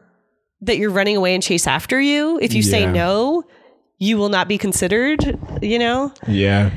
that 0.61 0.78
you're 0.78 0.90
running 0.90 1.16
away 1.16 1.34
and 1.34 1.42
chase 1.42 1.66
after 1.66 2.00
you. 2.00 2.38
If 2.40 2.54
you 2.54 2.62
say 2.62 2.86
no, 2.86 3.42
you 3.98 4.16
will 4.16 4.28
not 4.28 4.46
be 4.46 4.58
considered, 4.58 5.38
you 5.61 5.78
know? 5.78 6.12
Yeah. 6.28 6.70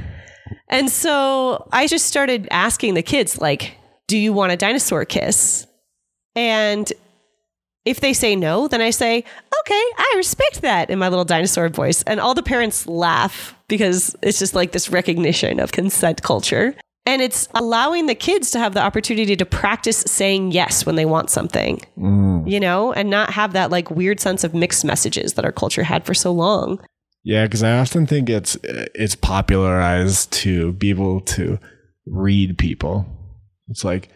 And 0.70 0.90
so 0.90 1.68
I 1.72 1.86
just 1.86 2.08
started 2.08 2.48
asking 2.50 2.96
the 2.96 3.04
kids, 3.04 3.40
like, 3.40 3.78
do 4.08 4.18
you 4.18 4.34
want 4.34 4.52
a 4.52 4.58
dinosaur 4.58 5.06
kiss? 5.06 5.68
And 6.36 6.92
if 7.86 8.00
they 8.00 8.14
say 8.14 8.36
no, 8.36 8.68
then 8.68 8.82
I 8.82 8.92
say, 8.92 9.18
okay, 9.18 9.84
I 9.98 10.14
respect 10.16 10.62
that 10.62 10.90
in 10.90 11.00
my 11.00 11.10
little 11.10 11.26
dinosaur 11.26 11.70
voice. 11.70 12.02
And 12.04 12.20
all 12.20 12.34
the 12.34 12.44
parents 12.44 12.88
laugh 12.88 13.56
because 13.68 14.16
it's 14.22 14.40
just 14.40 14.56
like 14.56 14.72
this 14.72 14.90
recognition 14.90 15.60
of 15.60 15.72
consent 15.72 16.22
culture. 16.22 16.76
And 17.06 17.22
it's 17.22 17.50
allowing 17.54 18.06
the 18.06 18.16
kids 18.16 18.52
to 18.52 18.60
have 18.60 18.74
the 18.74 18.82
opportunity 18.82 19.36
to 19.36 19.46
practice 19.46 19.98
saying 19.98 20.54
yes 20.54 20.86
when 20.86 20.96
they 20.96 21.04
want 21.04 21.30
something, 21.30 21.82
mm. 21.98 22.50
you 22.50 22.62
know, 22.62 22.94
and 22.94 23.10
not 23.10 23.32
have 23.32 23.52
that 23.54 23.72
like 23.72 23.92
weird 23.92 24.22
sense 24.22 24.46
of 24.46 24.54
mixed 24.54 24.86
messages 24.86 25.34
that 25.34 25.44
our 25.44 25.52
culture 25.52 25.84
had 25.84 26.06
for 26.06 26.14
so 26.14 26.32
long. 26.32 26.80
Yeah, 27.24 27.46
because 27.46 27.64
I 27.64 27.78
often 27.80 28.06
think 28.06 28.30
it's 28.30 28.58
it's 28.64 29.16
popularized 29.16 30.32
to 30.34 30.74
be 30.74 30.90
able 30.90 31.22
to 31.22 31.60
read 32.06 32.58
people. 32.58 33.06
It's 33.68 33.84
like 33.84 34.10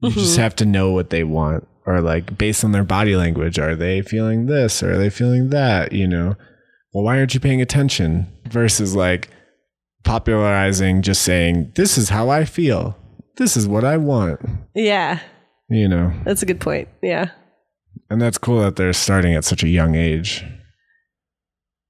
you 0.00 0.10
just 0.10 0.32
mm-hmm. 0.32 0.42
have 0.42 0.56
to 0.56 0.64
know 0.64 0.92
what 0.92 1.10
they 1.10 1.24
want, 1.24 1.66
or 1.86 2.00
like 2.00 2.38
based 2.38 2.64
on 2.64 2.72
their 2.72 2.84
body 2.84 3.16
language, 3.16 3.58
are 3.58 3.76
they 3.76 4.02
feeling 4.02 4.46
this 4.46 4.82
or 4.82 4.92
are 4.92 4.98
they 4.98 5.10
feeling 5.10 5.50
that? 5.50 5.92
You 5.92 6.06
know, 6.06 6.36
well, 6.92 7.04
why 7.04 7.18
aren't 7.18 7.34
you 7.34 7.40
paying 7.40 7.60
attention? 7.60 8.26
Versus 8.48 8.94
like 8.94 9.28
popularizing 10.04 11.02
just 11.02 11.22
saying, 11.22 11.72
"This 11.76 11.98
is 11.98 12.08
how 12.08 12.30
I 12.30 12.44
feel. 12.44 12.96
This 13.36 13.56
is 13.56 13.68
what 13.68 13.84
I 13.84 13.96
want." 13.96 14.40
Yeah, 14.74 15.20
You 15.68 15.88
know, 15.88 16.12
that's 16.24 16.42
a 16.42 16.46
good 16.46 16.60
point. 16.60 16.88
Yeah. 17.02 17.30
and 18.10 18.22
that's 18.22 18.38
cool 18.38 18.60
that 18.60 18.76
they're 18.76 18.92
starting 18.94 19.34
at 19.34 19.44
such 19.44 19.62
a 19.62 19.68
young 19.68 19.94
age. 19.94 20.44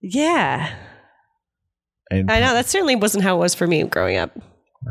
Yeah. 0.00 0.74
And 2.10 2.30
I 2.30 2.40
know 2.40 2.54
that 2.54 2.66
certainly 2.66 2.96
wasn't 2.96 3.24
how 3.24 3.36
it 3.36 3.40
was 3.40 3.54
for 3.54 3.66
me 3.66 3.82
growing 3.84 4.16
up. 4.16 4.36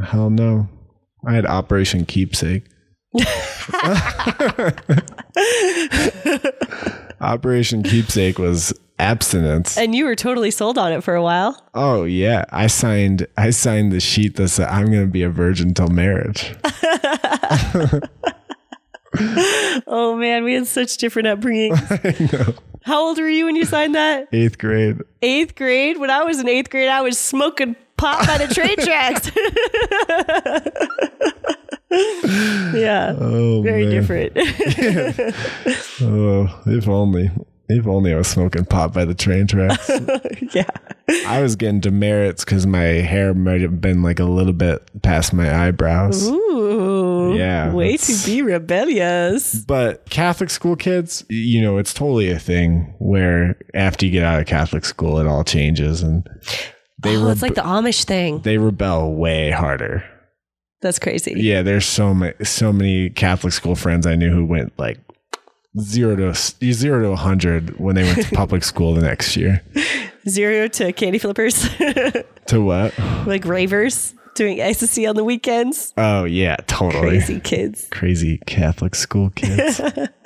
Hell 0.06 0.30
no. 0.30 0.70
I 1.28 1.34
had 1.34 1.46
Operation 1.46 2.06
Keepsake. 2.06 2.64
Operation 7.22 7.84
Keepsake 7.84 8.40
was 8.40 8.74
abstinence. 8.98 9.78
And 9.78 9.94
you 9.94 10.06
were 10.06 10.16
totally 10.16 10.52
sold 10.52 10.78
on 10.78 10.94
it 10.94 11.04
for 11.04 11.16
a 11.16 11.22
while. 11.22 11.62
Oh 11.74 12.06
yeah, 12.06 12.46
I 12.50 12.68
signed 12.68 13.28
I 13.38 13.50
signed 13.50 13.92
the 13.92 14.00
sheet 14.00 14.38
that 14.38 14.48
said 14.48 14.70
I'm 14.70 14.86
going 14.88 15.06
to 15.06 15.12
be 15.12 15.24
a 15.24 15.30
virgin 15.30 15.74
till 15.74 15.90
marriage. 15.90 16.56
Oh 19.88 20.16
man, 20.16 20.44
we 20.44 20.54
had 20.54 20.68
such 20.68 20.98
different 20.98 21.28
upbringings. 21.28 22.60
How 22.84 23.08
old 23.08 23.18
were 23.18 23.28
you 23.28 23.46
when 23.46 23.56
you 23.56 23.66
signed 23.66 23.96
that? 23.96 24.32
8th 24.32 24.60
grade. 24.60 24.98
Eighth 25.24 25.56
grade. 25.56 25.98
When 25.98 26.12
I 26.12 26.24
was 26.24 26.40
in 26.40 26.48
eighth 26.48 26.70
grade, 26.70 26.90
I 26.90 27.02
was 27.02 27.18
smoking 27.18 27.76
pot 27.98 28.26
by 28.28 28.38
the 28.38 28.54
train 28.54 28.76
tracks. 28.78 29.32
yeah, 32.74 33.16
Oh 33.20 33.62
very 33.62 33.86
man. 33.86 33.92
different. 33.92 34.34
Oh, 36.02 36.62
if 36.68 36.88
only. 36.88 37.32
If 37.70 37.86
only 37.86 38.14
I 38.14 38.18
was 38.18 38.28
smoking 38.30 38.64
pot 38.64 38.94
by 38.94 39.04
the 39.04 39.14
train 39.14 39.46
tracks. 39.48 39.90
yeah. 40.54 40.70
I 41.26 41.42
was 41.42 41.56
getting 41.58 41.80
demerits 41.82 42.46
cuz 42.46 42.66
my 42.66 42.84
hair 42.84 43.34
might 43.34 43.60
have 43.62 43.82
been 43.82 44.02
like 44.04 44.20
a 44.20 44.26
little 44.26 44.54
bit 44.54 44.90
past 45.02 45.34
my 45.34 45.54
eyebrows. 45.68 46.30
Ooh. 46.30 47.34
Yeah, 47.36 47.74
Way 47.74 47.98
to 47.98 48.26
be 48.26 48.42
rebellious. 48.42 49.56
But 49.56 50.10
Catholic 50.10 50.50
school 50.50 50.76
kids, 50.78 51.26
you 51.30 51.62
know, 51.62 51.78
it's 51.78 51.94
totally 51.94 52.30
a 52.32 52.40
thing 52.40 52.94
where 53.00 53.58
after 53.74 54.06
you 54.06 54.12
get 54.14 54.24
out 54.24 54.40
of 54.40 54.46
Catholic 54.48 54.86
school, 54.86 55.20
it 55.20 55.28
all 55.28 55.44
changes. 55.44 56.02
And 56.04 56.26
they 57.00 57.16
oh, 57.18 57.22
rebe- 57.22 57.32
it's 57.32 57.42
like 57.42 57.56
the 57.56 57.62
Amish 57.62 58.06
thing. 58.06 58.40
they 58.42 58.58
rebel 58.58 59.14
way 59.14 59.52
harder. 59.52 60.04
That's 60.82 61.00
crazy. 61.00 61.34
Yeah, 61.38 61.62
there's 61.64 61.86
so 61.86 62.14
many 62.14 62.34
so 62.46 62.72
many 62.72 63.10
Catholic 63.10 63.54
school 63.54 63.76
friends 63.76 64.06
I 64.06 64.16
knew 64.16 64.32
who 64.32 64.46
went 64.46 64.78
like 64.78 65.00
zero 65.80 66.16
to 66.16 66.34
zero 66.36 67.02
to 67.04 67.10
a 67.12 67.16
hundred 67.16 67.80
when 67.80 67.96
they 67.96 68.04
went 68.04 68.22
to 68.28 68.32
public 68.36 68.64
school 68.64 68.94
the 68.94 69.02
next 69.02 69.36
year. 69.36 69.64
Zero 70.30 70.68
to 70.68 70.92
candy 70.94 71.20
flippers, 71.20 71.68
To 72.48 72.62
what? 72.62 72.94
like 73.26 73.46
ravers 73.46 74.14
doing 74.36 74.60
ecstasy 74.60 75.08
on 75.08 75.16
the 75.16 75.24
weekends. 75.24 75.94
Oh 75.98 76.26
yeah, 76.26 76.58
totally 76.68 77.10
Crazy 77.18 77.40
kids. 77.40 77.88
crazy 77.92 78.38
Catholic 78.46 78.94
school 78.94 79.30
kids. 79.32 79.82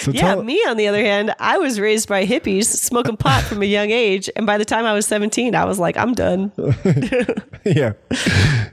so 0.00 0.10
Yeah, 0.12 0.20
tell, 0.20 0.42
me 0.42 0.56
on 0.68 0.76
the 0.76 0.86
other 0.88 1.02
hand, 1.04 1.34
I 1.38 1.58
was 1.58 1.80
raised 1.80 2.08
by 2.08 2.26
hippies 2.26 2.64
smoking 2.66 3.16
pot 3.16 3.42
from 3.44 3.62
a 3.62 3.66
young 3.66 3.90
age. 3.90 4.28
And 4.36 4.46
by 4.46 4.58
the 4.58 4.64
time 4.64 4.84
I 4.84 4.92
was 4.92 5.06
17, 5.06 5.54
I 5.54 5.64
was 5.64 5.78
like, 5.78 5.96
I'm 5.96 6.14
done. 6.14 6.52
yeah, 7.64 7.92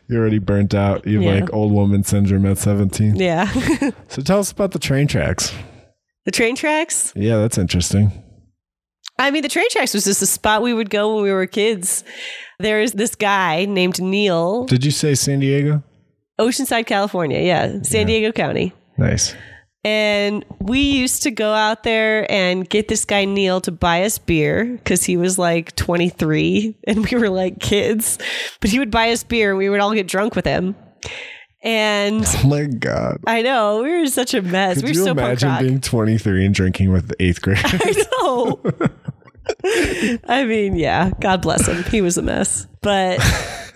you're 0.07 0.21
already 0.21 0.39
burnt 0.39 0.73
out. 0.73 1.05
You 1.07 1.21
have 1.21 1.33
Yeah. 1.35 1.41
like 1.41 1.53
old 1.53 1.71
woman 1.71 2.03
syndrome 2.03 2.45
at 2.45 2.57
17. 2.57 3.15
Yeah. 3.15 3.51
So 4.09 4.21
tell 4.21 4.39
us 4.39 4.51
about 4.51 4.71
the 4.71 4.79
train 4.79 5.07
tracks. 5.07 5.53
the 6.25 6.31
train 6.31 6.55
tracks. 6.55 7.11
Yeah, 7.15 7.37
that's 7.37 7.57
interesting. 7.57 8.11
I 9.19 9.31
mean, 9.31 9.41
the 9.43 9.49
train 9.49 9.69
tracks 9.69 9.93
was 9.93 10.03
just 10.05 10.21
a 10.21 10.25
spot 10.25 10.61
we 10.61 10.73
would 10.73 10.89
go 10.89 11.15
when 11.15 11.23
we 11.23 11.31
were 11.31 11.45
kids. 11.47 12.03
There's 12.59 12.91
this 12.93 13.15
guy 13.15 13.65
named 13.65 14.01
Neil, 14.01 14.65
Did 14.65 14.85
you 14.85 14.91
say 14.91 15.15
San 15.15 15.39
Diego? 15.39 15.83
Oceanside, 16.39 16.85
California. 16.87 17.39
Yeah, 17.39 17.81
San 17.83 18.07
Diego 18.07 18.31
County. 18.31 18.73
Nice. 18.97 19.35
And 19.85 20.45
we 20.59 20.79
used 20.79 21.23
to 21.23 21.31
go 21.31 21.51
out 21.51 21.83
there 21.83 22.29
and 22.31 22.69
get 22.69 22.87
this 22.87 23.03
guy 23.03 23.25
Neil 23.25 23.59
to 23.61 23.71
buy 23.71 24.03
us 24.03 24.17
beer 24.17 24.65
because 24.65 25.03
he 25.03 25.17
was 25.17 25.37
like 25.37 25.75
23 25.75 26.75
and 26.87 27.05
we 27.05 27.17
were 27.17 27.29
like 27.29 27.59
kids. 27.59 28.17
But 28.61 28.69
he 28.69 28.79
would 28.79 28.91
buy 28.91 29.11
us 29.11 29.23
beer 29.23 29.49
and 29.49 29.57
we 29.57 29.69
would 29.69 29.81
all 29.81 29.93
get 29.93 30.07
drunk 30.07 30.35
with 30.35 30.45
him. 30.45 30.75
And 31.61 32.23
Oh 32.43 32.47
my 32.47 32.65
god. 32.65 33.19
I 33.27 33.41
know 33.41 33.83
we 33.83 33.99
were 33.99 34.07
such 34.07 34.33
a 34.33 34.41
mess. 34.41 34.75
Could 34.75 34.83
we 34.85 34.91
were 34.91 34.95
you 34.95 35.03
so 35.03 35.11
imagine 35.11 35.57
being 35.59 35.81
23 35.81 36.45
and 36.45 36.55
drinking 36.55 36.91
with 36.91 37.09
the 37.09 37.21
eighth 37.21 37.41
grade? 37.41 37.59
I 37.63 38.05
know. 38.21 38.61
I 40.27 40.45
mean, 40.45 40.77
yeah, 40.77 41.11
God 41.19 41.41
bless 41.41 41.67
him. 41.67 41.83
He 41.83 42.01
was 42.01 42.17
a 42.17 42.21
mess. 42.21 42.67
But 42.81 43.21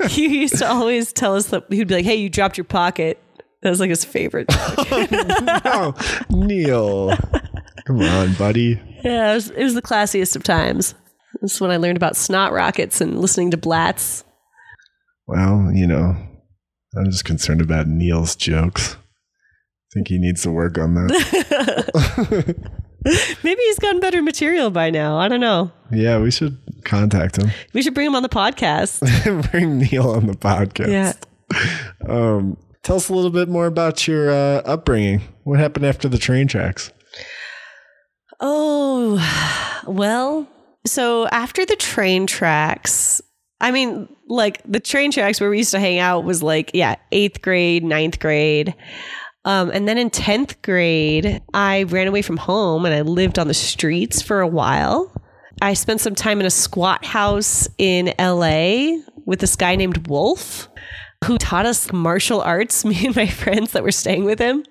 he 0.10 0.42
used 0.42 0.58
to 0.58 0.70
always 0.70 1.12
tell 1.14 1.36
us 1.36 1.48
that 1.48 1.66
he'd 1.70 1.88
be 1.88 1.96
like, 1.96 2.06
hey, 2.06 2.16
you 2.16 2.30
dropped 2.30 2.58
your 2.58 2.66
pocket. 2.66 3.22
That 3.62 3.70
was 3.72 3.80
like 3.80 3.90
his 3.90 4.06
favorite. 4.06 4.48
oh, 4.50 5.94
Neil. 6.30 7.16
Come 7.86 8.02
on, 8.02 8.34
buddy. 8.36 8.80
yeah, 9.04 9.32
it 9.32 9.36
was, 9.36 9.50
it 9.52 9.64
was 9.64 9.74
the 9.74 9.82
classiest 9.82 10.36
of 10.36 10.44
times. 10.44 10.94
This 11.42 11.56
is 11.56 11.62
when 11.62 11.72
I 11.72 11.78
learned 11.78 11.98
about 11.98 12.16
snot 12.16 12.52
rockets 12.54 13.02
and 13.02 13.20
listening 13.20 13.52
to 13.52 13.58
Blatz. 13.58 14.24
Well, 15.28 15.72
you 15.74 15.88
know, 15.88 16.16
I'm 16.96 17.06
just 17.12 17.26
concerned 17.26 17.62
about 17.62 17.88
Neil's 17.88 18.36
jokes. 18.36 18.96
I 18.96 19.90
think 19.94 20.08
he 20.10 20.18
needs 20.20 20.42
to 20.44 20.52
work 20.52 20.78
on 20.78 20.94
that. 20.96 22.56
Maybe 23.44 23.62
he's 23.62 23.80
gotten 23.80 24.00
better 24.02 24.22
material 24.22 24.70
by 24.70 24.90
now. 24.90 25.18
I 25.18 25.28
don't 25.30 25.40
know. 25.40 25.72
yeah, 25.92 26.20
we 26.20 26.30
should 26.32 26.58
contact 26.84 27.38
him. 27.38 27.52
We 27.74 27.82
should 27.82 27.94
bring 27.94 28.08
him 28.08 28.16
on 28.16 28.24
the 28.24 28.30
podcast. 28.30 29.00
Bring 29.52 29.80
Neil 29.80 30.10
on 30.12 30.28
the 30.28 30.34
podcast. 30.34 30.90
Yeah. 30.90 31.14
Um, 32.10 32.58
tell 32.88 32.96
us 32.96 33.10
a 33.10 33.14
little 33.14 33.32
bit 33.32 33.50
more 33.50 33.66
about 33.66 34.08
your 34.08 34.32
uh, 34.32 34.62
upbringing. 34.64 35.22
What 35.44 35.60
happened 35.60 35.86
after 35.86 36.08
the 36.08 36.18
train 36.18 36.48
tracks? 36.48 36.90
Oh, 38.40 39.84
well, 39.86 40.48
so 40.86 41.28
after 41.28 41.66
the 41.66 41.76
train 41.76 42.28
tracks, 42.28 43.22
I 43.60 43.72
mean, 43.72 44.08
like 44.30 44.62
the 44.64 44.80
train 44.80 45.12
tracks 45.12 45.42
where 45.42 45.50
we 45.50 45.58
used 45.58 45.72
to 45.72 45.82
hang 45.82 46.00
out 46.00 46.24
was 46.24 46.42
like, 46.42 46.72
yeah, 46.74 46.96
eighth 47.12 47.42
grade, 47.42 47.84
ninth 47.84 48.20
grade. 48.20 48.74
Um, 49.44 49.70
and 49.72 49.86
then 49.86 49.98
in 49.98 50.10
10th 50.10 50.62
grade, 50.62 51.42
I 51.54 51.84
ran 51.84 52.08
away 52.08 52.22
from 52.22 52.38
home 52.38 52.86
and 52.86 52.96
I 52.96 53.02
lived 53.02 53.38
on 53.38 53.50
the 53.50 53.54
streets 53.54 54.22
for 54.22 54.40
a 54.40 54.48
while. 54.48 55.12
I 55.62 55.74
spent 55.74 56.00
some 56.00 56.16
time 56.16 56.40
in 56.40 56.46
a 56.46 56.52
squat 56.52 57.04
house 57.04 57.68
in 57.78 58.14
LA 58.18 59.00
with 59.26 59.40
this 59.40 59.58
guy 59.58 59.76
named 59.76 60.08
Wolf 60.08 60.70
who 61.26 61.38
taught 61.38 61.66
us 61.66 61.92
martial 61.92 62.42
arts, 62.42 62.86
me 62.86 63.06
and 63.06 63.16
my 63.16 63.28
friends 63.28 63.72
that 63.72 63.84
were 63.84 63.92
staying 63.92 64.26
with 64.26 64.40
him. 64.40 64.64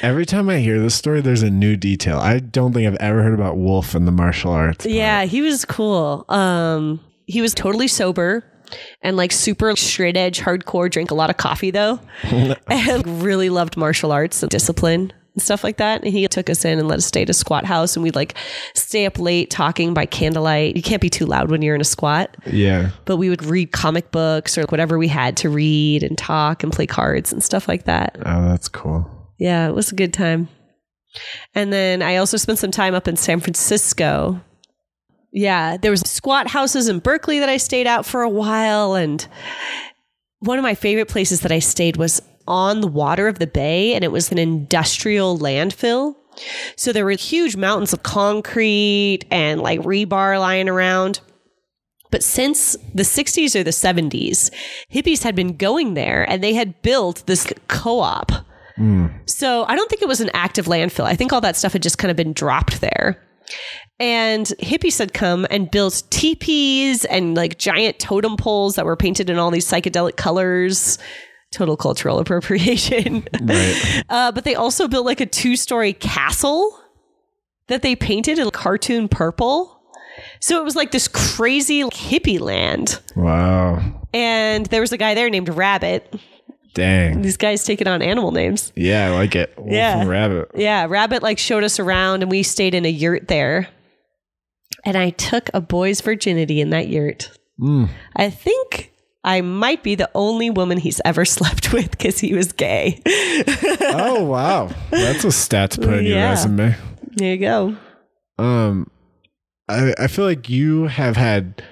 Every 0.00 0.24
time 0.24 0.48
I 0.48 0.58
hear 0.58 0.80
this 0.80 0.94
story, 0.94 1.20
there's 1.20 1.42
a 1.42 1.50
new 1.50 1.76
detail. 1.76 2.18
I 2.18 2.38
don't 2.38 2.72
think 2.72 2.86
I've 2.86 2.96
ever 2.96 3.22
heard 3.22 3.34
about 3.34 3.58
Wolf 3.58 3.94
and 3.94 4.08
the 4.08 4.12
martial 4.12 4.50
arts. 4.50 4.86
Yeah, 4.86 5.24
he 5.24 5.42
was 5.42 5.64
cool. 5.64 6.24
Um, 6.28 7.00
he 7.26 7.42
was 7.42 7.54
totally 7.54 7.86
sober 7.86 8.44
and 9.02 9.16
like 9.16 9.30
super 9.30 9.76
straight 9.76 10.16
edge, 10.16 10.40
hardcore. 10.40 10.90
Drank 10.90 11.10
a 11.10 11.14
lot 11.14 11.28
of 11.28 11.36
coffee 11.36 11.70
though, 11.70 12.00
and 12.68 13.22
really 13.22 13.50
loved 13.50 13.76
martial 13.76 14.10
arts 14.10 14.42
and 14.42 14.50
discipline 14.50 15.12
stuff 15.38 15.64
like 15.64 15.78
that. 15.78 16.02
And 16.02 16.12
he 16.12 16.26
took 16.28 16.50
us 16.50 16.64
in 16.64 16.78
and 16.78 16.88
let 16.88 16.98
us 16.98 17.06
stay 17.06 17.22
at 17.22 17.30
a 17.30 17.34
squat 17.34 17.64
house, 17.64 17.96
and 17.96 18.02
we'd 18.02 18.14
like 18.16 18.34
stay 18.74 19.06
up 19.06 19.18
late 19.18 19.50
talking 19.50 19.94
by 19.94 20.04
candlelight. 20.06 20.76
You 20.76 20.82
can't 20.82 21.00
be 21.02 21.08
too 21.10 21.24
loud 21.26 21.50
when 21.50 21.62
you're 21.62 21.74
in 21.74 21.80
a 21.80 21.84
squat, 21.84 22.36
Yeah. 22.46 22.90
but 23.04 23.16
we 23.16 23.28
would 23.30 23.44
read 23.44 23.72
comic 23.72 24.10
books 24.10 24.58
or 24.58 24.64
whatever 24.64 24.98
we 24.98 25.08
had 25.08 25.36
to 25.38 25.48
read 25.48 26.02
and 26.02 26.18
talk 26.18 26.62
and 26.62 26.72
play 26.72 26.86
cards 26.86 27.32
and 27.32 27.42
stuff 27.42 27.68
like 27.68 27.84
that. 27.84 28.16
Oh, 28.24 28.48
that's 28.48 28.68
cool. 28.68 29.08
Yeah, 29.38 29.68
it 29.68 29.74
was 29.74 29.90
a 29.90 29.94
good 29.96 30.12
time. 30.12 30.48
And 31.54 31.72
then 31.72 32.00
I 32.02 32.16
also 32.16 32.36
spent 32.36 32.58
some 32.58 32.70
time 32.70 32.94
up 32.94 33.06
in 33.08 33.16
San 33.16 33.40
Francisco. 33.40 34.40
Yeah, 35.32 35.76
there 35.78 35.90
was 35.90 36.00
squat 36.02 36.48
houses 36.48 36.88
in 36.88 36.98
Berkeley 36.98 37.38
that 37.38 37.48
I 37.48 37.56
stayed 37.56 37.86
out 37.86 38.04
for 38.04 38.22
a 38.22 38.28
while 38.28 38.94
and 38.94 39.26
one 40.42 40.58
of 40.58 40.62
my 40.62 40.74
favorite 40.74 41.08
places 41.08 41.40
that 41.40 41.52
I 41.52 41.60
stayed 41.60 41.96
was 41.96 42.20
on 42.46 42.80
the 42.80 42.88
water 42.88 43.28
of 43.28 43.38
the 43.38 43.46
bay 43.46 43.94
and 43.94 44.02
it 44.02 44.10
was 44.10 44.32
an 44.32 44.38
industrial 44.38 45.38
landfill. 45.38 46.16
So 46.76 46.92
there 46.92 47.04
were 47.04 47.12
huge 47.12 47.56
mountains 47.56 47.92
of 47.92 48.02
concrete 48.02 49.20
and 49.30 49.60
like 49.60 49.80
rebar 49.80 50.40
lying 50.40 50.68
around. 50.68 51.20
But 52.10 52.22
since 52.22 52.76
the 52.94 53.04
60s 53.04 53.54
or 53.54 53.62
the 53.62 53.70
70s, 53.70 54.50
hippies 54.92 55.22
had 55.22 55.34
been 55.34 55.56
going 55.56 55.94
there 55.94 56.28
and 56.28 56.42
they 56.42 56.54
had 56.54 56.80
built 56.82 57.24
this 57.26 57.50
co 57.68 58.00
op. 58.00 58.32
Hmm. 58.76 59.06
So 59.26 59.64
I 59.68 59.76
don't 59.76 59.88
think 59.88 60.02
it 60.02 60.08
was 60.08 60.20
an 60.20 60.30
active 60.34 60.66
landfill. 60.66 61.04
I 61.04 61.14
think 61.14 61.32
all 61.32 61.40
that 61.42 61.56
stuff 61.56 61.72
had 61.72 61.82
just 61.82 61.98
kind 61.98 62.10
of 62.10 62.16
been 62.16 62.32
dropped 62.32 62.80
there. 62.80 63.22
And 63.98 64.46
hippies 64.60 64.98
had 64.98 65.14
come 65.14 65.46
and 65.50 65.70
built 65.70 66.02
teepees 66.10 67.04
and 67.04 67.36
like 67.36 67.58
giant 67.58 67.98
totem 67.98 68.36
poles 68.36 68.74
that 68.74 68.84
were 68.84 68.96
painted 68.96 69.30
in 69.30 69.38
all 69.38 69.50
these 69.50 69.66
psychedelic 69.66 70.16
colors. 70.16 70.98
Total 71.52 71.76
cultural 71.76 72.18
appropriation. 72.20 73.26
Right. 73.40 74.02
Uh, 74.08 74.32
but 74.32 74.44
they 74.44 74.54
also 74.54 74.88
built 74.88 75.06
like 75.06 75.20
a 75.20 75.26
two 75.26 75.54
story 75.56 75.92
castle 75.92 76.78
that 77.68 77.82
they 77.82 77.94
painted 77.94 78.38
in 78.38 78.50
cartoon 78.50 79.08
purple. 79.08 79.80
So 80.40 80.60
it 80.60 80.64
was 80.64 80.76
like 80.76 80.90
this 80.90 81.08
crazy 81.08 81.82
hippie 81.84 82.40
land. 82.40 83.00
wow. 83.16 84.00
And 84.14 84.66
there 84.66 84.82
was 84.82 84.92
a 84.92 84.98
guy 84.98 85.14
there 85.14 85.30
named 85.30 85.48
Rabbit. 85.48 86.14
Dang. 86.74 87.22
These 87.22 87.36
guys 87.36 87.64
taking 87.64 87.86
on 87.86 88.00
animal 88.02 88.32
names. 88.32 88.72
Yeah, 88.74 89.08
I 89.08 89.10
like 89.14 89.36
it. 89.36 89.52
Wolf 89.58 89.70
Yeah. 89.70 90.06
Rabbit. 90.06 90.50
Yeah, 90.54 90.86
Rabbit 90.88 91.22
like 91.22 91.38
showed 91.38 91.64
us 91.64 91.78
around 91.78 92.22
and 92.22 92.30
we 92.30 92.42
stayed 92.42 92.74
in 92.74 92.84
a 92.84 92.90
yurt 92.90 93.28
there. 93.28 93.68
And 94.84 94.96
I 94.96 95.10
took 95.10 95.50
a 95.54 95.60
boy's 95.60 96.00
virginity 96.00 96.60
in 96.60 96.70
that 96.70 96.88
yurt. 96.88 97.30
Mm. 97.60 97.88
I 98.16 98.30
think 98.30 98.92
I 99.22 99.40
might 99.42 99.82
be 99.82 99.94
the 99.94 100.10
only 100.14 100.50
woman 100.50 100.78
he's 100.78 101.00
ever 101.04 101.24
slept 101.36 101.72
with 101.72 101.90
because 101.92 102.18
he 102.18 102.34
was 102.34 102.52
gay. 102.52 103.00
Oh 103.06 104.24
wow, 104.28 104.70
that's 104.90 105.24
a 105.24 105.30
stat 105.32 105.72
to 105.72 105.80
put 105.80 105.90
on 105.98 106.04
your 106.04 106.16
resume. 106.18 106.74
there 107.16 107.34
you 107.34 107.38
go. 107.38 107.76
Um, 108.38 108.90
I 109.68 109.94
I 109.98 110.06
feel 110.08 110.24
like 110.24 110.48
you 110.48 110.84
have 110.88 111.16
had 111.16 111.62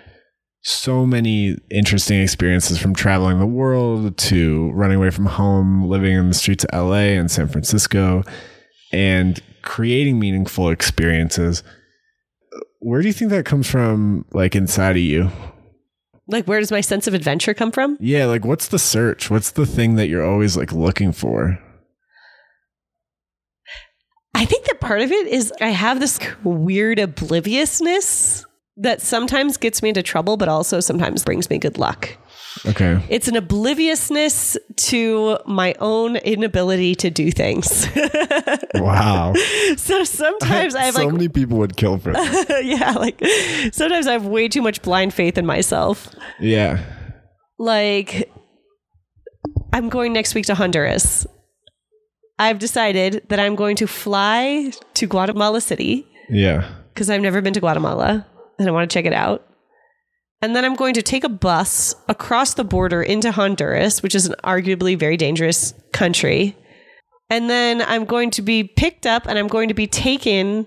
so 0.63 1.07
many 1.07 1.57
interesting 1.71 2.21
experiences 2.21 2.79
from 2.79 2.95
traveling 2.95 3.39
the 3.39 3.47
world 3.47 4.17
to 4.19 4.71
running 4.73 4.99
away 4.99 5.11
from 5.11 5.27
home, 5.27 5.85
living 5.85 6.13
in 6.13 6.29
the 6.29 6.35
streets 6.35 6.65
of 6.65 6.89
LA 6.89 7.17
and 7.17 7.31
San 7.31 7.49
Francisco, 7.49 8.23
and 8.93 9.41
creating 9.63 10.19
meaningful 10.19 10.69
experiences. 10.71 11.63
Where 12.81 13.01
do 13.01 13.09
you 13.09 13.15
think 13.15 13.31
that 13.31 13.45
comes 13.45 13.71
from, 13.71 14.25
like 14.33 14.55
inside 14.55 14.97
of 14.97 15.03
you? 15.03 15.31
Like, 16.27 16.47
where 16.47 16.61
does 16.61 16.71
my 16.71 16.81
sense 16.81 17.07
of 17.07 17.15
adventure 17.15 17.55
come 17.55 17.73
from? 17.73 17.97
Yeah, 18.01 18.27
like 18.27 18.45
what's 18.45 18.69
the 18.69 18.79
search? 18.79 19.31
What's 19.31 19.51
the 19.51 19.67
thing 19.67 19.97
that 19.97 20.09
you're 20.09 20.25
always 20.25 20.57
like 20.57 20.73
looking 20.73 21.13
for? 21.13 21.59
I 24.35 24.45
think 24.45 24.67
that 24.67 24.81
part 24.81 25.01
of 25.01 25.11
it 25.11 25.27
is 25.27 25.53
I 25.61 25.71
have 25.71 26.01
this 26.01 26.19
weird 26.45 26.99
obliviousness 26.99 28.47
that 28.81 29.01
sometimes 29.01 29.57
gets 29.57 29.83
me 29.83 29.91
into 29.91 30.03
trouble, 30.03 30.37
but 30.37 30.49
also 30.49 30.81
sometimes 30.81 31.25
brings 31.25 31.49
me 31.51 31.59
good 31.59 31.79
luck. 31.79 32.17
Okay. 32.67 33.01
It's 33.09 33.29
an 33.29 33.37
obliviousness 33.37 34.57
to 34.77 35.39
my 35.47 35.75
own 35.79 36.17
inability 36.17 36.95
to 36.97 37.11
do 37.11 37.31
things. 37.31 37.87
Wow. 38.75 39.35
so 39.77 40.05
sometimes 40.05 40.75
I 40.75 40.85
have 40.85 40.95
so 40.95 41.05
like 41.05 41.13
many 41.13 41.29
people 41.29 41.59
would 41.59 41.77
kill 41.77 41.99
for 41.99 42.13
that. 42.13 42.63
yeah, 42.65 42.93
like 42.93 43.21
sometimes 43.75 44.07
I 44.07 44.13
have 44.13 44.27
way 44.27 44.49
too 44.49 44.63
much 44.63 44.81
blind 44.83 45.13
faith 45.13 45.37
in 45.37 45.45
myself. 45.45 46.09
yeah. 46.41 46.79
Like 47.59 48.31
I'm 49.73 49.89
going 49.89 50.13
next 50.13 50.35
week 50.35 50.47
to 50.47 50.55
Honduras. 50.55 51.27
I've 52.39 52.59
decided 52.59 53.27
that 53.29 53.39
I'm 53.39 53.55
going 53.55 53.77
to 53.77 53.87
fly 53.87 54.73
to 54.95 55.07
Guatemala 55.07 55.61
City 55.61 56.07
Yeah. 56.31 56.67
because 56.95 57.11
I've 57.11 57.21
never 57.21 57.43
been 57.43 57.53
to 57.55 57.61
Guatemala 57.61 58.27
and 58.61 58.69
I 58.69 58.73
want 58.73 58.91
to 58.91 58.95
check 58.95 59.07
it 59.07 59.13
out. 59.13 59.47
And 60.43 60.57
then 60.57 60.65
I'm 60.65 60.75
going 60.75 60.95
to 60.95 61.03
take 61.03 61.25
a 61.25 61.29
bus 61.29 61.95
across 62.09 62.55
the 62.55 62.65
border 62.65 63.03
into 63.03 63.31
Honduras, 63.31 64.03
which 64.03 64.15
is 64.15 64.27
an 64.27 64.35
arguably 64.43 64.99
very 64.99 65.17
dangerous 65.17 65.75
country. 65.93 66.57
And 67.29 67.51
then 67.51 67.83
I'm 67.83 68.05
going 68.05 68.31
to 68.33 68.43
be 68.43 68.65
picked 68.65 69.07
up 69.07 69.27
and 69.27 69.39
I'm 69.39 69.49
going 69.49 69.69
to 69.69 69.75
be 69.75 69.87
taken 69.87 70.67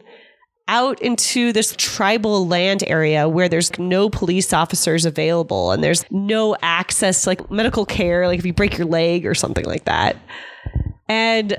out 0.68 1.02
into 1.02 1.52
this 1.52 1.76
tribal 1.78 2.48
land 2.48 2.84
area 2.88 3.28
where 3.28 3.50
there's 3.50 3.78
no 3.78 4.10
police 4.10 4.54
officers 4.54 5.06
available 5.06 5.72
and 5.72 5.84
there's 5.84 6.06
no 6.10 6.56
access 6.62 7.24
to 7.24 7.30
like 7.30 7.52
medical 7.52 7.86
care, 7.86 8.28
like 8.28 8.40
if 8.40 8.46
you 8.46 8.54
break 8.54 8.78
your 8.78 8.88
leg 8.88 9.26
or 9.26 9.34
something 9.34 9.66
like 9.66 9.86
that. 9.86 10.16
And 11.10 11.58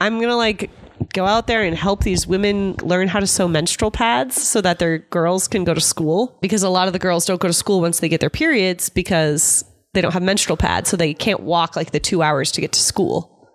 I'm 0.00 0.20
gonna 0.20 0.36
like 0.36 0.70
go 1.12 1.26
out 1.26 1.46
there 1.46 1.62
and 1.62 1.76
help 1.76 2.04
these 2.04 2.26
women 2.26 2.74
learn 2.82 3.08
how 3.08 3.20
to 3.20 3.26
sew 3.26 3.48
menstrual 3.48 3.90
pads 3.90 4.40
so 4.40 4.60
that 4.60 4.78
their 4.78 4.98
girls 4.98 5.48
can 5.48 5.64
go 5.64 5.74
to 5.74 5.80
school. 5.80 6.38
Because 6.40 6.62
a 6.62 6.68
lot 6.68 6.86
of 6.86 6.92
the 6.92 6.98
girls 6.98 7.26
don't 7.26 7.40
go 7.40 7.48
to 7.48 7.54
school 7.54 7.80
once 7.80 8.00
they 8.00 8.08
get 8.08 8.20
their 8.20 8.30
periods 8.30 8.88
because 8.88 9.64
they 9.94 10.00
don't 10.00 10.12
have 10.12 10.22
menstrual 10.22 10.56
pads 10.56 10.90
so 10.90 10.96
they 10.96 11.14
can't 11.14 11.40
walk 11.40 11.76
like 11.76 11.92
the 11.92 12.00
two 12.00 12.22
hours 12.22 12.52
to 12.52 12.60
get 12.60 12.72
to 12.72 12.80
school. 12.80 13.48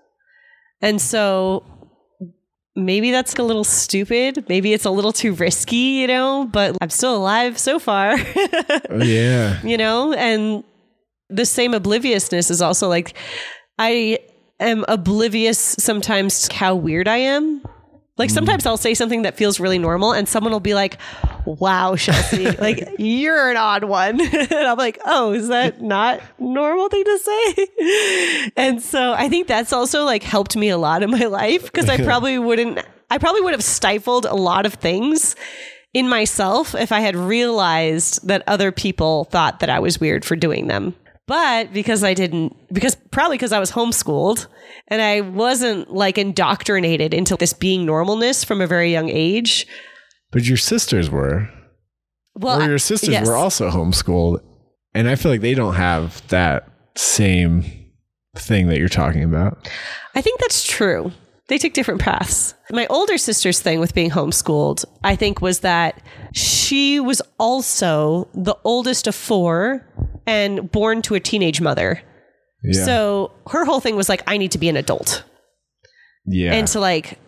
And 0.81 0.99
so 0.99 1.63
maybe 2.75 3.11
that's 3.11 3.35
a 3.35 3.43
little 3.43 3.63
stupid. 3.63 4.45
Maybe 4.49 4.73
it's 4.73 4.85
a 4.85 4.91
little 4.91 5.13
too 5.13 5.33
risky 5.33 5.75
you 6.01 6.07
know 6.07 6.49
but 6.51 6.75
i'm 6.81 6.89
still 6.89 7.15
alive 7.15 7.57
so 7.57 7.79
far. 7.79 8.15
Oh, 8.89 9.03
yeah. 9.03 9.61
you 9.63 9.77
know 9.77 10.13
and 10.13 10.63
the 11.29 11.45
same 11.45 11.73
obliviousness 11.73 12.51
is 12.51 12.61
also 12.61 12.87
like 12.87 13.15
i 13.79 14.19
am 14.59 14.85
oblivious 14.87 15.75
sometimes 15.79 16.47
to 16.47 16.55
how 16.55 16.75
weird 16.75 17.07
i 17.07 17.17
am. 17.17 17.61
Like 18.17 18.29
hmm. 18.29 18.35
sometimes 18.35 18.65
i'll 18.65 18.77
say 18.77 18.93
something 18.93 19.23
that 19.23 19.35
feels 19.37 19.59
really 19.59 19.79
normal 19.79 20.11
and 20.11 20.27
someone 20.27 20.53
will 20.53 20.59
be 20.59 20.73
like 20.73 20.97
wow 21.45 21.95
Shelsea 21.95 22.59
like 22.67 22.87
you're 22.99 23.49
an 23.49 23.57
odd 23.57 23.83
one. 23.83 24.21
And 24.33 24.53
i'm 24.53 24.77
like 24.77 24.99
oh 25.05 25.33
is 25.33 25.47
that 25.47 25.81
not 25.81 26.21
normal 26.39 26.89
thing 26.89 27.03
to 27.03 27.19
say? 27.19 28.51
And 28.55 28.81
so 28.81 29.13
i 29.13 29.29
think 29.29 29.47
that's 29.47 29.73
also 29.73 30.03
like 30.03 30.23
helped 30.23 30.55
me 30.55 30.69
a 30.69 30.77
lot 30.77 31.03
in 31.03 31.11
my 31.11 31.25
life 31.25 31.63
because 31.63 31.89
i 31.89 31.97
probably 31.97 32.37
wouldn't 32.37 32.79
i 33.09 33.17
probably 33.17 33.41
would 33.41 33.53
have 33.53 33.63
stifled 33.63 34.25
a 34.25 34.35
lot 34.35 34.65
of 34.65 34.75
things 34.75 35.35
in 35.93 36.09
myself 36.09 36.73
if 36.75 36.91
I 36.91 36.99
had 36.99 37.15
realized 37.15 38.27
that 38.27 38.43
other 38.47 38.71
people 38.71 39.25
thought 39.25 39.59
that 39.59 39.69
I 39.69 39.79
was 39.79 39.99
weird 39.99 40.25
for 40.25 40.35
doing 40.35 40.67
them. 40.67 40.95
But 41.25 41.71
because 41.71 42.03
I 42.03 42.13
didn't, 42.13 42.53
because 42.73 42.95
probably 43.11 43.37
because 43.37 43.53
I 43.53 43.59
was 43.59 43.71
homeschooled 43.71 44.47
and 44.89 45.01
I 45.01 45.21
wasn't 45.21 45.93
like 45.93 46.17
indoctrinated 46.17 47.13
into 47.13 47.37
this 47.37 47.53
being 47.53 47.85
normalness 47.85 48.45
from 48.45 48.59
a 48.59 48.67
very 48.67 48.91
young 48.91 49.09
age. 49.09 49.65
But 50.31 50.43
your 50.43 50.57
sisters 50.57 51.09
were. 51.09 51.49
Well, 52.35 52.61
or 52.61 52.67
your 52.67 52.79
sisters 52.79 53.09
yes. 53.09 53.27
were 53.27 53.35
also 53.35 53.69
homeschooled. 53.69 54.41
And 54.93 55.07
I 55.07 55.15
feel 55.15 55.31
like 55.31 55.41
they 55.41 55.53
don't 55.53 55.75
have 55.75 56.27
that 56.27 56.67
same 56.95 57.63
thing 58.35 58.67
that 58.67 58.79
you're 58.79 58.89
talking 58.89 59.23
about. 59.23 59.69
I 60.15 60.21
think 60.21 60.39
that's 60.39 60.63
true. 60.63 61.11
They 61.49 61.57
took 61.57 61.73
different 61.73 61.99
paths. 61.99 62.53
My 62.71 62.87
older 62.87 63.17
sister's 63.17 63.59
thing 63.59 63.79
with 63.79 63.93
being 63.93 64.09
homeschooled, 64.11 64.85
I 65.03 65.15
think, 65.15 65.41
was 65.41 65.59
that 65.59 66.01
she 66.33 66.99
was 66.99 67.21
also 67.37 68.29
the 68.33 68.55
oldest 68.63 69.07
of 69.07 69.15
four 69.15 69.85
and 70.25 70.71
born 70.71 71.01
to 71.03 71.15
a 71.15 71.19
teenage 71.19 71.59
mother. 71.59 72.01
Yeah. 72.63 72.85
So 72.85 73.31
her 73.47 73.65
whole 73.65 73.81
thing 73.81 73.95
was 73.97 74.07
like, 74.07 74.23
I 74.25 74.37
need 74.37 74.51
to 74.53 74.57
be 74.57 74.69
an 74.69 74.77
adult 74.77 75.23
yeah. 76.25 76.53
and 76.53 76.67
to 76.69 76.79
like 76.79 77.19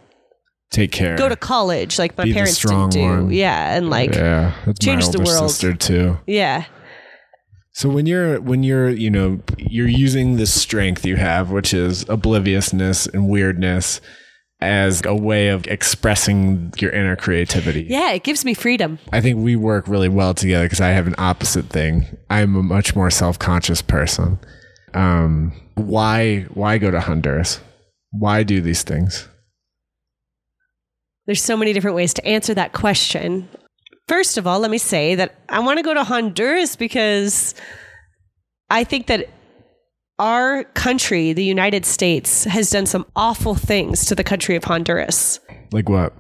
take 0.72 0.92
care. 0.92 1.18
go 1.18 1.28
to 1.28 1.36
college, 1.36 2.00
like 2.00 2.18
my 2.18 2.24
Be 2.24 2.34
parents 2.34 2.62
didn't 2.62 2.92
do. 2.92 3.02
one. 3.02 3.32
Yeah, 3.32 3.76
and 3.76 3.90
like, 3.90 4.14
yeah. 4.16 4.54
change 4.80 5.06
my 5.06 5.12
the 5.12 5.18
older 5.20 5.32
world. 5.32 5.52
sister 5.52 5.74
too. 5.74 6.18
yeah, 6.26 6.66
So 7.76 7.90
when 7.90 8.06
you're 8.06 8.40
when 8.40 8.64
you're 8.64 8.90
you 8.90 9.10
know 9.10 9.42
you're 9.58 9.90
using 9.90 10.38
this 10.38 10.54
strength 10.54 11.06
you 11.06 11.18
have, 11.18 11.52
which 11.52 11.74
is 11.74 12.08
obliviousness 12.08 13.06
and 13.06 13.28
weirdness, 13.28 14.00
as 14.62 15.04
a 15.06 15.14
way 15.14 15.50
of 15.50 15.68
expressing 15.68 16.72
your 16.80 16.92
inner 16.92 17.18
creativity. 17.18 17.84
Yeah, 17.84 18.12
it 18.14 18.24
gives 18.24 18.46
me 18.46 18.54
freedom. 18.54 18.98
I 19.12 19.20
think 19.20 19.44
we 19.44 19.58
work 19.58 19.90
really 19.90 20.08
well 20.08 20.34
together 20.34 20.64
because 20.64 20.80
I 20.80 20.92
have 20.92 21.06
an 21.06 21.16
opposite 21.18 21.66
thing. 21.66 22.06
I'm 22.30 22.56
a 22.56 22.64
much 22.64 22.96
more 22.96 23.10
self 23.10 23.38
conscious 23.38 23.82
person. 23.82 24.40
Um, 24.94 25.52
why 25.74 26.44
why 26.54 26.78
go 26.78 26.92
to 26.92 27.02
Honduras? 27.02 27.60
Why 28.12 28.44
do 28.44 28.62
these 28.62 28.84
things? 28.84 29.28
There's 31.26 31.44
so 31.44 31.58
many 31.58 31.74
different 31.74 31.98
ways 31.98 32.14
to 32.14 32.26
answer 32.26 32.54
that 32.54 32.72
question. 32.72 33.50
First 34.08 34.38
of 34.38 34.46
all, 34.46 34.60
let 34.60 34.72
me 34.72 34.78
say 34.78 35.16
that 35.16 35.36
I 35.50 35.60
want 35.60 35.78
to 35.78 35.84
go 35.84 35.94
to 35.94 36.04
Honduras 36.04 36.76
because 36.76 37.56
I 38.70 38.84
think 38.84 39.08
that 39.08 39.30
our 40.20 40.64
country, 40.64 41.34
the 41.34 41.44
United 41.44 41.86
States, 41.86 42.44
has 42.46 42.70
done 42.70 42.86
some 42.86 43.06
awful 43.16 43.56
things 43.56 44.06
to 44.06 44.16
the 44.16 44.24
country 44.24 44.56
of 44.56 44.64
Honduras. 44.64 45.40
Like 45.72 45.90
what? 45.90 46.14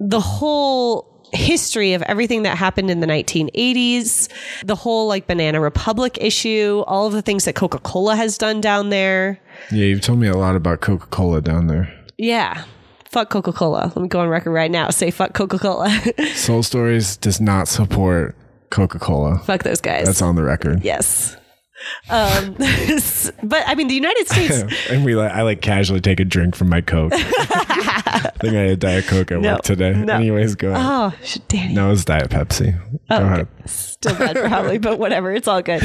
the 0.00 0.20
whole 0.20 1.06
history 1.32 1.92
of 1.92 2.02
everything 2.02 2.42
that 2.42 2.56
happened 2.56 2.90
in 2.90 2.98
the 2.98 3.06
1980s, 3.06 4.28
the 4.64 4.74
whole 4.74 5.06
like 5.06 5.28
banana 5.28 5.60
republic 5.60 6.18
issue, 6.20 6.82
all 6.88 7.06
of 7.06 7.12
the 7.12 7.22
things 7.22 7.44
that 7.44 7.54
Coca-Cola 7.54 8.16
has 8.16 8.36
done 8.36 8.60
down 8.60 8.88
there. 8.88 9.38
Yeah, 9.70 9.84
you've 9.84 10.00
told 10.00 10.18
me 10.18 10.26
a 10.26 10.36
lot 10.36 10.56
about 10.56 10.80
Coca 10.80 11.06
Cola 11.06 11.40
down 11.40 11.68
there. 11.68 11.94
Yeah. 12.18 12.64
Fuck 13.10 13.30
Coca-Cola. 13.30 13.92
Let 13.94 13.96
me 14.02 14.08
go 14.08 14.20
on 14.20 14.28
record 14.28 14.52
right 14.52 14.70
now. 14.70 14.90
Say 14.90 15.10
fuck 15.10 15.34
Coca-Cola. 15.34 15.90
Soul 16.34 16.62
Stories 16.62 17.16
does 17.16 17.40
not 17.40 17.66
support 17.68 18.36
Coca 18.70 18.98
Cola. 19.00 19.38
fuck 19.40 19.64
those 19.64 19.80
guys. 19.80 20.06
That's 20.06 20.22
on 20.22 20.36
the 20.36 20.42
record. 20.44 20.84
yes. 20.84 21.36
Um, 22.10 22.54
but 23.42 23.62
I 23.66 23.74
mean, 23.74 23.88
the 23.88 23.94
United 23.94 24.28
States. 24.30 24.62
and 24.90 25.02
we 25.04 25.14
like 25.16 25.32
I 25.32 25.42
like 25.42 25.62
casually 25.62 26.00
take 26.02 26.20
a 26.20 26.26
drink 26.26 26.54
from 26.54 26.68
my 26.68 26.82
Coke. 26.82 27.12
I 27.14 28.30
think 28.38 28.54
I 28.54 28.60
had 28.68 28.80
Diet 28.80 29.06
Coke 29.06 29.32
at 29.32 29.40
No, 29.40 29.54
work 29.54 29.62
today. 29.62 29.94
no. 29.94 30.12
Anyways, 30.14 30.54
go 30.56 30.72
ahead. 30.72 30.82
Oh, 30.84 31.14
no, 31.72 31.90
it's 31.90 32.04
Diet 32.04 32.28
Pepsi. 32.28 32.78
Go 32.78 32.98
Oh, 33.08 33.24
ahead. 33.24 33.48
Still 33.64 34.14
bad, 34.14 34.36
probably, 34.36 34.76
but 34.78 34.98
whatever. 34.98 35.32
It's 35.32 35.48
all 35.48 35.62
good. 35.62 35.82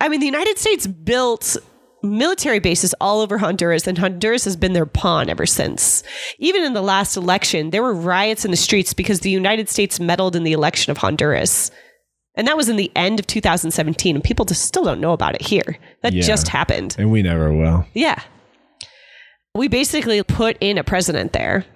I 0.00 0.08
mean, 0.08 0.20
the 0.20 0.26
United 0.26 0.58
States 0.58 0.86
built 0.86 1.56
military 2.02 2.58
bases 2.58 2.94
all 3.00 3.20
over 3.20 3.38
Honduras, 3.38 3.86
and 3.86 3.98
Honduras 3.98 4.44
has 4.44 4.56
been 4.56 4.72
their 4.72 4.86
pawn 4.86 5.28
ever 5.28 5.46
since. 5.46 6.02
Even 6.38 6.64
in 6.64 6.72
the 6.72 6.82
last 6.82 7.16
election, 7.16 7.70
there 7.70 7.82
were 7.82 7.94
riots 7.94 8.44
in 8.44 8.50
the 8.50 8.56
streets 8.56 8.92
because 8.92 9.20
the 9.20 9.30
United 9.30 9.68
States 9.68 10.00
meddled 10.00 10.36
in 10.36 10.44
the 10.44 10.52
election 10.52 10.90
of 10.90 10.98
Honduras. 10.98 11.70
And 12.36 12.46
that 12.46 12.56
was 12.56 12.68
in 12.68 12.76
the 12.76 12.92
end 12.96 13.18
of 13.18 13.26
2017, 13.26 14.14
and 14.16 14.24
people 14.24 14.44
just 14.44 14.64
still 14.64 14.84
don't 14.84 15.00
know 15.00 15.12
about 15.12 15.34
it 15.34 15.42
here. 15.42 15.78
That 16.02 16.12
Yeah. 16.12 16.22
just 16.22 16.48
happened. 16.48 16.96
And 16.98 17.10
we 17.10 17.22
never 17.22 17.52
will. 17.52 17.86
Yeah. 17.92 18.20
We 19.54 19.68
basically 19.68 20.22
put 20.22 20.56
in 20.60 20.78
a 20.78 20.84
president 20.84 21.32
there 21.32 21.66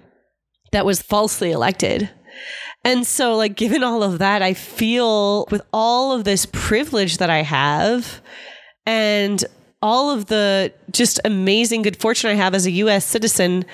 that 0.73 0.87
was 0.87 1.03
falsely 1.03 1.51
elected. 1.51 2.09
And 2.85 3.07
so, 3.07 3.35
like, 3.37 3.57
given 3.57 3.83
all 3.83 4.03
of 4.03 4.19
that, 4.19 4.43
I 4.43 4.55
feel 4.55 5.47
with 5.51 5.63
all 5.73 6.13
of 6.13 6.25
this 6.25 6.47
privilege 6.47 7.19
that 7.19 7.31
I 7.31 7.43
have 7.43 8.21
and 8.87 9.43
all 9.85 10.11
of 10.11 10.27
the 10.27 10.73
just 10.91 11.21
amazing 11.27 11.83
good 11.83 12.01
fortune 12.01 12.31
I 12.31 12.35
have 12.35 12.55
as 12.55 12.65
a 12.65 12.71
US 12.71 13.05
citizen, 13.05 13.67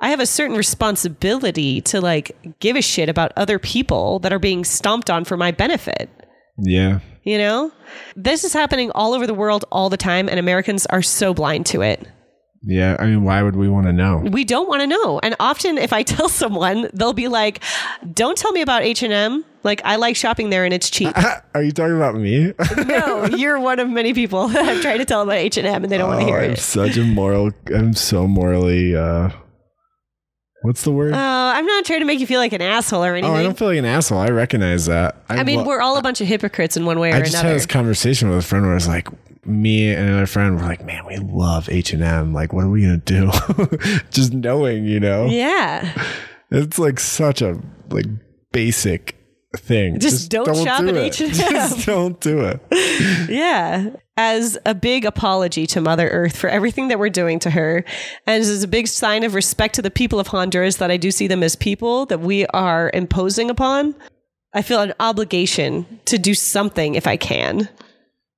I 0.00 0.10
have 0.10 0.20
a 0.20 0.26
certain 0.26 0.56
responsibility 0.56 1.80
to 1.82 2.00
like 2.00 2.36
give 2.60 2.76
a 2.76 2.82
shit 2.82 3.08
about 3.08 3.32
other 3.36 3.58
people 3.58 4.20
that 4.20 4.32
are 4.32 4.38
being 4.38 4.64
stomped 4.64 5.10
on 5.10 5.24
for 5.24 5.36
my 5.36 5.50
benefit. 5.50 6.08
Yeah. 6.56 7.00
You 7.24 7.38
know, 7.38 7.72
this 8.14 8.44
is 8.44 8.52
happening 8.52 8.92
all 8.92 9.12
over 9.12 9.26
the 9.26 9.34
world 9.34 9.64
all 9.72 9.90
the 9.90 9.96
time, 9.96 10.28
and 10.28 10.38
Americans 10.38 10.86
are 10.86 11.02
so 11.02 11.34
blind 11.34 11.66
to 11.66 11.82
it. 11.82 12.06
Yeah. 12.68 12.96
I 12.98 13.06
mean, 13.06 13.22
why 13.22 13.42
would 13.42 13.54
we 13.56 13.68
want 13.68 13.86
to 13.86 13.92
know? 13.92 14.18
We 14.18 14.44
don't 14.44 14.68
want 14.68 14.80
to 14.82 14.86
know. 14.88 15.20
And 15.22 15.36
often, 15.38 15.78
if 15.78 15.92
I 15.92 16.02
tell 16.14 16.28
someone, 16.28 16.90
they'll 16.92 17.12
be 17.12 17.28
like, 17.28 17.62
"Don't 18.12 18.36
tell 18.36 18.50
me 18.52 18.60
about 18.60 18.82
H 18.82 19.02
and 19.04 19.12
M. 19.12 19.44
Like, 19.62 19.80
I 19.84 19.96
like 19.96 20.16
shopping 20.16 20.50
there, 20.50 20.64
and 20.64 20.74
it's 20.74 20.90
cheap." 20.90 21.16
Are 21.54 21.62
you 21.62 21.70
talking 21.72 21.96
about 21.96 22.16
me? 22.16 22.52
no, 22.86 23.26
you're 23.26 23.58
one 23.60 23.78
of 23.78 23.88
many 23.88 24.12
people 24.14 24.40
I've 24.40 24.82
tried 24.82 24.98
to 24.98 25.04
tell 25.04 25.20
them 25.20 25.28
about 25.28 25.38
H 25.38 25.56
and 25.56 25.66
M, 25.66 25.84
and 25.84 25.92
they 25.92 25.96
don't 25.98 26.08
want 26.08 26.20
to 26.20 26.24
Oh, 26.26 26.28
hear 26.28 26.38
I'm 26.40 26.50
it. 26.52 26.58
such 26.58 26.96
a 26.96 27.04
moral. 27.04 27.52
I'm 27.74 27.94
so 27.94 28.26
morally. 28.26 28.96
uh 28.96 29.30
What's 30.62 30.82
the 30.82 30.90
word? 30.90 31.12
Uh, 31.12 31.16
I'm 31.54 31.66
not 31.66 31.84
trying 31.84 32.00
to 32.00 32.06
make 32.06 32.18
you 32.18 32.26
feel 32.26 32.40
like 32.40 32.52
an 32.52 32.62
asshole 32.62 33.04
or 33.04 33.12
anything. 33.14 33.30
oh, 33.30 33.36
I 33.36 33.42
don't 33.44 33.56
feel 33.56 33.68
like 33.68 33.78
an 33.78 33.84
asshole. 33.84 34.18
I 34.18 34.28
recognize 34.30 34.86
that. 34.86 35.14
I 35.28 35.44
mean, 35.44 35.58
lo- 35.60 35.64
we're 35.66 35.80
all 35.80 35.96
a 35.96 36.02
bunch 36.02 36.20
of 36.20 36.26
hypocrites 36.26 36.76
in 36.76 36.84
one 36.86 36.98
way 36.98 37.12
or 37.12 37.16
I 37.16 37.20
just 37.20 37.34
another. 37.34 37.48
had 37.50 37.56
this 37.56 37.66
conversation 37.66 38.28
with 38.30 38.38
a 38.38 38.42
friend 38.42 38.64
where 38.64 38.72
I 38.72 38.74
was 38.74 38.88
like 38.88 39.06
me 39.46 39.92
and 39.92 40.08
another 40.08 40.26
friend 40.26 40.56
were 40.56 40.62
like, 40.62 40.84
"Man, 40.84 41.04
we 41.06 41.16
love 41.16 41.68
H 41.68 41.92
and 41.92 42.02
M. 42.02 42.32
Like, 42.32 42.52
what 42.52 42.64
are 42.64 42.70
we 42.70 42.82
gonna 42.82 42.98
do?" 42.98 43.30
just 44.10 44.32
knowing, 44.32 44.84
you 44.84 45.00
know, 45.00 45.26
yeah. 45.26 45.92
it's 46.50 46.78
like 46.78 47.00
such 47.00 47.42
a 47.42 47.60
like 47.90 48.06
basic 48.52 49.16
thing. 49.56 49.98
Just 49.98 50.30
don't 50.30 50.64
shop 50.64 50.80
do 50.80 50.90
at. 50.90 50.96
H&M. 50.96 51.30
Just 51.32 51.86
don't 51.86 52.20
do 52.20 52.40
it. 52.40 52.60
Yeah. 53.30 53.90
As 54.16 54.56
a 54.64 54.74
big 54.74 55.04
apology 55.04 55.66
to 55.68 55.80
Mother 55.80 56.08
Earth 56.08 56.36
for 56.36 56.48
everything 56.48 56.88
that 56.88 56.98
we're 56.98 57.10
doing 57.10 57.38
to 57.40 57.50
her. 57.50 57.84
And 58.26 58.40
as 58.42 58.62
a 58.62 58.68
big 58.68 58.88
sign 58.88 59.24
of 59.24 59.34
respect 59.34 59.74
to 59.74 59.82
the 59.82 59.90
people 59.90 60.18
of 60.18 60.28
Honduras 60.28 60.76
that 60.76 60.90
I 60.90 60.96
do 60.96 61.10
see 61.10 61.26
them 61.26 61.42
as 61.42 61.54
people 61.56 62.06
that 62.06 62.20
we 62.20 62.46
are 62.46 62.90
imposing 62.94 63.50
upon, 63.50 63.94
I 64.54 64.62
feel 64.62 64.80
an 64.80 64.94
obligation 65.00 66.00
to 66.06 66.18
do 66.18 66.34
something 66.34 66.94
if 66.94 67.06
I 67.06 67.16
can. 67.16 67.68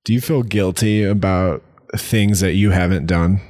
Do 0.09 0.13
you 0.15 0.21
feel 0.21 0.41
guilty 0.41 1.03
about 1.03 1.61
things 1.95 2.39
that 2.39 2.53
you 2.53 2.71
haven't 2.71 3.05
done? 3.05 3.41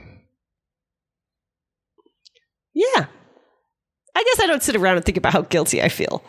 Yeah. 2.73 3.05
I 4.13 4.23
guess 4.25 4.41
I 4.41 4.45
don't 4.45 4.61
sit 4.61 4.75
around 4.75 4.97
and 4.97 5.05
think 5.05 5.15
about 5.15 5.31
how 5.31 5.43
guilty 5.43 5.81
I 5.81 5.87
feel. 5.87 6.21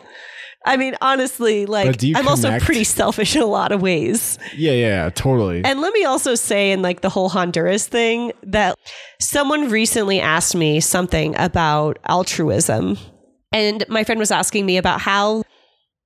I 0.65 0.77
mean, 0.77 0.95
honestly, 1.01 1.65
like 1.65 2.01
I'm 2.15 2.29
also 2.29 2.57
pretty 2.59 2.85
selfish 2.85 3.35
in 3.35 3.41
a 3.41 3.45
lot 3.45 3.73
of 3.73 3.81
ways. 3.81 4.39
Yeah, 4.55 4.71
yeah, 4.71 4.87
yeah, 4.87 5.09
totally. 5.09 5.65
And 5.65 5.81
let 5.81 5.91
me 5.91 6.05
also 6.05 6.35
say, 6.35 6.71
in 6.71 6.81
like 6.81 7.01
the 7.01 7.09
whole 7.09 7.27
Honduras 7.27 7.85
thing, 7.87 8.31
that 8.43 8.77
someone 9.19 9.69
recently 9.69 10.21
asked 10.21 10.55
me 10.55 10.79
something 10.79 11.35
about 11.37 11.99
altruism. 12.05 12.97
And 13.51 13.83
my 13.89 14.05
friend 14.05 14.17
was 14.17 14.31
asking 14.31 14.65
me 14.65 14.77
about 14.77 15.01
how, 15.01 15.43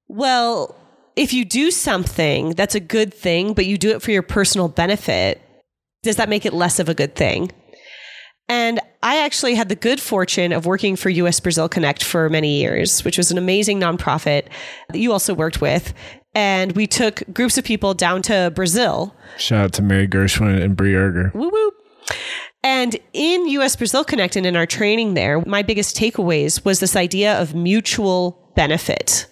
well, 0.07 0.75
if 1.15 1.33
you 1.33 1.45
do 1.45 1.71
something 1.71 2.51
that's 2.51 2.75
a 2.75 2.79
good 2.79 3.13
thing, 3.13 3.53
but 3.53 3.65
you 3.65 3.77
do 3.77 3.91
it 3.91 4.01
for 4.01 4.11
your 4.11 4.21
personal 4.21 4.67
benefit, 4.67 5.41
does 6.03 6.17
that 6.17 6.29
make 6.29 6.45
it 6.45 6.53
less 6.53 6.79
of 6.79 6.89
a 6.89 6.93
good 6.93 7.15
thing? 7.15 7.51
And 8.47 8.79
I 9.01 9.17
actually 9.23 9.55
had 9.55 9.69
the 9.69 9.75
good 9.75 9.99
fortune 9.99 10.51
of 10.51 10.65
working 10.65 10.95
for 10.95 11.09
US 11.09 11.39
Brazil 11.39 11.67
Connect 11.67 12.03
for 12.03 12.29
many 12.29 12.59
years, 12.59 13.03
which 13.03 13.17
was 13.17 13.31
an 13.31 13.37
amazing 13.37 13.79
nonprofit 13.79 14.47
that 14.89 14.99
you 14.99 15.11
also 15.11 15.33
worked 15.33 15.61
with. 15.61 15.93
And 16.35 16.73
we 16.73 16.85
took 16.85 17.23
groups 17.33 17.57
of 17.57 17.63
people 17.63 17.93
down 17.93 18.21
to 18.23 18.51
Brazil 18.53 19.15
Shout 19.37 19.59
out 19.65 19.73
to 19.73 19.81
Mary 19.81 20.07
Gershwin 20.07 20.61
and 20.61 20.75
Brie 20.75 20.93
Erger. 20.93 21.31
Woo 21.33 21.49
woo. 21.49 21.71
And 22.61 22.97
in 23.13 23.47
US 23.47 23.75
Brazil 23.75 24.03
Connect 24.03 24.35
and 24.35 24.45
in 24.45 24.55
our 24.55 24.65
training 24.65 25.13
there, 25.13 25.41
my 25.41 25.63
biggest 25.63 25.95
takeaways 25.95 26.63
was 26.65 26.79
this 26.79 26.95
idea 26.95 27.39
of 27.41 27.55
mutual 27.55 28.51
benefit. 28.55 29.27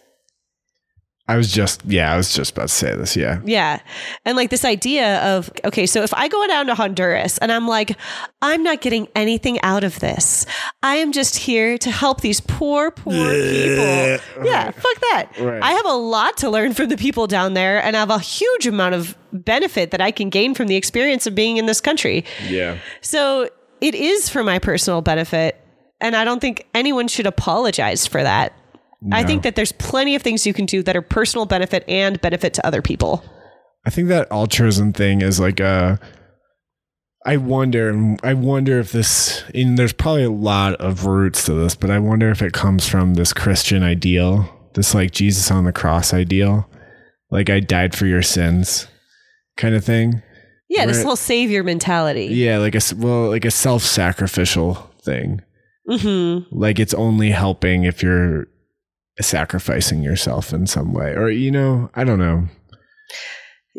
I 1.26 1.38
was 1.38 1.50
just, 1.50 1.86
yeah, 1.86 2.14
I 2.14 2.18
was 2.18 2.34
just 2.34 2.52
about 2.52 2.64
to 2.64 2.74
say 2.74 2.94
this. 2.96 3.16
Yeah. 3.16 3.40
Yeah. 3.46 3.80
And 4.26 4.36
like 4.36 4.50
this 4.50 4.66
idea 4.66 5.22
of, 5.24 5.50
okay, 5.64 5.86
so 5.86 6.04
if 6.04 6.14
I 6.14 6.28
go 6.28 6.46
down 6.48 6.68
to 6.68 6.76
Honduras 6.76 7.38
and 7.38 7.50
I'm 7.50 7.66
like, 7.66 7.96
I'm 8.42 8.62
not 8.62 8.82
getting 8.82 9.08
anything 9.16 9.60
out 9.62 9.86
of 9.86 10.00
this, 10.02 10.46
I 10.82 10.96
am 10.96 11.14
just 11.14 11.38
here 11.38 11.78
to 11.78 11.92
help 11.92 12.20
these 12.20 12.42
poor, 12.42 12.92
poor 12.92 13.14
people. 13.14 14.44
Yeah, 14.44 14.72
fuck 14.72 15.00
that. 15.00 15.30
Right. 15.40 15.64
I 15.64 15.72
have 15.72 15.86
a 15.86 15.94
lot 15.94 16.36
to 16.38 16.50
learn 16.50 16.74
from 16.74 16.90
the 16.90 16.98
people 16.98 17.26
down 17.26 17.54
there 17.54 17.82
and 17.82 17.96
I 17.96 18.02
have 18.02 18.10
a 18.10 18.20
huge 18.20 18.68
amount 18.68 18.96
of 18.96 19.16
benefit 19.32 19.92
that 19.92 20.02
I 20.02 20.12
can 20.12 20.30
gain 20.30 20.54
from 20.54 20.68
the 20.68 20.76
experience 20.76 21.26
of 21.26 21.34
being 21.34 21.56
in 21.56 21.68
this 21.68 21.80
country. 21.80 22.26
Yeah. 22.50 22.80
So 23.00 23.50
it 23.80 23.96
is 23.96 24.30
for 24.30 24.44
my 24.44 24.60
personal 24.60 25.02
benefit. 25.02 25.58
And 26.02 26.18
I 26.18 26.26
don't 26.26 26.42
think 26.42 26.68
anyone 26.74 27.08
should 27.08 27.28
apologize 27.28 28.06
for 28.06 28.22
that. 28.22 28.52
I 29.12 29.24
think 29.24 29.44
that 29.44 29.56
there's 29.56 29.72
plenty 29.74 30.16
of 30.16 30.22
things 30.22 30.46
you 30.48 30.54
can 30.54 30.66
do 30.66 30.82
that 30.84 30.96
are 30.96 31.02
personal 31.02 31.46
benefit 31.46 31.84
and 31.88 32.20
benefit 32.22 32.54
to 32.56 32.66
other 32.66 32.82
people. 32.82 33.24
I 33.86 33.90
think 33.90 34.08
that 34.08 34.32
altruism 34.32 34.94
thing 34.94 35.22
is 35.22 35.40
like 35.40 35.60
a. 35.60 36.00
I 37.26 37.38
wonder. 37.38 37.90
And 37.90 38.20
I 38.24 38.34
wonder 38.34 38.80
if 38.80 38.92
this. 38.92 39.44
And 39.54 39.78
there's 39.78 39.94
probably 39.94 40.24
a 40.24 40.32
lot 40.32 40.76
of 40.76 41.06
roots 41.06 41.46
to 41.46 41.54
this, 41.54 41.76
but 41.76 41.90
I 41.90 42.00
wonder 42.00 42.30
if 42.30 42.42
it 42.42 42.54
comes 42.54 42.88
from 42.88 43.14
this 43.16 43.34
Christian 43.34 43.84
ideal, 43.84 44.50
this 44.74 44.94
like 44.94 45.12
Jesus 45.12 45.50
on 45.52 45.64
the 45.66 45.72
cross 45.74 46.14
ideal, 46.14 46.70
like 47.32 47.50
I 47.50 47.60
died 47.60 47.96
for 47.96 48.06
your 48.06 48.22
sins, 48.22 48.88
kind 49.58 49.76
of 49.76 49.84
thing. 49.84 50.22
Yeah, 50.70 50.86
this 50.86 50.98
Right. 50.98 51.06
whole 51.06 51.16
savior 51.16 51.64
mentality. 51.64 52.26
Yeah, 52.28 52.58
like 52.58 52.74
a, 52.74 52.82
well, 52.98 53.30
like 53.30 53.46
a 53.46 53.52
self-sacrificial 53.52 54.76
thing. 55.04 55.42
hmm 55.88 56.40
Like 56.52 56.80
it's 56.80 56.94
only 56.94 57.30
helping 57.32 57.84
if 57.84 58.02
you're 58.02 58.48
sacrificing 59.22 60.02
yourself 60.04 60.54
in 60.54 60.68
some 60.68 60.94
way, 60.94 61.14
or 61.16 61.30
you 61.30 61.52
know, 61.52 61.90
I 61.96 62.04
don't 62.04 62.20
know, 62.20 62.48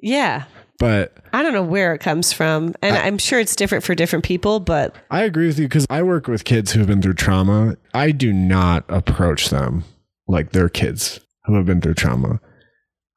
Yeah. 0.02 0.44
but 0.78 1.16
I 1.32 1.42
don't 1.42 1.52
know 1.52 1.62
where 1.62 1.94
it 1.94 1.98
comes 2.00 2.32
from. 2.32 2.74
And 2.82 2.96
I, 2.96 3.06
am 3.06 3.18
sure 3.18 3.40
it's 3.40 3.56
different 3.56 3.84
for 3.84 3.94
different 3.94 4.24
people, 4.24 4.60
but 4.60 4.94
I 5.10 5.22
agree 5.22 5.46
with 5.46 5.58
you 5.58 5.66
because 5.66 5.86
I 5.90 6.02
work 6.02 6.28
with 6.28 6.44
kids 6.44 6.72
who 6.72 6.80
have 6.80 6.88
been 6.88 7.02
through 7.02 7.14
trauma. 7.14 7.76
I 7.92 8.10
do 8.12 8.32
not 8.32 8.84
approach 8.88 9.48
them 9.50 9.84
like 10.28 10.50
they're 10.52 10.68
kids 10.68 11.20
who 11.44 11.54
have 11.56 11.66
been 11.66 11.80
through 11.80 11.94
trauma. 11.94 12.40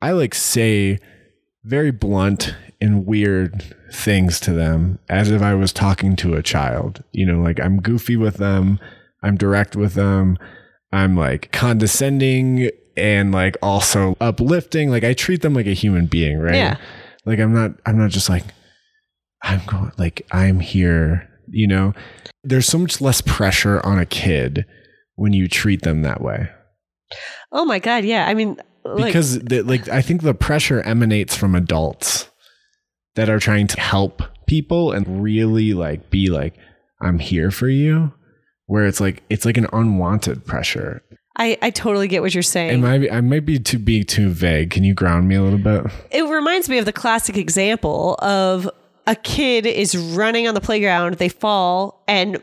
I 0.01 0.11
like 0.11 0.35
say 0.35 0.99
very 1.63 1.91
blunt 1.91 2.55
and 2.79 3.05
weird 3.05 3.75
things 3.91 4.39
to 4.41 4.53
them 4.53 4.99
as 5.09 5.31
if 5.31 5.41
I 5.41 5.53
was 5.55 5.73
talking 5.73 6.15
to 6.17 6.35
a 6.35 6.43
child. 6.43 7.03
You 7.11 7.25
know, 7.25 7.39
like 7.39 7.59
I'm 7.59 7.81
goofy 7.81 8.15
with 8.15 8.37
them, 8.37 8.79
I'm 9.23 9.35
direct 9.37 9.75
with 9.75 9.93
them, 9.93 10.37
I'm 10.91 11.15
like 11.15 11.51
condescending 11.51 12.69
and 12.95 13.31
like 13.31 13.57
also 13.61 14.15
uplifting. 14.19 14.89
Like 14.89 15.03
I 15.03 15.13
treat 15.13 15.41
them 15.41 15.53
like 15.53 15.67
a 15.67 15.73
human 15.73 16.07
being, 16.07 16.39
right? 16.39 16.55
Yeah. 16.55 16.77
Like 17.25 17.39
I'm 17.39 17.53
not 17.53 17.71
I'm 17.85 17.97
not 17.97 18.11
just 18.11 18.29
like 18.29 18.43
I'm 19.43 19.61
going 19.67 19.91
like 19.97 20.25
I'm 20.31 20.59
here, 20.59 21.29
you 21.49 21.67
know. 21.67 21.93
There's 22.43 22.65
so 22.65 22.77
much 22.77 23.01
less 23.01 23.21
pressure 23.21 23.85
on 23.85 23.99
a 23.99 24.05
kid 24.05 24.65
when 25.15 25.33
you 25.33 25.47
treat 25.47 25.81
them 25.81 26.01
that 26.03 26.21
way. 26.21 26.49
oh 27.51 27.65
my 27.65 27.79
God. 27.79 28.05
Yeah. 28.05 28.25
I 28.27 28.33
mean, 28.33 28.57
like, 28.85 29.07
Because 29.07 29.39
the, 29.39 29.63
like 29.63 29.89
I 29.89 30.01
think 30.01 30.21
the 30.21 30.33
pressure 30.33 30.81
emanates 30.81 31.35
from 31.35 31.55
adults 31.55 32.29
that 33.15 33.29
are 33.29 33.39
trying 33.39 33.67
to 33.67 33.79
help 33.81 34.21
people 34.47 34.91
and 34.91 35.21
really 35.21 35.73
like 35.73 36.09
be 36.09 36.29
like 36.29 36.55
I'm 37.01 37.19
here 37.19 37.51
for 37.51 37.67
you 37.67 38.13
where 38.67 38.85
it's 38.85 39.01
like 39.01 39.23
it's 39.29 39.45
like 39.45 39.57
an 39.57 39.67
unwanted 39.73 40.45
pressure. 40.45 41.01
I, 41.39 41.57
I 41.61 41.69
totally 41.69 42.07
get 42.07 42.21
what 42.21 42.33
you're 42.33 42.41
saying. 42.43 42.83
Am 42.83 42.85
I 42.85 43.09
I 43.09 43.21
might 43.21 43.45
be 43.45 43.59
too 43.59 43.79
being 43.79 44.05
too 44.05 44.29
vague. 44.29 44.69
Can 44.69 44.83
you 44.83 44.93
ground 44.93 45.27
me 45.27 45.35
a 45.35 45.41
little 45.41 45.59
bit? 45.59 45.91
it 46.11 46.23
reminds 46.23 46.69
me 46.69 46.77
of 46.77 46.85
the 46.85 46.93
classic 46.93 47.37
example 47.37 48.15
of 48.19 48.69
a 49.05 49.15
kid 49.15 49.65
is 49.65 49.97
running 49.97 50.47
on 50.47 50.53
the 50.53 50.61
playground, 50.61 51.15
they 51.15 51.29
fall, 51.29 52.03
and 52.07 52.41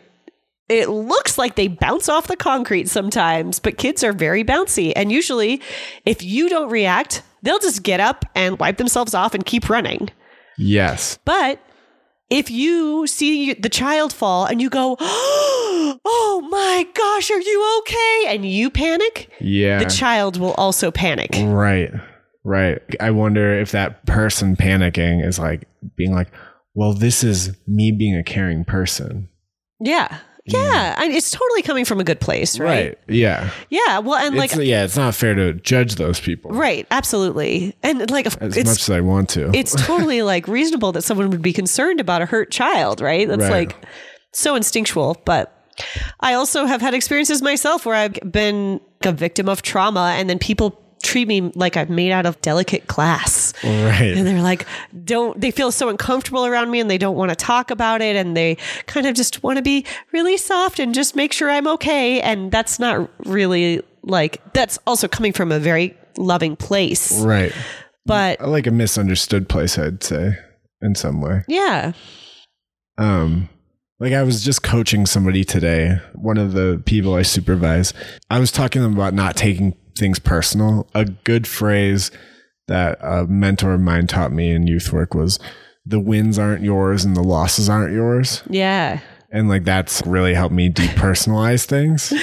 it 0.68 0.88
looks 0.88 1.36
like 1.36 1.56
they 1.56 1.68
bounce 1.68 2.08
off 2.08 2.26
the 2.26 2.36
concrete 2.36 2.88
sometimes, 2.88 3.58
but 3.58 3.76
kids 3.76 4.02
are 4.02 4.14
very 4.14 4.42
bouncy. 4.44 4.92
And 4.96 5.12
usually, 5.12 5.60
if 6.06 6.22
you 6.22 6.48
don't 6.48 6.70
react, 6.70 7.22
they'll 7.42 7.58
just 7.58 7.82
get 7.82 8.00
up 8.00 8.24
and 8.34 8.58
wipe 8.58 8.78
themselves 8.78 9.12
off 9.12 9.34
and 9.34 9.44
keep 9.44 9.68
running. 9.68 10.08
Yes. 10.56 11.18
But 11.26 11.60
if 12.30 12.50
you 12.50 13.06
see 13.06 13.54
the 13.54 13.68
child 13.68 14.12
fall 14.12 14.46
and 14.46 14.60
you 14.60 14.70
go, 14.70 14.96
oh 15.00 16.48
my 16.50 16.86
gosh, 16.94 17.30
are 17.30 17.40
you 17.40 17.78
okay? 17.80 18.24
And 18.34 18.44
you 18.44 18.70
panic, 18.70 19.30
Yeah. 19.40 19.78
the 19.78 19.90
child 19.90 20.36
will 20.38 20.52
also 20.54 20.90
panic. 20.90 21.30
Right. 21.38 21.90
Right. 22.44 22.80
I 23.00 23.10
wonder 23.10 23.58
if 23.58 23.70
that 23.72 24.04
person 24.06 24.56
panicking 24.56 25.26
is 25.26 25.38
like 25.38 25.66
being 25.96 26.12
like, 26.14 26.28
well, 26.74 26.92
this 26.92 27.24
is 27.24 27.56
me 27.66 27.92
being 27.92 28.16
a 28.16 28.22
caring 28.24 28.64
person. 28.64 29.28
Yeah. 29.80 30.18
Yeah. 30.46 30.94
Mm. 30.96 31.02
And 31.04 31.12
it's 31.14 31.30
totally 31.30 31.62
coming 31.62 31.84
from 31.84 32.00
a 32.00 32.04
good 32.04 32.20
place, 32.20 32.58
right? 32.58 32.88
Right. 32.88 32.98
Yeah. 33.08 33.50
Yeah. 33.70 33.98
Well, 34.00 34.16
and 34.16 34.36
like, 34.36 34.52
it's, 34.52 34.60
yeah, 34.62 34.84
it's 34.84 34.96
not 34.96 35.14
fair 35.14 35.34
to 35.34 35.54
judge 35.54 35.94
those 35.96 36.20
people 36.20 36.50
right. 36.52 36.86
Absolutely. 36.90 37.76
And 37.82 38.10
like, 38.10 38.26
as 38.26 38.36
it's, 38.56 38.68
much 38.70 38.80
as 38.82 38.90
I 38.90 39.00
want 39.00 39.30
to. 39.30 39.50
it's 39.54 39.74
totally 39.86 40.22
like 40.22 40.46
reasonable 40.48 40.92
that 40.92 41.02
someone 41.02 41.30
would 41.30 41.42
be 41.42 41.52
concerned 41.52 42.00
about 42.00 42.20
a 42.22 42.26
hurt 42.26 42.50
child, 42.50 43.00
right? 43.00 43.26
That's 43.26 43.40
Right. 43.42 43.68
like 43.68 43.76
so 44.32 44.54
instinctual. 44.54 45.16
But 45.24 45.50
I 46.20 46.34
also 46.34 46.66
have 46.66 46.80
had 46.80 46.94
experiences 46.94 47.42
myself 47.42 47.84
where 47.86 47.96
I've 47.96 48.14
been 48.30 48.80
a 49.02 49.12
victim 49.12 49.48
of 49.48 49.62
trauma 49.62 50.14
and 50.16 50.30
then 50.30 50.38
people 50.38 50.80
treat 51.02 51.28
me 51.28 51.40
like 51.54 51.76
I'm 51.76 51.94
made 51.94 52.12
out 52.12 52.24
of 52.26 52.40
delicate 52.40 52.86
glass. 52.86 53.43
And 54.16 54.26
they're 54.26 54.42
like, 54.42 54.66
don't, 55.04 55.40
they 55.40 55.50
feel 55.50 55.70
so 55.70 55.88
uncomfortable 55.88 56.44
around 56.46 56.70
me 56.70 56.80
and 56.80 56.90
they 56.90 56.98
don't 56.98 57.16
want 57.16 57.30
to 57.30 57.36
talk 57.36 57.70
about 57.70 58.02
it. 58.02 58.16
And 58.16 58.36
they 58.36 58.56
kind 58.86 59.06
of 59.06 59.14
just 59.14 59.42
want 59.42 59.56
to 59.58 59.62
be 59.62 59.84
really 60.12 60.36
soft 60.36 60.78
and 60.78 60.94
just 60.94 61.14
make 61.14 61.32
sure 61.32 61.50
I'm 61.50 61.66
okay. 61.68 62.20
And 62.20 62.50
that's 62.50 62.78
not 62.78 63.10
really 63.26 63.82
like, 64.02 64.42
that's 64.52 64.78
also 64.86 65.08
coming 65.08 65.32
from 65.32 65.52
a 65.52 65.58
very 65.58 65.96
loving 66.16 66.56
place. 66.56 67.20
Right. 67.20 67.52
But 68.06 68.40
I 68.40 68.46
like 68.46 68.66
a 68.66 68.70
misunderstood 68.70 69.48
place, 69.48 69.78
I'd 69.78 70.02
say, 70.02 70.36
in 70.82 70.94
some 70.94 71.20
way. 71.22 71.42
yeah, 71.48 71.92
Um, 72.98 73.48
Like 74.00 74.12
I 74.12 74.22
was 74.22 74.44
just 74.44 74.62
coaching 74.62 75.06
somebody 75.06 75.44
today, 75.44 75.98
one 76.14 76.36
of 76.36 76.52
the 76.52 76.82
people 76.84 77.14
I 77.14 77.22
supervise. 77.22 77.94
I 78.28 78.40
was 78.40 78.52
talking 78.52 78.80
to 78.80 78.88
them 78.88 78.94
about 78.94 79.14
not 79.14 79.36
taking 79.36 79.74
things 79.96 80.18
personal. 80.18 80.88
A 80.94 81.04
good 81.04 81.46
phrase 81.46 82.10
that 82.68 82.98
a 83.02 83.26
mentor 83.26 83.74
of 83.74 83.80
mine 83.80 84.06
taught 84.06 84.32
me 84.32 84.50
in 84.50 84.66
youth 84.66 84.92
work 84.92 85.14
was 85.14 85.38
the 85.86 86.00
wins 86.00 86.38
aren't 86.38 86.62
yours 86.62 87.04
and 87.04 87.16
the 87.16 87.22
losses 87.22 87.68
aren't 87.68 87.92
yours. 87.92 88.42
Yeah. 88.48 89.00
And 89.30 89.48
like 89.48 89.64
that's 89.64 90.02
really 90.06 90.34
helped 90.34 90.54
me 90.54 90.70
depersonalize 90.70 91.64
things. 91.64 92.12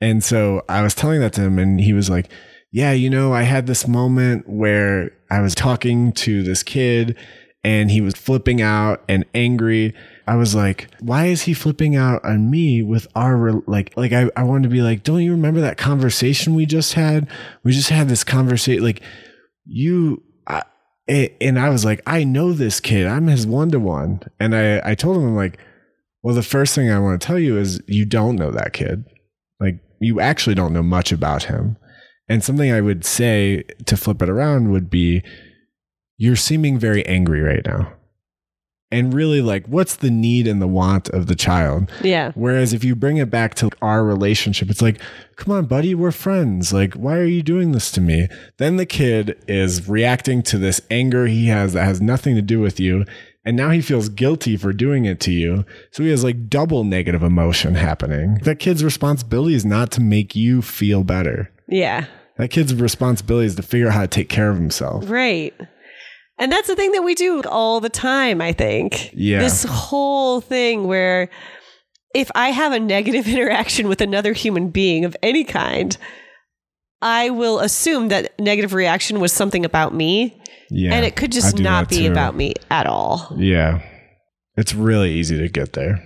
And 0.00 0.22
so 0.22 0.62
I 0.68 0.82
was 0.82 0.94
telling 0.94 1.20
that 1.20 1.32
to 1.34 1.40
him 1.40 1.58
and 1.58 1.80
he 1.80 1.94
was 1.94 2.10
like, 2.10 2.28
Yeah, 2.70 2.92
you 2.92 3.08
know, 3.08 3.32
I 3.32 3.42
had 3.42 3.66
this 3.66 3.88
moment 3.88 4.46
where 4.46 5.12
I 5.30 5.40
was 5.40 5.54
talking 5.54 6.12
to 6.12 6.42
this 6.42 6.62
kid 6.62 7.16
and 7.62 7.90
he 7.90 8.02
was 8.02 8.14
flipping 8.14 8.60
out 8.60 9.02
and 9.08 9.24
angry. 9.34 9.94
I 10.26 10.36
was 10.36 10.54
like, 10.54 10.88
why 11.00 11.26
is 11.26 11.42
he 11.42 11.54
flipping 11.54 11.96
out 11.96 12.22
on 12.22 12.50
me 12.50 12.82
with 12.82 13.06
our 13.14 13.52
like 13.66 13.96
like 13.96 14.12
I, 14.12 14.30
I 14.36 14.42
wanted 14.42 14.64
to 14.64 14.68
be 14.68 14.82
like, 14.82 15.02
don't 15.02 15.22
you 15.22 15.32
remember 15.32 15.62
that 15.62 15.78
conversation 15.78 16.54
we 16.54 16.66
just 16.66 16.92
had? 16.92 17.26
We 17.62 17.72
just 17.72 17.88
had 17.88 18.08
this 18.08 18.24
conversation 18.24 18.84
like 18.84 19.02
you 19.64 20.22
I, 20.46 20.62
and 21.40 21.58
I 21.58 21.68
was 21.68 21.84
like, 21.84 22.00
I 22.06 22.24
know 22.24 22.52
this 22.52 22.80
kid. 22.80 23.06
I'm 23.06 23.26
his 23.26 23.46
one 23.46 23.70
to 23.70 23.80
one. 23.80 24.20
And 24.40 24.54
I 24.54 24.80
I 24.84 24.94
told 24.94 25.16
him 25.16 25.26
I'm 25.26 25.36
like, 25.36 25.58
well, 26.22 26.34
the 26.34 26.42
first 26.42 26.74
thing 26.74 26.90
I 26.90 26.98
want 26.98 27.20
to 27.20 27.26
tell 27.26 27.38
you 27.38 27.58
is 27.58 27.82
you 27.86 28.06
don't 28.06 28.36
know 28.36 28.50
that 28.50 28.72
kid. 28.72 29.04
Like 29.60 29.80
you 30.00 30.20
actually 30.20 30.54
don't 30.54 30.72
know 30.72 30.82
much 30.82 31.12
about 31.12 31.44
him. 31.44 31.76
And 32.28 32.42
something 32.42 32.72
I 32.72 32.80
would 32.80 33.04
say 33.04 33.64
to 33.84 33.96
flip 33.96 34.22
it 34.22 34.30
around 34.30 34.70
would 34.70 34.88
be 34.88 35.22
you're 36.16 36.36
seeming 36.36 36.78
very 36.78 37.04
angry 37.06 37.42
right 37.42 37.64
now. 37.66 37.92
And 38.94 39.12
really, 39.12 39.42
like, 39.42 39.66
what's 39.66 39.96
the 39.96 40.10
need 40.10 40.46
and 40.46 40.62
the 40.62 40.68
want 40.68 41.08
of 41.08 41.26
the 41.26 41.34
child? 41.34 41.90
Yeah. 42.00 42.30
Whereas 42.36 42.72
if 42.72 42.84
you 42.84 42.94
bring 42.94 43.16
it 43.16 43.28
back 43.28 43.56
to 43.56 43.68
our 43.82 44.04
relationship, 44.04 44.70
it's 44.70 44.80
like, 44.80 45.00
come 45.34 45.52
on, 45.52 45.66
buddy, 45.66 45.96
we're 45.96 46.12
friends. 46.12 46.72
Like, 46.72 46.94
why 46.94 47.18
are 47.18 47.24
you 47.24 47.42
doing 47.42 47.72
this 47.72 47.90
to 47.90 48.00
me? 48.00 48.28
Then 48.58 48.76
the 48.76 48.86
kid 48.86 49.36
is 49.48 49.88
reacting 49.88 50.44
to 50.44 50.58
this 50.58 50.80
anger 50.92 51.26
he 51.26 51.48
has 51.48 51.72
that 51.72 51.84
has 51.84 52.00
nothing 52.00 52.36
to 52.36 52.42
do 52.42 52.60
with 52.60 52.78
you. 52.78 53.04
And 53.44 53.56
now 53.56 53.70
he 53.70 53.80
feels 53.80 54.08
guilty 54.08 54.56
for 54.56 54.72
doing 54.72 55.06
it 55.06 55.18
to 55.22 55.32
you. 55.32 55.64
So 55.90 56.04
he 56.04 56.10
has 56.10 56.22
like 56.22 56.48
double 56.48 56.84
negative 56.84 57.24
emotion 57.24 57.74
happening. 57.74 58.36
That 58.44 58.60
kid's 58.60 58.84
responsibility 58.84 59.56
is 59.56 59.64
not 59.64 59.90
to 59.92 60.00
make 60.00 60.36
you 60.36 60.62
feel 60.62 61.02
better. 61.02 61.50
Yeah. 61.66 62.06
That 62.36 62.52
kid's 62.52 62.72
responsibility 62.72 63.46
is 63.46 63.56
to 63.56 63.62
figure 63.62 63.88
out 63.88 63.94
how 63.94 64.02
to 64.02 64.06
take 64.06 64.28
care 64.28 64.50
of 64.50 64.56
himself. 64.56 65.10
Right. 65.10 65.52
And 66.38 66.50
that's 66.50 66.66
the 66.66 66.76
thing 66.76 66.92
that 66.92 67.02
we 67.02 67.14
do 67.14 67.42
all 67.42 67.80
the 67.80 67.88
time, 67.88 68.40
I 68.40 68.52
think. 68.52 69.10
Yeah. 69.14 69.38
This 69.38 69.64
whole 69.64 70.40
thing 70.40 70.86
where 70.86 71.30
if 72.14 72.30
I 72.34 72.50
have 72.50 72.72
a 72.72 72.80
negative 72.80 73.28
interaction 73.28 73.88
with 73.88 74.00
another 74.00 74.32
human 74.32 74.70
being 74.70 75.04
of 75.04 75.16
any 75.22 75.44
kind, 75.44 75.96
I 77.02 77.30
will 77.30 77.60
assume 77.60 78.08
that 78.08 78.38
negative 78.40 78.72
reaction 78.72 79.20
was 79.20 79.32
something 79.32 79.64
about 79.64 79.94
me. 79.94 80.40
Yeah. 80.70 80.94
and 80.94 81.04
it 81.04 81.14
could 81.14 81.30
just 81.30 81.58
not 81.58 81.88
be 81.90 82.06
too. 82.06 82.10
about 82.10 82.34
me 82.34 82.54
at 82.70 82.86
all. 82.86 83.34
Yeah. 83.36 83.82
It's 84.56 84.74
really 84.74 85.12
easy 85.12 85.36
to 85.38 85.48
get 85.48 85.74
there. 85.74 86.02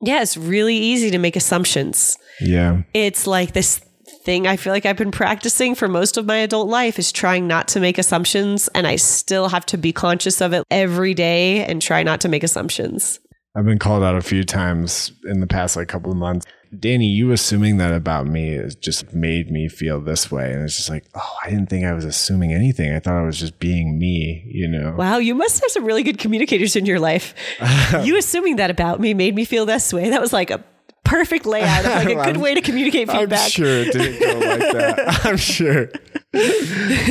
Yeah, 0.00 0.22
it's 0.22 0.36
really 0.36 0.76
easy 0.76 1.10
to 1.10 1.18
make 1.18 1.36
assumptions. 1.36 2.16
Yeah. 2.40 2.82
It's 2.94 3.26
like 3.26 3.52
this 3.52 3.80
thing 4.26 4.46
I 4.46 4.56
feel 4.56 4.72
like 4.72 4.84
I've 4.84 4.96
been 4.96 5.12
practicing 5.12 5.76
for 5.76 5.86
most 5.86 6.16
of 6.16 6.26
my 6.26 6.38
adult 6.38 6.68
life 6.68 6.98
is 6.98 7.12
trying 7.12 7.46
not 7.46 7.68
to 7.68 7.80
make 7.80 7.96
assumptions. 7.96 8.68
And 8.74 8.86
I 8.86 8.96
still 8.96 9.48
have 9.48 9.64
to 9.66 9.78
be 9.78 9.92
conscious 9.92 10.42
of 10.42 10.52
it 10.52 10.64
every 10.70 11.14
day 11.14 11.64
and 11.64 11.80
try 11.80 12.02
not 12.02 12.20
to 12.22 12.28
make 12.28 12.42
assumptions. 12.42 13.20
I've 13.56 13.64
been 13.64 13.78
called 13.78 14.02
out 14.02 14.16
a 14.16 14.20
few 14.20 14.42
times 14.42 15.12
in 15.24 15.40
the 15.40 15.46
past 15.46 15.76
like 15.76 15.88
couple 15.88 16.10
of 16.10 16.18
months. 16.18 16.44
Danny, 16.78 17.06
you 17.06 17.30
assuming 17.30 17.76
that 17.76 17.94
about 17.94 18.26
me 18.26 18.54
has 18.54 18.74
just 18.74 19.14
made 19.14 19.50
me 19.50 19.68
feel 19.68 20.00
this 20.00 20.30
way. 20.30 20.52
And 20.52 20.64
it's 20.64 20.76
just 20.76 20.90
like, 20.90 21.06
oh, 21.14 21.34
I 21.44 21.48
didn't 21.48 21.70
think 21.70 21.86
I 21.86 21.92
was 21.94 22.04
assuming 22.04 22.52
anything. 22.52 22.92
I 22.92 22.98
thought 22.98 23.14
I 23.14 23.24
was 23.24 23.38
just 23.38 23.60
being 23.60 23.96
me, 23.98 24.44
you 24.52 24.68
know? 24.68 24.94
Wow, 24.98 25.18
you 25.18 25.36
must 25.36 25.62
have 25.62 25.70
some 25.70 25.84
really 25.84 26.02
good 26.02 26.18
communicators 26.18 26.74
in 26.74 26.84
your 26.84 26.98
life. 26.98 27.32
you 28.02 28.18
assuming 28.18 28.56
that 28.56 28.70
about 28.70 28.98
me 28.98 29.14
made 29.14 29.36
me 29.36 29.44
feel 29.44 29.64
this 29.64 29.92
way. 29.92 30.10
That 30.10 30.20
was 30.20 30.32
like 30.32 30.50
a 30.50 30.62
perfect 31.06 31.46
layout 31.46 31.84
of 31.84 31.92
like 31.92 32.08
a 32.08 32.24
good 32.32 32.36
way 32.36 32.54
to 32.54 32.60
communicate 32.60 33.10
feedback. 33.10 33.44
I'm 33.44 33.50
sure 33.50 33.66
it 33.66 33.92
didn't 33.92 34.20
go 34.20 34.48
like 34.48 34.72
that. 34.72 35.20
I'm 35.24 35.36
sure. 35.36 35.88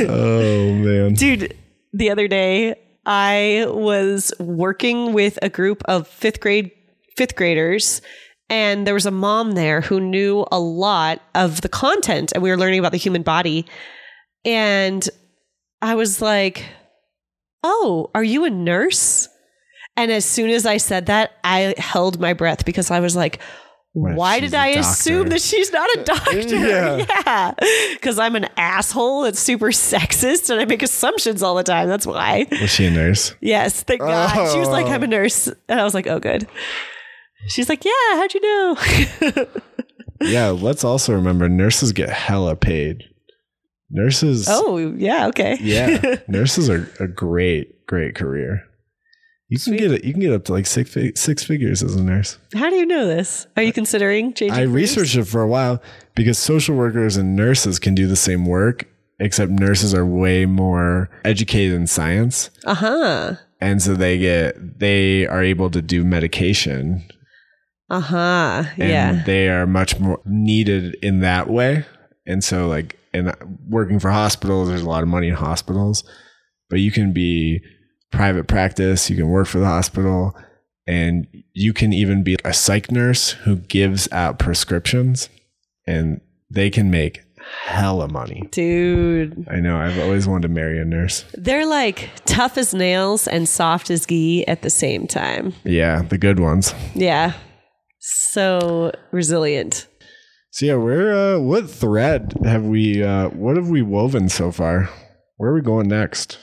Oh, 0.07 0.73
man. 0.73 1.13
Dude, 1.13 1.55
the 1.93 2.09
other 2.09 2.27
day 2.27 2.75
I 3.05 3.65
was 3.69 4.33
working 4.39 5.13
with 5.13 5.39
a 5.41 5.49
group 5.49 5.81
of 5.85 6.07
fifth 6.07 6.39
grade 6.39 6.71
fifth 7.15 7.35
graders 7.35 8.01
and 8.49 8.85
there 8.85 8.93
was 8.93 9.05
a 9.05 9.11
mom 9.11 9.53
there 9.53 9.79
who 9.79 10.01
knew 10.01 10.45
a 10.51 10.59
lot 10.59 11.21
of 11.33 11.61
the 11.61 11.69
content 11.69 12.33
and 12.33 12.43
we 12.43 12.49
were 12.49 12.57
learning 12.57 12.79
about 12.79 12.91
the 12.91 12.97
human 12.97 13.23
body 13.23 13.65
and 14.43 15.07
I 15.81 15.95
was 15.95 16.21
like, 16.21 16.65
"Oh, 17.63 18.11
are 18.13 18.23
you 18.23 18.43
a 18.45 18.49
nurse?" 18.49 19.29
And 19.97 20.11
as 20.11 20.25
soon 20.25 20.49
as 20.49 20.65
I 20.65 20.77
said 20.77 21.05
that, 21.05 21.31
I 21.43 21.73
held 21.77 22.19
my 22.19 22.33
breath 22.33 22.65
because 22.65 22.91
I 22.91 22.99
was 22.99 23.15
like, 23.15 23.39
why 23.95 24.39
did 24.39 24.53
I 24.53 24.67
assume 24.69 25.29
that 25.29 25.41
she's 25.41 25.71
not 25.71 25.89
a 25.97 26.03
doctor? 26.03 26.55
Yeah. 26.55 27.05
yeah. 27.25 27.53
Because 27.93 28.19
I'm 28.19 28.35
an 28.35 28.47
asshole 28.57 29.23
that's 29.23 29.39
super 29.39 29.67
sexist 29.67 30.49
and 30.49 30.59
I 30.59 30.65
make 30.65 30.83
assumptions 30.83 31.41
all 31.41 31.55
the 31.55 31.63
time. 31.63 31.87
That's 31.87 32.05
why. 32.05 32.45
Was 32.59 32.69
she 32.69 32.85
a 32.85 32.91
nurse? 32.91 33.33
Yes, 33.41 33.83
thank 33.83 34.01
God. 34.01 34.51
She 34.51 34.59
was 34.59 34.69
like, 34.69 34.87
Oh. 34.87 34.91
I'm 34.91 35.01
a 35.01 35.05
oh. 35.05 35.09
nurse. 35.09 35.47
And 35.47 35.79
I 35.79 35.83
was 35.83 35.93
like, 35.93 36.07
oh, 36.07 36.19
good. 36.19 36.47
She's 37.47 37.69
like, 37.69 37.85
yeah, 37.85 37.91
how'd 38.15 38.33
you 38.33 38.41
know? 38.41 39.45
Yeah, 40.21 40.49
let's 40.49 40.83
also 40.83 41.13
remember 41.13 41.49
nurses 41.49 41.91
get 41.91 42.09
hella 42.09 42.55
paid. 42.55 43.03
Nurses. 43.89 44.47
oh, 44.49 44.77
yeah, 44.77 45.27
okay. 45.27 45.57
yeah, 45.61 46.15
nurses 46.27 46.69
are 46.69 46.91
a 46.99 47.07
great, 47.07 47.85
great 47.85 48.15
career. 48.15 48.63
You 49.47 49.57
can 49.57 49.63
Sweet. 49.73 49.79
get 49.79 49.91
it. 49.91 50.03
You 50.03 50.11
can 50.13 50.21
get 50.21 50.31
up 50.33 50.43
to 50.45 50.53
like 50.53 50.65
six 50.65 50.97
six 51.15 51.43
figures 51.43 51.83
as 51.83 51.95
a 51.95 52.03
nurse. 52.03 52.39
How 52.55 52.69
do 52.69 52.75
you 52.75 52.85
know 52.85 53.05
this? 53.05 53.45
Are 53.55 53.61
you 53.63 53.71
considering 53.73 54.33
changing? 54.33 54.53
I 54.57 54.65
careers? 54.65 54.73
researched 54.97 55.15
it 55.17 55.25
for 55.25 55.41
a 55.41 55.47
while 55.47 55.81
because 56.15 56.39
social 56.39 56.75
workers 56.75 57.15
and 57.15 57.35
nurses 57.35 57.77
can 57.77 57.93
do 57.93 58.07
the 58.07 58.15
same 58.15 58.45
work, 58.47 58.85
except 59.19 59.51
nurses 59.51 59.93
are 59.93 60.05
way 60.05 60.45
more 60.47 61.09
educated 61.23 61.73
in 61.75 61.85
science, 61.85 62.49
Uh-huh. 62.65 63.35
and 63.61 63.81
so 63.83 63.93
they 63.93 64.17
get 64.17 64.79
they 64.79 65.27
are 65.27 65.43
able 65.43 65.69
to 65.69 65.81
do 65.81 66.03
medication, 66.03 67.03
Uh-huh. 67.89 68.63
Yeah. 68.77 69.21
they 69.27 69.47
are 69.49 69.67
much 69.67 69.99
more 69.99 70.21
needed 70.25 70.95
in 71.03 71.19
that 71.19 71.49
way. 71.49 71.85
And 72.25 72.43
so, 72.43 72.67
like, 72.67 72.97
in 73.13 73.31
working 73.69 73.99
for 73.99 74.09
hospitals, 74.09 74.69
there's 74.69 74.81
a 74.81 74.89
lot 74.89 75.03
of 75.03 75.07
money 75.09 75.27
in 75.27 75.35
hospitals, 75.35 76.03
but 76.71 76.79
you 76.79 76.91
can 76.91 77.13
be 77.13 77.61
private 78.11 78.47
practice, 78.47 79.09
you 79.09 79.15
can 79.15 79.29
work 79.29 79.47
for 79.47 79.59
the 79.59 79.65
hospital, 79.65 80.35
and 80.87 81.27
you 81.53 81.73
can 81.73 81.93
even 81.93 82.23
be 82.23 82.37
a 82.45 82.53
psych 82.53 82.91
nurse 82.91 83.31
who 83.31 83.57
gives 83.57 84.11
out 84.11 84.39
prescriptions, 84.39 85.29
and 85.87 86.21
they 86.49 86.69
can 86.69 86.91
make 86.91 87.21
hella 87.65 88.07
money. 88.07 88.47
Dude. 88.51 89.47
I 89.49 89.59
know. 89.59 89.77
I've 89.77 89.99
always 89.99 90.27
wanted 90.27 90.47
to 90.47 90.53
marry 90.53 90.79
a 90.79 90.85
nurse. 90.85 91.25
They're 91.33 91.65
like 91.65 92.09
tough 92.25 92.57
as 92.57 92.73
nails 92.73 93.27
and 93.27 93.47
soft 93.47 93.89
as 93.89 94.05
ghee 94.05 94.45
at 94.47 94.61
the 94.61 94.69
same 94.69 95.07
time. 95.07 95.53
Yeah, 95.63 96.01
the 96.01 96.17
good 96.17 96.39
ones. 96.39 96.73
Yeah. 96.93 97.33
So 97.99 98.91
resilient. 99.11 99.87
So 100.51 100.65
yeah, 100.65 100.75
where 100.75 101.13
uh, 101.13 101.39
what 101.39 101.69
thread 101.69 102.33
have 102.45 102.63
we 102.63 103.03
uh, 103.03 103.29
what 103.29 103.57
have 103.57 103.69
we 103.69 103.81
woven 103.81 104.29
so 104.29 104.51
far? 104.51 104.89
Where 105.37 105.51
are 105.51 105.55
we 105.55 105.61
going 105.61 105.87
next? 105.87 106.37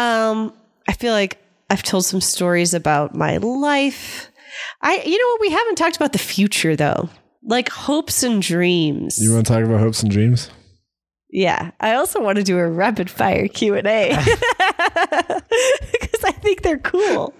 Um, 0.00 0.52
I 0.88 0.92
feel 0.92 1.12
like 1.12 1.38
I've 1.68 1.82
told 1.82 2.04
some 2.04 2.20
stories 2.20 2.74
about 2.74 3.14
my 3.14 3.36
life. 3.36 4.30
I 4.82 5.02
you 5.04 5.18
know 5.18 5.28
what 5.34 5.40
we 5.40 5.50
haven't 5.50 5.76
talked 5.76 5.96
about 5.96 6.12
the 6.12 6.18
future 6.18 6.74
though. 6.76 7.08
Like 7.42 7.68
hopes 7.68 8.22
and 8.22 8.42
dreams. 8.42 9.18
You 9.18 9.32
want 9.32 9.46
to 9.46 9.52
talk 9.52 9.64
about 9.64 9.80
hopes 9.80 10.02
and 10.02 10.10
dreams? 10.10 10.50
yeah. 11.32 11.70
I 11.80 11.94
also 11.94 12.20
want 12.20 12.36
to 12.38 12.42
do 12.42 12.58
a 12.58 12.68
rapid 12.68 13.08
fire 13.08 13.46
Q&A. 13.46 13.80
Cuz 16.00 16.24
I 16.24 16.32
think 16.32 16.62
they're 16.62 16.78
cool. 16.78 17.32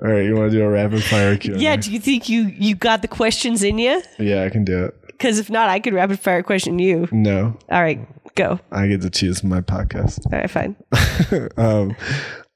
All 0.00 0.10
right, 0.10 0.24
you 0.24 0.34
want 0.34 0.52
to 0.52 0.58
do 0.58 0.64
a 0.64 0.68
rapid 0.68 1.02
fire 1.02 1.36
Q? 1.36 1.54
Yeah, 1.56 1.76
do 1.76 1.90
you 1.90 1.98
think 1.98 2.28
you 2.28 2.52
you 2.56 2.74
got 2.74 3.02
the 3.02 3.08
questions 3.08 3.62
in 3.62 3.78
you? 3.78 4.02
yeah, 4.18 4.44
I 4.44 4.50
can 4.50 4.64
do 4.64 4.84
it. 4.84 4.94
Cuz 5.18 5.38
if 5.38 5.50
not, 5.50 5.68
I 5.68 5.80
could 5.80 5.94
rapid 5.94 6.20
fire 6.20 6.42
question 6.42 6.78
you. 6.78 7.08
No, 7.12 7.56
All 7.70 7.82
right, 7.82 8.00
go. 8.36 8.60
I 8.70 8.86
get 8.86 9.02
to 9.02 9.10
choose 9.10 9.42
my 9.44 9.60
podcast. 9.60 10.24
All 10.26 10.38
right, 10.38 10.50
fine. 10.50 10.76
um, 11.56 11.96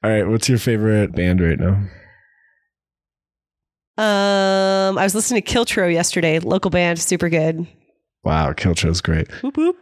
all 0.03 0.09
right, 0.09 0.27
what's 0.27 0.49
your 0.49 0.57
favorite 0.57 1.13
band 1.13 1.41
right 1.41 1.59
now? 1.59 1.87
Um, 3.97 4.97
I 4.97 5.03
was 5.03 5.13
listening 5.13 5.41
to 5.41 5.53
Kiltro 5.53 5.91
yesterday, 5.91 6.39
local 6.39 6.71
band, 6.71 6.99
super 6.99 7.27
good. 7.27 7.67
Wow, 8.23 8.53
Kiltro's 8.53 9.01
great. 9.01 9.29
Whoop 9.43 9.57
whoop. 9.57 9.75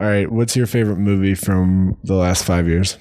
All 0.00 0.06
right, 0.06 0.30
what's 0.30 0.54
your 0.54 0.66
favorite 0.66 0.98
movie 0.98 1.34
from 1.34 1.96
the 2.04 2.14
last 2.14 2.44
five 2.44 2.68
years? 2.68 2.96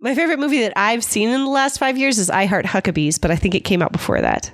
My 0.00 0.14
favorite 0.14 0.38
movie 0.38 0.60
that 0.62 0.72
I've 0.76 1.04
seen 1.04 1.28
in 1.28 1.44
the 1.44 1.50
last 1.50 1.78
five 1.78 1.98
years 1.98 2.18
is 2.18 2.30
I 2.30 2.46
Heart 2.46 2.64
Huckabees, 2.64 3.20
but 3.20 3.30
I 3.30 3.36
think 3.36 3.54
it 3.54 3.60
came 3.60 3.82
out 3.82 3.92
before 3.92 4.22
that. 4.22 4.50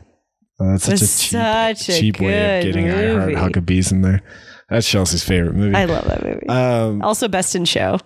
Oh, 0.58 0.72
that's 0.72 0.84
such 0.84 0.94
a 0.94 0.98
cheap, 0.98 1.30
such 1.30 1.88
a 1.88 2.00
cheap 2.00 2.20
way 2.20 2.58
of 2.58 2.64
getting 2.64 2.90
I 2.90 3.12
Heart. 3.12 3.52
Huckabees 3.52 3.92
in 3.92 4.02
there. 4.02 4.22
That's 4.68 4.86
Shelsea's 4.86 5.22
favorite 5.22 5.54
movie. 5.54 5.76
I 5.76 5.84
love 5.84 6.04
that 6.06 6.24
movie. 6.24 6.48
um, 6.48 7.02
also, 7.02 7.28
Best 7.28 7.54
in 7.54 7.64
Show. 7.64 7.98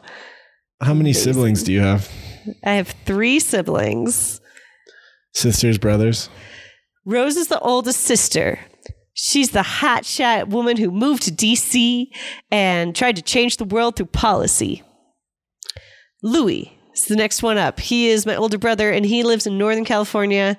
how 0.83 0.95
many 0.95 1.13
siblings 1.13 1.63
do 1.63 1.73
you 1.73 1.81
have? 1.81 2.11
I 2.65 2.73
have 2.73 2.95
three 3.05 3.39
siblings. 3.41 4.41
Sisters, 5.33 5.79
brothers? 5.79 6.29
Rose 7.05 7.37
is 7.37 7.49
the 7.49 7.61
oldest 7.61 8.01
sister. 8.01 8.59
She's 9.15 9.51
the 9.51 9.61
hotshot 9.61 10.49
woman 10.49 10.77
who 10.77 10.91
moved 10.91 11.23
to 11.25 11.31
DC 11.33 12.07
and 12.51 12.95
tried 12.95 13.17
to 13.17 13.23
change 13.23 13.57
the 13.57 13.65
world 13.65 13.97
through 13.97 14.07
policy. 14.07 14.83
Louis 16.23 16.73
is 16.95 17.07
the 17.07 17.17
next 17.17 17.43
one 17.43 17.59
up. 17.59 17.81
He 17.81 18.09
is 18.09 18.27
my 18.27 18.37
older 18.37 18.59
brother 18.59 18.91
and 18.91 19.05
he 19.05 19.23
lives 19.23 19.47
in 19.47 19.59
Northern 19.59 19.85
California. 19.85 20.59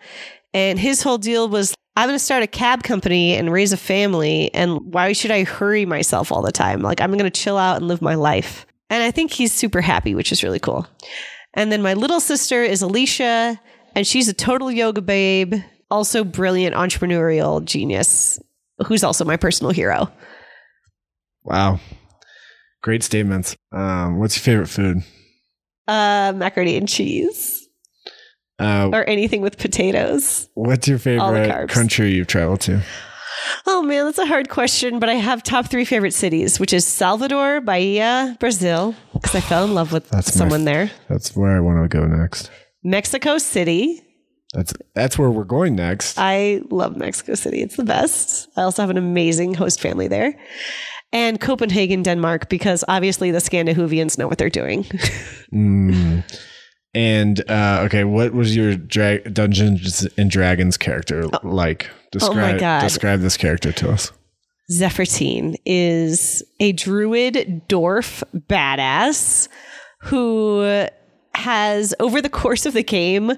And 0.54 0.80
his 0.80 1.02
whole 1.04 1.18
deal 1.18 1.48
was 1.48 1.74
I'm 1.96 2.08
going 2.08 2.18
to 2.18 2.24
start 2.24 2.44
a 2.44 2.48
cab 2.48 2.84
company 2.84 3.36
and 3.36 3.52
raise 3.52 3.74
a 3.74 3.78
family. 3.78 4.54
And 4.54 4.94
why 4.94 5.14
should 5.14 5.32
I 5.32 5.44
hurry 5.44 5.86
myself 5.86 6.32
all 6.32 6.42
the 6.42 6.52
time? 6.52 6.82
Like, 6.82 7.02
I'm 7.02 7.12
going 7.12 7.24
to 7.24 7.30
chill 7.30 7.58
out 7.58 7.78
and 7.78 7.88
live 7.88 8.02
my 8.02 8.16
life. 8.16 8.66
And 8.90 9.04
I 9.04 9.12
think 9.12 9.32
he's 9.32 9.54
super 9.54 9.82
happy, 9.82 10.16
which 10.16 10.32
is 10.32 10.44
really 10.44 10.60
cool. 10.60 10.88
And 11.54 11.72
then 11.72 11.82
my 11.82 11.94
little 11.94 12.20
sister 12.20 12.64
is 12.64 12.82
Alicia, 12.82 13.60
and 13.94 14.08
she's 14.08 14.30
a 14.30 14.34
total 14.34 14.72
yoga 14.72 15.02
babe, 15.02 15.56
also 15.90 16.24
brilliant 16.24 16.76
entrepreneurial 16.76 17.64
genius, 17.64 18.40
who's 18.88 19.04
also 19.04 19.26
my 19.26 19.36
personal 19.36 19.72
hero. 19.72 20.10
Wow. 21.44 21.80
Great 22.82 23.04
statements. 23.04 23.56
Um, 23.72 24.18
what's 24.18 24.38
your 24.38 24.44
favorite 24.44 24.70
food? 24.70 25.04
Uh, 25.88 26.32
macaroni 26.36 26.78
and 26.78 26.88
cheese, 26.88 27.61
Uh, 28.62 28.90
or 28.94 29.04
anything 29.10 29.42
with 29.42 29.58
potatoes. 29.58 30.48
what's 30.54 30.88
your 30.88 31.00
favorite 31.00 31.70
country 31.70 32.14
you've 32.14 32.28
traveled 32.28 32.62
to? 32.62 32.82
Oh 33.66 33.82
man, 33.82 34.06
that's 34.06 34.20
a 34.20 34.26
hard 34.26 34.50
question, 34.50 35.00
but 35.00 35.10
I 35.10 35.16
have 35.16 35.42
top 35.42 35.68
three 35.68 35.86
favorite 35.86 36.14
cities, 36.14 36.60
which 36.60 36.74
is 36.74 36.86
Salvador, 36.86 37.60
Bahia, 37.62 38.38
Brazil, 38.40 38.94
because 39.14 39.34
I 39.36 39.40
fell 39.42 39.66
in 39.66 39.74
love 39.74 39.92
with 39.92 40.08
That's 40.10 40.32
someone 40.34 40.62
f- 40.62 40.66
there. 40.66 40.92
That's 41.10 41.36
where 41.36 41.56
I 41.58 41.60
want 41.60 41.82
to 41.84 41.88
go 41.98 42.06
next. 42.06 42.52
Mexico 42.84 43.38
City. 43.40 44.02
That's 44.54 44.74
that's 44.94 45.18
where 45.18 45.30
we're 45.32 45.46
going 45.46 45.76
next. 45.76 46.18
I 46.20 46.62
love 46.70 46.98
Mexico 46.98 47.36
City. 47.36 47.62
It's 47.62 47.78
the 47.78 47.86
best. 47.86 48.50
I 48.58 48.62
also 48.64 48.82
have 48.84 48.90
an 48.90 48.98
amazing 48.98 49.54
host 49.56 49.80
family 49.80 50.08
there. 50.08 50.38
And 51.14 51.40
Copenhagen, 51.42 52.04
Denmark, 52.04 52.50
because 52.50 52.84
obviously 52.88 53.32
the 53.32 53.40
Scandinavians 53.40 54.18
know 54.18 54.28
what 54.28 54.38
they're 54.38 54.50
doing. 54.50 54.84
Mm. 55.54 56.24
And 56.94 57.42
uh, 57.50 57.84
okay, 57.86 58.04
what 58.04 58.34
was 58.34 58.56
your 58.56 58.76
dra- 58.76 59.30
Dungeons 59.30 60.08
and 60.18 60.30
Dragons 60.30 60.78
character 60.78 61.26
like? 61.44 61.90
Describe, 62.12 62.38
Oh 62.38 62.54
my 62.54 62.58
God. 62.58 62.82
Describe 62.82 63.22
this 63.22 63.38
character 63.38 63.72
to 63.72 63.92
us. 63.92 64.12
Zephyrtine 64.70 65.56
is 65.66 66.44
a 66.60 66.74
druid 66.74 67.62
dwarf 67.70 68.22
badass 68.36 69.48
who 70.02 70.86
has, 71.36 71.94
over 72.00 72.22
the 72.22 72.30
course 72.30 72.66
of 72.66 72.74
the 72.74 72.84
game, 72.84 73.32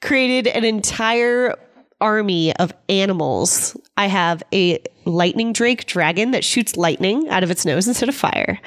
created 0.00 0.46
an 0.46 0.64
entire 0.64 1.56
army 2.00 2.54
of 2.56 2.72
animals. 2.88 3.76
I 3.96 4.06
have 4.06 4.42
a 4.52 4.82
lightning 5.04 5.52
drake 5.52 5.86
dragon 5.86 6.30
that 6.30 6.44
shoots 6.44 6.76
lightning 6.76 7.28
out 7.28 7.42
of 7.42 7.50
its 7.50 7.64
nose 7.64 7.86
instead 7.86 8.08
of 8.08 8.14
fire. 8.14 8.58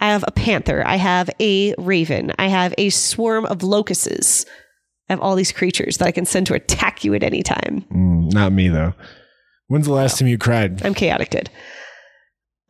I 0.00 0.06
have 0.06 0.24
a 0.26 0.32
panther. 0.32 0.86
I 0.86 0.96
have 0.96 1.30
a 1.40 1.74
raven. 1.78 2.32
I 2.38 2.48
have 2.48 2.74
a 2.78 2.90
swarm 2.90 3.46
of 3.46 3.62
locusts. 3.62 4.44
I 5.08 5.12
have 5.12 5.20
all 5.20 5.34
these 5.34 5.52
creatures 5.52 5.98
that 5.98 6.08
I 6.08 6.12
can 6.12 6.26
send 6.26 6.46
to 6.48 6.54
attack 6.54 7.04
you 7.04 7.14
at 7.14 7.22
any 7.22 7.42
time. 7.42 7.84
Mm, 7.92 8.32
not 8.32 8.52
me 8.52 8.68
though. 8.68 8.94
When's 9.68 9.86
the 9.86 9.92
last 9.92 10.18
time 10.18 10.28
you 10.28 10.38
cried? 10.38 10.84
I'm 10.84 10.94
chaotic 10.94 11.30
good. 11.30 11.50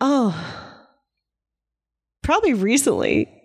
Oh, 0.01 0.35
probably 2.23 2.55
recently. 2.55 3.42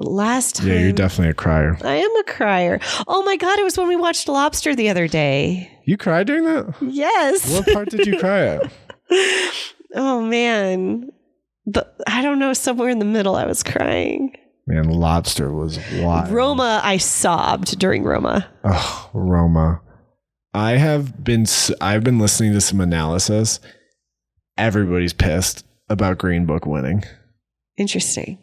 The 0.00 0.08
last 0.08 0.56
time. 0.56 0.68
Yeah, 0.68 0.78
you're 0.78 0.92
definitely 0.92 1.32
a 1.32 1.34
crier. 1.34 1.76
I 1.84 1.96
am 1.96 2.16
a 2.16 2.24
crier. 2.24 2.80
Oh 3.06 3.22
my 3.22 3.36
God, 3.36 3.58
it 3.58 3.64
was 3.64 3.76
when 3.76 3.86
we 3.86 3.96
watched 3.96 4.28
Lobster 4.28 4.74
the 4.74 4.88
other 4.88 5.06
day. 5.06 5.70
You 5.84 5.98
cried 5.98 6.26
during 6.26 6.44
that? 6.44 6.74
Yes. 6.80 7.52
What 7.52 7.66
part 7.66 7.90
did 7.90 8.06
you 8.06 8.18
cry 8.18 8.46
at? 8.46 8.72
oh 9.94 10.22
man. 10.22 11.10
But 11.66 11.96
I 12.06 12.22
don't 12.22 12.38
know, 12.38 12.54
somewhere 12.54 12.88
in 12.88 12.98
the 12.98 13.04
middle 13.04 13.36
I 13.36 13.44
was 13.44 13.62
crying. 13.62 14.34
Man, 14.66 14.88
lobster 14.88 15.52
was 15.52 15.78
wild. 15.96 16.30
Roma, 16.30 16.80
I 16.82 16.96
sobbed 16.96 17.78
during 17.78 18.02
Roma. 18.02 18.48
Oh, 18.64 19.10
Roma. 19.12 19.82
I 20.54 20.72
have 20.72 21.22
been 21.22 21.44
I've 21.80 22.04
been 22.04 22.18
listening 22.18 22.54
to 22.54 22.62
some 22.62 22.80
analysis. 22.80 23.60
Everybody's 24.56 25.12
pissed 25.12 25.66
about 25.90 26.16
Green 26.16 26.46
Book 26.46 26.64
winning 26.64 27.04
Interesting. 27.76 28.38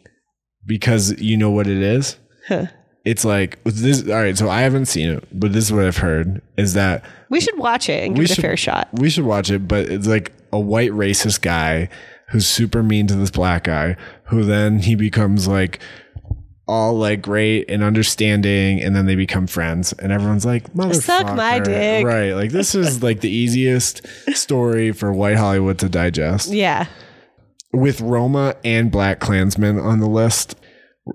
Because 0.68 1.20
you 1.20 1.36
know 1.36 1.50
what 1.50 1.66
it 1.66 1.82
is? 1.82 2.16
Huh. 2.46 2.66
It's 3.04 3.24
like 3.24 3.58
this 3.64 4.06
all 4.08 4.14
right, 4.16 4.36
so 4.38 4.48
I 4.50 4.60
haven't 4.60 4.86
seen 4.86 5.08
it, 5.08 5.26
but 5.32 5.52
this 5.52 5.64
is 5.64 5.72
what 5.72 5.84
I've 5.84 5.96
heard 5.96 6.42
is 6.56 6.74
that 6.74 7.04
We 7.30 7.40
should 7.40 7.58
watch 7.58 7.88
it 7.88 8.04
and 8.04 8.14
give 8.14 8.18
We 8.20 8.24
it 8.26 8.38
a 8.38 8.40
fair 8.40 8.56
shot. 8.56 8.88
we 8.92 9.08
should 9.10 9.24
watch 9.24 9.50
it, 9.50 9.66
but 9.66 9.88
it's 9.88 10.06
like 10.06 10.32
a 10.52 10.60
white 10.60 10.92
racist 10.92 11.40
guy 11.40 11.88
who's 12.28 12.46
super 12.46 12.82
mean 12.82 13.06
to 13.06 13.14
this 13.14 13.30
black 13.30 13.64
guy, 13.64 13.96
who 14.24 14.44
then 14.44 14.80
he 14.80 14.94
becomes 14.94 15.48
like 15.48 15.80
all 16.66 16.92
like 16.98 17.22
great 17.22 17.64
and 17.70 17.82
understanding, 17.82 18.78
and 18.82 18.94
then 18.94 19.06
they 19.06 19.14
become 19.14 19.46
friends, 19.46 19.94
and 19.94 20.12
everyone's 20.12 20.44
like, 20.44 20.70
"Motherfucker!" 20.74 21.02
Suck 21.02 21.34
my 21.34 21.60
dick. 21.60 22.04
Right? 22.04 22.32
Like 22.32 22.50
this 22.50 22.74
is 22.74 23.02
like 23.02 23.20
the 23.22 23.30
easiest 23.30 24.06
story 24.36 24.92
for 24.92 25.10
white 25.14 25.36
Hollywood 25.38 25.78
to 25.78 25.88
digest. 25.88 26.50
Yeah. 26.50 26.86
With 27.72 28.00
Roma 28.00 28.56
and 28.64 28.90
Black 28.90 29.20
Klansmen 29.20 29.78
on 29.78 30.00
the 30.00 30.08
list, 30.08 30.56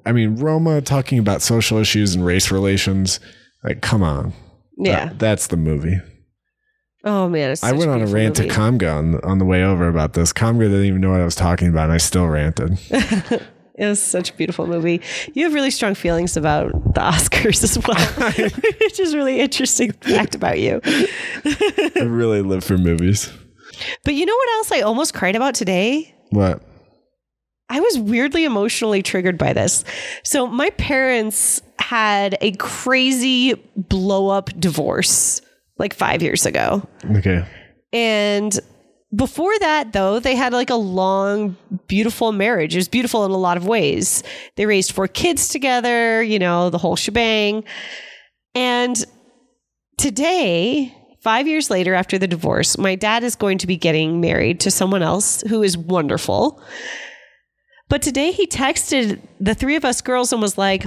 I 0.05 0.11
mean 0.11 0.35
Roma 0.37 0.81
talking 0.81 1.17
about 1.19 1.41
social 1.41 1.77
issues 1.79 2.13
and 2.15 2.25
race 2.25 2.51
relations. 2.51 3.19
Like, 3.63 3.81
come 3.81 4.03
on, 4.03 4.33
Yeah. 4.77 5.05
That- 5.05 5.19
that's 5.19 5.47
the 5.47 5.57
movie. 5.57 5.99
oh 7.05 7.27
man. 7.29 7.51
It's 7.51 7.63
I 7.63 7.71
went 7.71 7.89
on 7.91 8.01
a 8.01 8.05
rant 8.07 8.37
movie. 8.37 8.49
to 8.49 8.55
Comga 8.55 8.95
on, 8.97 9.15
on 9.23 9.37
the 9.39 9.45
way 9.45 9.63
over 9.63 9.87
about 9.87 10.13
this. 10.13 10.31
Comga 10.33 10.59
didn't 10.69 10.85
even 10.85 11.01
know 11.01 11.11
what 11.11 11.21
I 11.21 11.25
was 11.25 11.35
talking 11.35 11.67
about, 11.69 11.85
and 11.85 11.93
I 11.93 11.97
still 11.97 12.27
ranted. 12.27 12.77
It 13.75 13.87
was 13.87 13.99
such 13.99 14.29
a 14.29 14.33
beautiful 14.35 14.67
movie. 14.67 15.01
You 15.33 15.45
have 15.45 15.53
really 15.55 15.71
strong 15.71 15.95
feelings 15.95 16.37
about 16.37 16.71
the 16.93 17.01
Oscars 17.01 17.63
as 17.63 17.75
well, 17.87 18.49
which 18.81 18.99
is 18.99 19.15
really 19.15 19.39
interesting 19.39 19.91
fact 19.93 20.35
about 20.35 20.59
you. 20.59 20.79
I 20.85 22.03
really 22.03 22.43
live 22.43 22.63
for 22.63 22.77
movies. 22.77 23.33
But 24.05 24.13
you 24.13 24.27
know 24.27 24.35
what 24.35 24.49
else 24.57 24.71
I 24.73 24.81
almost 24.81 25.15
cried 25.15 25.35
about 25.35 25.55
today? 25.55 26.12
What? 26.33 26.61
I 27.69 27.79
was 27.79 27.97
weirdly 27.97 28.43
emotionally 28.43 29.01
triggered 29.01 29.37
by 29.37 29.53
this. 29.53 29.83
So 30.23 30.47
my 30.47 30.69
parents 30.71 31.61
had 31.79 32.37
a 32.41 32.51
crazy 32.53 33.53
blow 33.75 34.29
up 34.29 34.49
divorce 34.59 35.41
like 35.77 35.93
5 35.93 36.21
years 36.21 36.45
ago. 36.45 36.87
Okay. 37.17 37.45
And 37.91 38.59
before 39.15 39.57
that, 39.59 39.93
though, 39.93 40.19
they 40.19 40.35
had 40.35 40.53
like 40.53 40.69
a 40.69 40.75
long, 40.75 41.55
beautiful 41.87 42.31
marriage. 42.31 42.75
It 42.75 42.79
was 42.79 42.87
beautiful 42.87 43.25
in 43.25 43.31
a 43.31 43.37
lot 43.37 43.57
of 43.57 43.67
ways. 43.67 44.23
They 44.55 44.65
raised 44.65 44.91
four 44.91 45.07
kids 45.07 45.49
together, 45.49 46.23
you 46.23 46.39
know, 46.39 46.69
the 46.69 46.79
whole 46.79 46.95
shebang. 46.95 47.63
And 48.55 49.03
today, 49.97 50.95
five 51.23 51.47
years 51.47 51.69
later 51.69 51.93
after 51.93 52.17
the 52.17 52.27
divorce, 52.27 52.77
my 52.77 52.95
dad 52.95 53.23
is 53.23 53.35
going 53.35 53.57
to 53.59 53.67
be 53.67 53.77
getting 53.77 54.19
married 54.19 54.59
to 54.61 54.71
someone 54.71 55.01
else 55.01 55.41
who 55.47 55.63
is 55.63 55.77
wonderful. 55.77 56.61
But 57.89 58.01
today 58.01 58.31
he 58.31 58.45
texted 58.45 59.21
the 59.39 59.55
three 59.55 59.75
of 59.75 59.85
us 59.85 60.01
girls 60.01 60.33
and 60.33 60.41
was 60.41 60.57
like, 60.57 60.85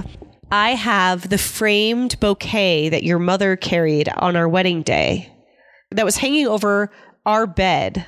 I 0.51 0.71
have 0.71 1.29
the 1.29 1.37
framed 1.37 2.19
bouquet 2.19 2.89
that 2.89 3.03
your 3.03 3.19
mother 3.19 3.55
carried 3.55 4.09
on 4.09 4.35
our 4.35 4.47
wedding 4.47 4.81
day 4.81 5.33
that 5.91 6.05
was 6.05 6.17
hanging 6.17 6.47
over 6.47 6.91
our 7.25 7.47
bed 7.47 8.05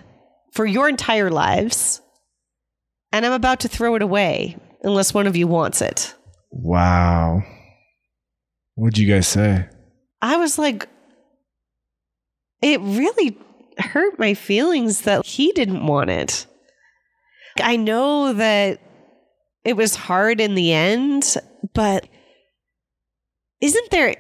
for 0.54 0.66
your 0.66 0.88
entire 0.88 1.30
lives. 1.30 2.02
And 3.12 3.26
I'm 3.26 3.34
about 3.34 3.62
to 3.62 3.68
throw 3.68 3.96
it 3.96 4.02
away 4.02 4.58
unless 4.84 5.14
one 5.14 5.28
of 5.28 5.36
you 5.36 5.48
wants 5.48 5.82
it. 5.82 6.14
Wow. 6.52 7.42
What'd 8.76 8.98
you 8.98 9.12
guys 9.12 9.28
say? 9.28 9.68
I 10.22 10.38
was 10.38 10.58
like, 10.58 10.88
it 12.62 12.80
really 12.82 13.38
hurt 13.78 14.20
my 14.20 14.34
feelings 14.34 15.02
that 15.02 15.26
he 15.26 15.52
didn't 15.52 15.86
want 15.86 16.10
it. 16.10 16.46
I 17.62 17.76
know 17.76 18.34
that 18.34 18.80
it 19.64 19.76
was 19.76 19.96
hard 19.96 20.40
in 20.42 20.56
the 20.56 20.74
end, 20.74 21.36
but 21.74 22.08
isn't 23.62 23.92
there 23.92 24.16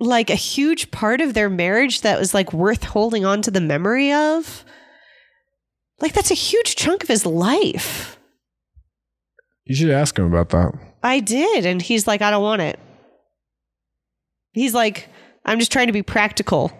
like 0.00 0.30
a 0.30 0.34
huge 0.34 0.90
part 0.90 1.20
of 1.20 1.34
their 1.34 1.50
marriage 1.50 2.02
that 2.02 2.18
was 2.18 2.34
like 2.34 2.52
worth 2.52 2.84
holding 2.84 3.24
on 3.24 3.42
to 3.42 3.50
the 3.50 3.60
memory 3.60 4.12
of? 4.12 4.64
Like, 6.00 6.12
that's 6.12 6.30
a 6.30 6.34
huge 6.34 6.76
chunk 6.76 7.02
of 7.02 7.08
his 7.08 7.26
life. 7.26 8.18
You 9.64 9.74
should 9.74 9.90
ask 9.90 10.16
him 10.16 10.26
about 10.26 10.50
that. 10.50 10.72
I 11.02 11.20
did. 11.20 11.66
And 11.66 11.82
he's 11.82 12.06
like, 12.06 12.22
I 12.22 12.30
don't 12.30 12.42
want 12.42 12.62
it. 12.62 12.78
He's 14.52 14.74
like, 14.74 15.08
I'm 15.44 15.58
just 15.58 15.72
trying 15.72 15.88
to 15.88 15.92
be 15.92 16.02
practical. 16.02 16.72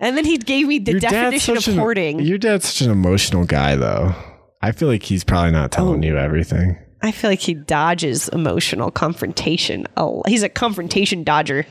And 0.00 0.16
then 0.16 0.24
he 0.24 0.38
gave 0.38 0.66
me 0.68 0.78
the 0.78 0.92
Your 0.92 1.00
definition 1.00 1.56
of 1.56 1.66
an- 1.68 1.76
hoarding. 1.76 2.20
Your 2.20 2.38
dad's 2.38 2.66
such 2.68 2.84
an 2.86 2.90
emotional 2.92 3.44
guy, 3.44 3.74
though. 3.76 4.14
I 4.62 4.72
feel 4.72 4.88
like 4.88 5.02
he's 5.02 5.24
probably 5.24 5.52
not 5.52 5.72
telling 5.72 6.04
Oh. 6.04 6.08
you 6.08 6.16
everything. 6.18 6.76
I 7.02 7.12
feel 7.12 7.30
like 7.30 7.40
he 7.40 7.54
dodges 7.54 8.28
emotional 8.28 8.90
confrontation. 8.90 9.86
Oh, 9.96 10.22
he's 10.26 10.42
a 10.42 10.48
confrontation 10.48 11.22
dodger. 11.24 11.64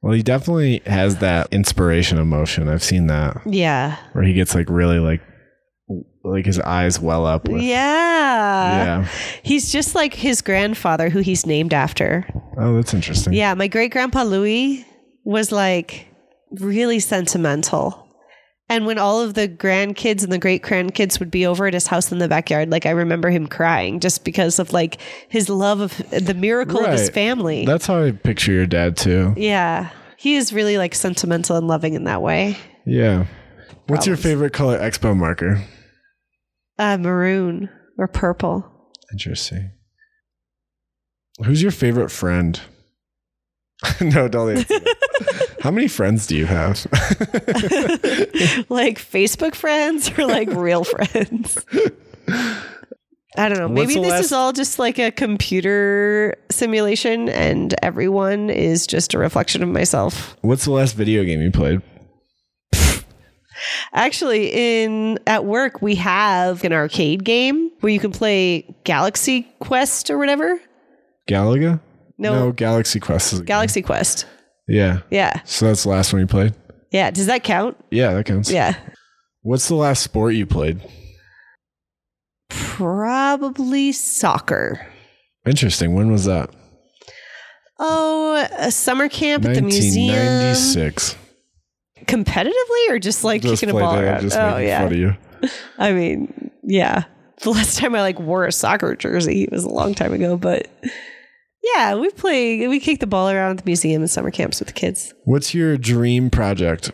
Well, 0.00 0.12
he 0.12 0.22
definitely 0.24 0.82
has 0.86 1.18
that 1.18 1.46
inspiration 1.52 2.18
emotion. 2.18 2.68
I've 2.68 2.82
seen 2.82 3.06
that 3.06 3.40
Yeah. 3.46 3.96
where 4.12 4.24
he 4.24 4.32
gets 4.32 4.54
like 4.54 4.68
really 4.68 4.98
like 4.98 5.20
like 6.24 6.46
his 6.46 6.58
eyes 6.60 7.00
well 7.00 7.26
up 7.26 7.48
with 7.48 7.62
Yeah. 7.62 8.84
yeah. 9.02 9.08
He's 9.42 9.72
just 9.72 9.94
like 9.96 10.14
his 10.14 10.40
grandfather, 10.40 11.10
who 11.10 11.18
he's 11.20 11.46
named 11.46 11.74
after. 11.74 12.26
Oh, 12.56 12.76
that's 12.76 12.94
interesting. 12.94 13.32
Yeah, 13.32 13.54
my 13.54 13.66
great 13.68 13.90
grandpa 13.92 14.22
Louis 14.22 14.84
was 15.24 15.50
like 15.52 16.06
really 16.60 17.00
sentimental. 17.00 18.08
And 18.68 18.86
when 18.86 18.98
all 18.98 19.20
of 19.20 19.34
the 19.34 19.48
grandkids 19.48 20.22
and 20.22 20.32
the 20.32 20.38
great 20.38 20.62
grandkids 20.62 21.18
would 21.18 21.30
be 21.30 21.44
over 21.44 21.66
at 21.66 21.74
his 21.74 21.86
house 21.86 22.10
in 22.10 22.18
the 22.18 22.28
backyard, 22.28 22.70
like 22.70 22.86
I 22.86 22.90
remember 22.90 23.28
him 23.28 23.46
crying 23.46 24.00
just 24.00 24.24
because 24.24 24.58
of 24.58 24.72
like 24.72 24.98
his 25.28 25.48
love 25.48 25.80
of 25.80 25.96
the 26.10 26.34
miracle 26.34 26.82
of 26.84 26.92
his 26.92 27.10
family. 27.10 27.66
That's 27.66 27.86
how 27.86 28.02
I 28.02 28.12
picture 28.12 28.52
your 28.52 28.66
dad 28.66 28.96
too. 28.96 29.34
yeah. 29.36 29.90
He 30.16 30.36
is 30.36 30.52
really 30.52 30.78
like 30.78 30.94
sentimental 30.94 31.56
and 31.56 31.66
loving 31.66 31.94
in 31.94 32.04
that 32.04 32.22
way. 32.22 32.56
Yeah. 32.86 33.26
What's 33.88 34.06
your 34.06 34.16
favorite 34.16 34.52
color 34.52 34.78
expo 34.78 35.16
marker? 35.16 35.60
Uh, 36.78 36.96
maroon 36.96 37.68
or 37.98 38.06
purple. 38.06 38.64
Interesting. 39.12 39.72
Who's 41.44 41.60
your 41.60 41.72
favorite 41.72 42.10
friend? 42.10 42.60
no, 44.00 44.28
don't 44.28 44.58
answer. 44.58 44.78
How 45.62 45.70
many 45.70 45.86
friends 45.86 46.26
do 46.26 46.36
you 46.36 46.46
have? 46.46 46.84
like 48.68 48.98
Facebook 48.98 49.54
friends 49.54 50.10
or 50.18 50.26
like 50.26 50.48
real 50.50 50.82
friends? 50.82 51.64
I 53.36 53.48
don't 53.48 53.58
know. 53.58 53.68
What's 53.68 53.94
Maybe 53.94 54.00
this 54.00 54.10
last- 54.10 54.24
is 54.24 54.32
all 54.32 54.52
just 54.52 54.80
like 54.80 54.98
a 54.98 55.12
computer 55.12 56.34
simulation 56.50 57.28
and 57.28 57.76
everyone 57.80 58.50
is 58.50 58.88
just 58.88 59.14
a 59.14 59.18
reflection 59.18 59.62
of 59.62 59.68
myself. 59.68 60.36
What's 60.40 60.64
the 60.64 60.72
last 60.72 60.96
video 60.96 61.22
game 61.22 61.40
you 61.40 61.52
played? 61.52 61.80
Actually, 63.92 64.48
in 64.52 65.20
at 65.28 65.44
work 65.44 65.80
we 65.80 65.94
have 65.94 66.64
an 66.64 66.72
arcade 66.72 67.22
game 67.22 67.70
where 67.78 67.92
you 67.92 68.00
can 68.00 68.10
play 68.10 68.74
Galaxy 68.82 69.42
Quest 69.60 70.10
or 70.10 70.18
whatever. 70.18 70.60
Galaga? 71.30 71.80
No, 72.18 72.50
Galaxy 72.50 72.98
Quest 72.98 73.32
is 73.32 73.38
a 73.38 73.42
game. 73.42 73.46
Galaxy 73.46 73.80
Quest. 73.80 74.26
Yeah. 74.72 75.00
Yeah. 75.10 75.42
So 75.44 75.66
that's 75.66 75.82
the 75.82 75.90
last 75.90 76.14
one 76.14 76.20
you 76.20 76.26
played? 76.26 76.54
Yeah, 76.90 77.10
does 77.10 77.26
that 77.26 77.44
count? 77.44 77.76
Yeah, 77.90 78.14
that 78.14 78.24
counts. 78.24 78.50
Yeah. 78.50 78.74
What's 79.42 79.68
the 79.68 79.74
last 79.74 80.02
sport 80.02 80.34
you 80.34 80.46
played? 80.46 80.80
Probably 82.48 83.92
soccer. 83.92 84.86
Interesting. 85.44 85.94
When 85.94 86.10
was 86.10 86.24
that? 86.24 86.50
Oh, 87.78 88.48
a 88.58 88.70
summer 88.70 89.10
camp 89.10 89.44
at 89.44 89.56
the 89.56 89.62
museum. 89.62 90.14
1996. 90.14 91.16
competitively 92.06 92.90
or 92.90 92.98
just 92.98 93.24
like 93.24 93.42
Just 93.42 93.60
kicking 93.60 93.76
a 93.76 93.78
ball 93.78 93.98
around? 93.98 94.22
Just 94.22 94.38
oh 94.38 94.56
yeah. 94.56 94.78
fun 94.78 94.92
of 94.92 94.98
you. 94.98 95.16
I 95.78 95.92
mean, 95.92 96.50
yeah. 96.62 97.04
The 97.42 97.50
last 97.50 97.76
time 97.78 97.94
I 97.94 98.00
like 98.00 98.18
wore 98.18 98.46
a 98.46 98.52
soccer 98.52 98.96
jersey 98.96 99.48
was 99.52 99.64
a 99.64 99.68
long 99.68 99.94
time 99.94 100.14
ago, 100.14 100.38
but 100.38 100.68
yeah, 101.62 101.94
we 101.94 102.10
play 102.10 102.66
we 102.68 102.80
kick 102.80 103.00
the 103.00 103.06
ball 103.06 103.30
around 103.30 103.52
at 103.52 103.56
the 103.58 103.68
museum 103.68 104.02
and 104.02 104.10
summer 104.10 104.30
camps 104.30 104.60
with 104.60 104.68
the 104.68 104.74
kids. 104.74 105.14
What's 105.24 105.54
your 105.54 105.76
dream 105.76 106.30
project? 106.30 106.92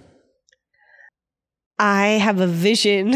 I 1.79 2.07
have 2.07 2.41
a 2.41 2.47
vision 2.47 3.15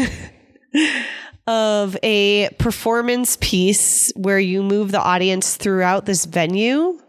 of 1.47 1.97
a 2.01 2.49
performance 2.57 3.37
piece 3.41 4.11
where 4.15 4.39
you 4.39 4.63
move 4.63 4.91
the 4.91 5.01
audience 5.01 5.57
throughout 5.57 6.05
this 6.05 6.25
venue 6.25 6.99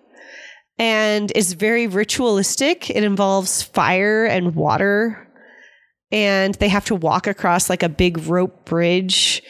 and 0.78 1.30
it's 1.34 1.52
very 1.52 1.86
ritualistic. 1.86 2.90
It 2.90 3.04
involves 3.04 3.62
fire 3.62 4.24
and 4.24 4.54
water 4.54 5.20
and 6.10 6.54
they 6.56 6.68
have 6.68 6.84
to 6.86 6.94
walk 6.94 7.26
across 7.26 7.70
like 7.70 7.82
a 7.82 7.88
big 7.88 8.18
rope 8.26 8.64
bridge 8.64 9.42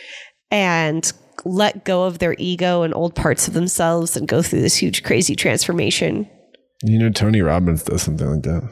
and 0.50 1.10
let 1.44 1.84
go 1.84 2.04
of 2.04 2.18
their 2.18 2.34
ego 2.38 2.82
and 2.82 2.94
old 2.94 3.14
parts 3.14 3.48
of 3.48 3.54
themselves 3.54 4.16
and 4.16 4.28
go 4.28 4.42
through 4.42 4.60
this 4.60 4.76
huge 4.76 5.02
crazy 5.02 5.36
transformation. 5.36 6.28
You 6.82 6.98
know, 6.98 7.10
Tony 7.10 7.40
Robbins 7.40 7.82
does 7.82 8.02
something 8.02 8.28
like 8.28 8.42
that. 8.42 8.70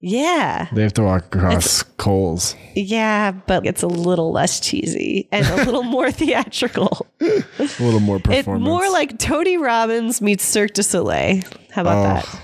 Yeah. 0.00 0.68
They 0.72 0.82
have 0.82 0.94
to 0.94 1.02
walk 1.02 1.34
across 1.34 1.82
coals. 1.82 2.56
Yeah, 2.74 3.32
but 3.32 3.66
it's 3.66 3.82
a 3.82 3.86
little 3.86 4.32
less 4.32 4.58
cheesy 4.58 5.28
and 5.30 5.46
a 5.46 5.56
little 5.64 5.82
more 5.82 6.10
theatrical. 6.12 7.06
A 7.20 7.44
little 7.78 8.00
more 8.00 8.20
It's 8.30 8.48
more 8.48 8.90
like 8.90 9.18
Tony 9.18 9.58
Robbins 9.58 10.22
meets 10.22 10.44
Cirque 10.44 10.72
du 10.72 10.82
Soleil. 10.82 11.42
How 11.70 11.82
about 11.82 11.98
oh, 11.98 12.02
that? 12.02 12.42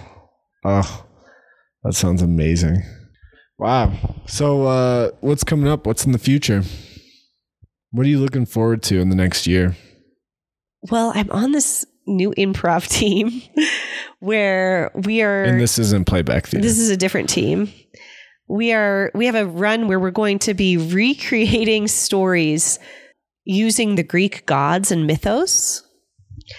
Oh, 0.65 1.07
that 1.85 1.95
sounds 1.95 2.21
amazing. 2.21 2.83
Wow. 3.59 3.93
So, 4.27 4.65
uh, 4.65 5.11
what's 5.21 5.45
coming 5.45 5.69
up? 5.69 5.87
What's 5.87 6.05
in 6.05 6.13
the 6.13 6.19
future? 6.19 6.63
What 7.97 8.05
are 8.05 8.11
you 8.11 8.19
looking 8.19 8.45
forward 8.45 8.83
to 8.85 9.01
in 9.01 9.09
the 9.09 9.17
next 9.17 9.47
year? 9.47 9.75
Well, 10.91 11.13
I'm 11.15 11.31
on 11.31 11.53
this 11.53 11.87
new 12.07 12.35
improv 12.37 12.87
team 12.91 13.41
where 14.21 14.91
we 14.95 15.23
are 15.23 15.45
And 15.45 15.59
this 15.59 15.79
isn't 15.79 16.07
playback 16.07 16.47
theater. 16.47 16.63
This 16.63 16.79
is 16.79 16.91
a 16.91 16.97
different 16.99 17.31
team. 17.31 17.73
We 18.49 18.75
are 18.75 19.11
we 19.15 19.25
have 19.25 19.35
a 19.35 19.47
run 19.47 19.89
where 19.89 19.99
we're 19.99 20.11
going 20.11 20.39
to 20.41 20.53
be 20.53 20.77
recreating 20.77 21.89
stories 21.89 22.79
using 23.47 23.95
the 23.95 24.03
Greek 24.03 24.45
gods 24.45 24.93
and 24.93 25.07
mythos. 25.07 25.83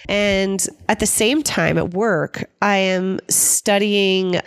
And 0.10 0.66
at 0.90 0.98
the 0.98 1.06
same 1.06 1.44
time 1.44 1.78
at 1.78 1.94
work, 1.94 2.50
I 2.64 2.78
am 2.78 3.20
studying 3.30 4.42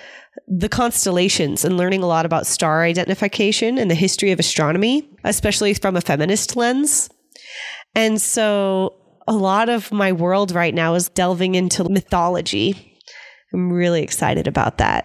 the 0.48 0.68
constellations 0.68 1.64
and 1.64 1.76
learning 1.76 2.02
a 2.02 2.06
lot 2.06 2.26
about 2.26 2.46
star 2.46 2.82
identification 2.82 3.78
and 3.78 3.90
the 3.90 3.94
history 3.94 4.32
of 4.32 4.40
astronomy, 4.40 5.08
especially 5.24 5.74
from 5.74 5.96
a 5.96 6.00
feminist 6.00 6.56
lens. 6.56 7.08
And 7.94 8.20
so 8.20 8.94
a 9.26 9.32
lot 9.34 9.68
of 9.68 9.92
my 9.92 10.12
world 10.12 10.52
right 10.52 10.74
now 10.74 10.94
is 10.94 11.08
delving 11.08 11.54
into 11.54 11.88
mythology. 11.88 12.98
I'm 13.52 13.72
really 13.72 14.02
excited 14.02 14.46
about 14.46 14.78
that. 14.78 15.04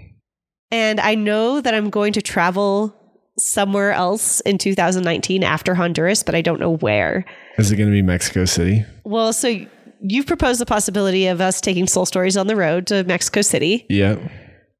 And 0.71 0.99
I 0.99 1.15
know 1.15 1.61
that 1.61 1.73
I'm 1.73 1.89
going 1.89 2.13
to 2.13 2.21
travel 2.21 2.95
somewhere 3.37 3.91
else 3.91 4.39
in 4.41 4.57
2019 4.57 5.43
after 5.43 5.75
Honduras, 5.75 6.23
but 6.23 6.35
I 6.35 6.41
don't 6.41 6.59
know 6.59 6.77
where. 6.77 7.25
is 7.57 7.71
it 7.71 7.75
going 7.75 7.89
to 7.89 7.93
be 7.93 8.01
Mexico 8.01 8.45
City? 8.45 8.85
Well, 9.03 9.33
so 9.33 9.65
you've 10.01 10.25
proposed 10.25 10.59
the 10.59 10.65
possibility 10.65 11.27
of 11.27 11.41
us 11.41 11.61
taking 11.61 11.87
Soul 11.87 12.05
Stories 12.05 12.37
on 12.37 12.47
the 12.47 12.55
road 12.55 12.87
to 12.87 13.03
Mexico 13.03 13.41
City. 13.41 13.85
Yeah. 13.89 14.15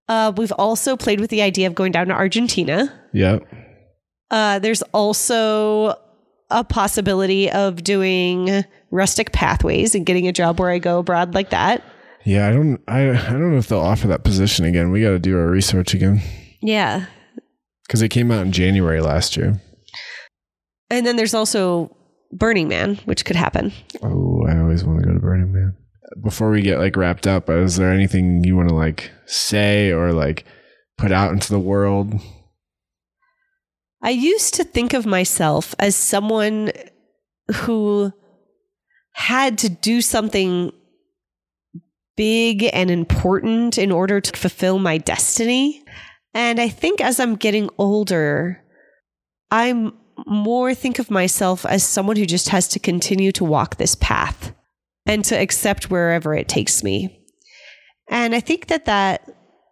Uh, 0.08 0.32
we've 0.38 0.52
also 0.54 0.96
played 0.96 1.20
with 1.20 1.30
the 1.30 1.42
idea 1.42 1.68
of 1.68 1.74
going 1.76 1.92
down 1.92 2.08
to 2.08 2.14
Argentina. 2.14 2.94
Yeah. 3.14 3.40
Uh, 4.30 4.60
there's 4.60 4.82
also 4.94 5.96
a 6.52 6.64
possibility 6.64 7.50
of 7.52 7.84
doing 7.84 8.64
rustic 8.92 9.32
pathways 9.32 9.96
and 9.96 10.06
getting 10.06 10.28
a 10.28 10.32
job 10.32 10.60
where 10.60 10.70
I 10.70 10.78
go 10.80 11.00
abroad 11.00 11.34
like 11.34 11.50
that. 11.50 11.84
Yeah. 12.24 12.48
I 12.48 12.52
don't. 12.52 12.80
I. 12.88 13.10
I 13.10 13.30
don't 13.32 13.52
know 13.52 13.58
if 13.58 13.68
they'll 13.68 13.80
offer 13.80 14.08
that 14.08 14.24
position 14.24 14.66
again. 14.66 14.92
We 14.92 15.02
got 15.02 15.10
to 15.12 15.20
do 15.20 15.38
our 15.38 15.48
research 15.50 15.94
again 15.94 16.22
Yeah. 16.62 17.06
because 17.88 18.02
it 18.02 18.10
came 18.10 18.32
out 18.32 18.46
in 18.46 18.52
January 18.52 19.02
last 19.02 19.36
year. 19.38 19.60
And 20.92 21.06
then 21.06 21.16
there's 21.16 21.34
also 21.34 21.96
Burning 22.32 22.68
Man, 22.68 22.96
which 23.06 23.26
could 23.26 23.36
happen. 23.36 23.72
Oh, 24.04 24.44
I 24.48 24.58
always 24.60 24.84
want 24.84 25.00
to 25.02 25.08
go 25.08 25.14
to 25.14 25.20
Burning 25.20 25.52
Man. 25.52 25.76
Before 26.22 26.50
we 26.50 26.62
get 26.62 26.80
like 26.80 26.96
wrapped 26.96 27.28
up, 27.28 27.50
uh, 27.50 27.58
is 27.58 27.76
there 27.76 27.92
anything 27.92 28.44
you 28.44 28.56
want 28.56 28.70
to 28.70 28.76
like 28.76 29.12
say 29.26 29.92
or 29.92 30.14
like 30.14 30.46
put 30.98 31.12
out 31.12 31.32
into 31.32 31.50
the 31.50 31.60
world? 31.60 32.14
I 34.02 34.12
used 34.12 34.54
to 34.56 34.64
think 34.64 34.94
of 34.94 35.06
myself 35.06 35.74
as 35.80 35.96
someone 35.96 36.72
who 37.54 38.14
had 39.14 39.58
to 39.60 39.70
do 39.70 40.02
something 40.02 40.72
big 42.16 42.70
and 42.72 42.90
important 42.92 43.78
in 43.78 43.92
order 43.92 44.22
to 44.22 44.40
fulfill 44.40 44.80
my 44.80 44.98
destiny. 44.98 45.84
And 46.34 46.60
I 46.60 46.70
think 46.70 47.02
as 47.02 47.20
I'm 47.20 47.36
getting 47.36 47.70
older, 47.78 48.62
I'm 49.52 49.94
more 50.26 50.74
think 50.74 51.00
of 51.00 51.12
myself 51.12 51.66
as 51.66 51.84
someone 51.84 52.16
who 52.16 52.26
just 52.26 52.50
has 52.50 52.68
to 52.70 52.80
continue 52.80 53.32
to 53.34 53.44
walk 53.44 53.78
this 53.78 53.96
path 53.96 54.54
and 55.06 55.24
to 55.26 55.36
accept 55.40 55.90
wherever 55.90 56.34
it 56.36 56.48
takes 56.48 56.84
me. 56.84 57.26
And 58.10 58.36
I 58.36 58.40
think 58.40 58.68
that 58.68 58.86
that 58.86 59.30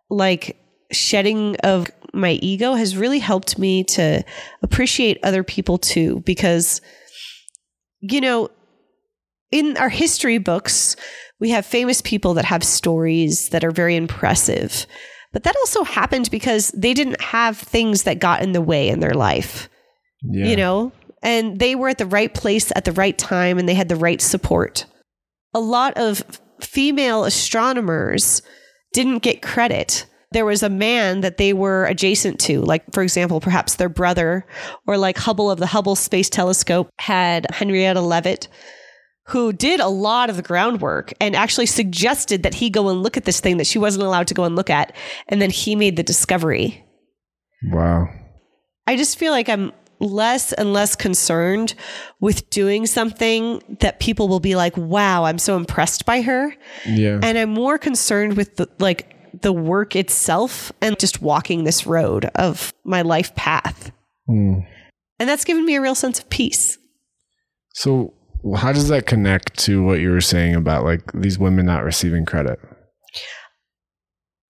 like 0.10 0.57
shedding 0.91 1.55
of 1.64 1.88
my 2.14 2.31
ego 2.41 2.73
has 2.73 2.95
really 2.95 3.19
helped 3.19 3.57
me 3.57 3.84
to 3.84 4.23
appreciate 4.61 5.18
other 5.23 5.43
people 5.43 5.77
too 5.80 6.22
because 6.26 6.81
you 8.01 8.22
know 8.22 8.49
in 9.51 9.76
our 9.77 9.89
history 9.89 10.38
books 10.38 10.95
We 11.39 11.49
have 11.49 11.65
famous 11.65 12.01
people 12.01 12.35
that 12.35 12.45
have 12.45 12.64
stories 12.64 13.49
that 13.49 13.65
are 13.65 13.72
very 13.72 13.97
impressive. 13.97 14.85
But 15.34 15.43
that 15.43 15.57
also 15.57 15.84
happened 15.84 16.30
because 16.31 16.69
they 16.69 16.93
didn't 16.93 17.19
have 17.19 17.57
things 17.57 18.03
that 18.03 18.19
got 18.19 18.41
in 18.43 18.53
the 18.53 18.61
way 18.61 18.88
in 18.88 19.01
their 19.01 19.14
life, 19.14 19.68
Yeah. 20.22 20.45
you 20.45 20.55
know? 20.55 20.93
And 21.22 21.60
they 21.60 21.76
were 21.76 21.89
at 21.89 21.97
the 21.97 22.05
right 22.05 22.34
place 22.34 22.72
at 22.76 22.85
the 22.85 22.93
right 22.93 23.18
time 23.18 23.57
and 23.60 23.68
they 23.68 23.73
had 23.73 23.89
the 23.89 23.97
right 23.97 24.22
support. 24.22 24.85
A 25.53 25.59
lot 25.59 25.97
of 25.97 26.23
female 26.59 27.25
astronomers 27.25 28.41
didn't 28.93 29.19
get 29.19 29.41
credit. 29.41 30.05
There 30.31 30.45
was 30.45 30.63
a 30.63 30.69
man 30.69 31.21
that 31.21 31.38
they 31.38 31.53
were 31.53 31.85
adjacent 31.85 32.39
to, 32.41 32.61
like, 32.61 32.84
for 32.91 33.03
example, 33.03 33.39
perhaps 33.39 33.75
their 33.75 33.89
brother, 33.89 34.47
or 34.88 34.97
like 34.97 35.17
Hubble 35.17 35.51
of 35.51 35.59
the 35.59 35.67
Hubble 35.67 35.95
Space 35.95 36.30
Telescope 36.30 36.89
had 36.97 37.45
Henrietta 37.51 38.01
Leavitt, 38.01 38.47
who 39.27 39.53
did 39.53 39.80
a 39.80 39.88
lot 39.88 40.30
of 40.30 40.35
the 40.35 40.41
groundwork 40.41 41.13
and 41.21 41.35
actually 41.35 41.67
suggested 41.67 42.43
that 42.43 42.55
he 42.55 42.69
go 42.69 42.89
and 42.89 43.03
look 43.03 43.15
at 43.15 43.25
this 43.25 43.39
thing 43.39 43.57
that 43.57 43.67
she 43.67 43.77
wasn't 43.77 44.03
allowed 44.03 44.27
to 44.27 44.34
go 44.34 44.43
and 44.43 44.55
look 44.55 44.69
at. 44.69 44.95
And 45.27 45.41
then 45.41 45.49
he 45.49 45.75
made 45.75 45.95
the 45.95 46.03
discovery. 46.03 46.84
Wow. 47.71 48.09
I 48.88 48.97
just 48.97 49.17
feel 49.17 49.31
like 49.31 49.47
I'm 49.47 49.71
less 50.03 50.53
and 50.53 50.73
less 50.73 50.95
concerned 50.95 51.73
with 52.19 52.49
doing 52.49 52.85
something 52.85 53.61
that 53.80 53.99
people 53.99 54.27
will 54.27 54.39
be 54.39 54.55
like, 54.55 54.75
wow, 54.77 55.23
I'm 55.23 55.39
so 55.39 55.57
impressed 55.57 56.05
by 56.05 56.21
her. 56.21 56.55
Yeah. 56.85 57.19
And 57.23 57.38
I'm 57.38 57.49
more 57.49 57.77
concerned 57.77 58.38
with 58.38 58.57
the, 58.57 58.69
like 58.80 59.41
the 59.41 59.53
work 59.53 59.95
itself 59.95 60.71
and 60.81 60.99
just 60.99 61.21
walking 61.21 61.63
this 61.63 61.88
road 61.88 62.25
of 62.35 62.73
my 62.84 63.01
life 63.01 63.34
path. 63.35 63.91
Mm. 64.30 64.65
And 65.19 65.30
that's 65.30 65.45
given 65.45 65.65
me 65.65 65.75
a 65.75 65.81
real 65.81 65.95
sense 65.95 66.19
of 66.19 66.30
peace. 66.30 66.77
So, 67.73 68.13
how 68.55 68.73
does 68.73 68.89
that 68.89 69.05
connect 69.05 69.57
to 69.59 69.84
what 69.84 69.99
you 69.99 70.11
were 70.11 70.21
saying 70.21 70.55
about 70.55 70.84
like 70.84 71.11
these 71.13 71.39
women 71.39 71.65
not 71.65 71.84
receiving 71.84 72.25
credit? 72.25 72.59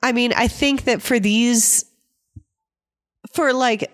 I 0.02 0.12
mean, 0.12 0.34
I 0.36 0.48
think 0.50 0.84
that 0.84 1.02
for 1.02 1.20
these, 1.20 1.86
for 3.34 3.54
like, 3.54 3.90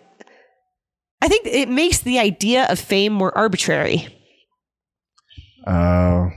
I 1.21 1.27
think 1.27 1.45
it 1.47 1.69
makes 1.69 1.99
the 1.99 2.19
idea 2.19 2.65
of 2.69 2.79
fame 2.79 3.13
more 3.13 3.37
arbitrary. 3.37 4.07
Uh, 5.67 6.29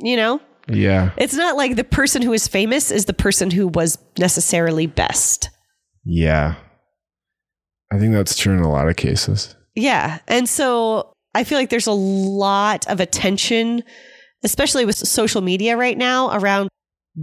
You 0.00 0.16
know, 0.16 0.40
yeah. 0.68 1.10
it's 1.16 1.34
not 1.34 1.56
like 1.56 1.76
the 1.76 1.84
person 1.84 2.22
who 2.22 2.32
is 2.32 2.48
famous 2.48 2.90
is 2.90 3.04
the 3.04 3.12
person 3.12 3.50
who 3.50 3.68
was 3.68 3.98
necessarily 4.18 4.86
best. 4.86 5.50
Yeah. 6.04 6.54
I 7.92 7.98
think 7.98 8.14
that's 8.14 8.36
true 8.36 8.54
in 8.54 8.60
a 8.60 8.70
lot 8.70 8.88
of 8.88 8.96
cases. 8.96 9.54
Yeah. 9.74 10.18
And 10.26 10.48
so 10.48 11.12
I 11.34 11.44
feel 11.44 11.58
like 11.58 11.70
there's 11.70 11.86
a 11.86 11.92
lot 11.92 12.86
of 12.88 13.00
attention, 13.00 13.82
especially 14.42 14.84
with 14.86 14.96
social 14.96 15.42
media 15.42 15.76
right 15.76 15.96
now, 15.98 16.30
around 16.36 16.68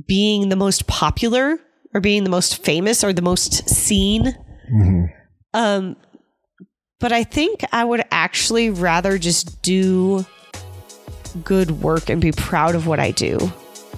being 0.07 0.49
the 0.49 0.55
most 0.55 0.85
popular 0.87 1.57
or 1.93 2.01
being 2.01 2.23
the 2.23 2.29
most 2.29 2.63
famous 2.63 3.03
or 3.03 3.11
the 3.11 3.21
most 3.23 3.67
seen. 3.67 4.35
hmm 4.69 5.05
Um, 5.53 5.95
but 6.99 7.11
I 7.11 7.23
think 7.23 7.63
I 7.71 7.83
would 7.85 8.03
actually 8.11 8.69
rather 8.69 9.17
just 9.17 9.61
do 9.61 10.25
good 11.43 11.81
work 11.81 12.09
and 12.09 12.21
be 12.21 12.31
proud 12.31 12.75
of 12.75 12.87
what 12.87 12.99
I 12.99 13.11
do. 13.11 13.51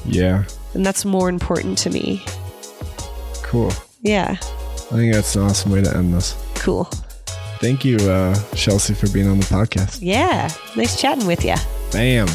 Yeah. 0.05 0.45
And 0.73 0.85
that's 0.85 1.03
more 1.03 1.27
important 1.29 1.77
to 1.79 1.89
me. 1.89 2.23
Cool. 3.43 3.71
Yeah. 4.01 4.37
I 4.39 4.95
think 4.95 5.13
that's 5.13 5.35
an 5.35 5.43
awesome 5.43 5.71
way 5.71 5.81
to 5.81 5.95
end 5.95 6.13
this. 6.13 6.35
Cool. 6.55 6.85
Thank 7.59 7.85
you, 7.85 7.97
uh, 7.97 8.35
Shelsea, 8.53 8.95
for 8.95 9.09
being 9.11 9.27
on 9.27 9.39
the 9.39 9.45
podcast. 9.45 9.99
Yeah. 10.01 10.49
Nice 10.75 10.99
chatting 10.99 11.27
with 11.27 11.43
you. 11.43 11.55
Bam. 11.91 12.27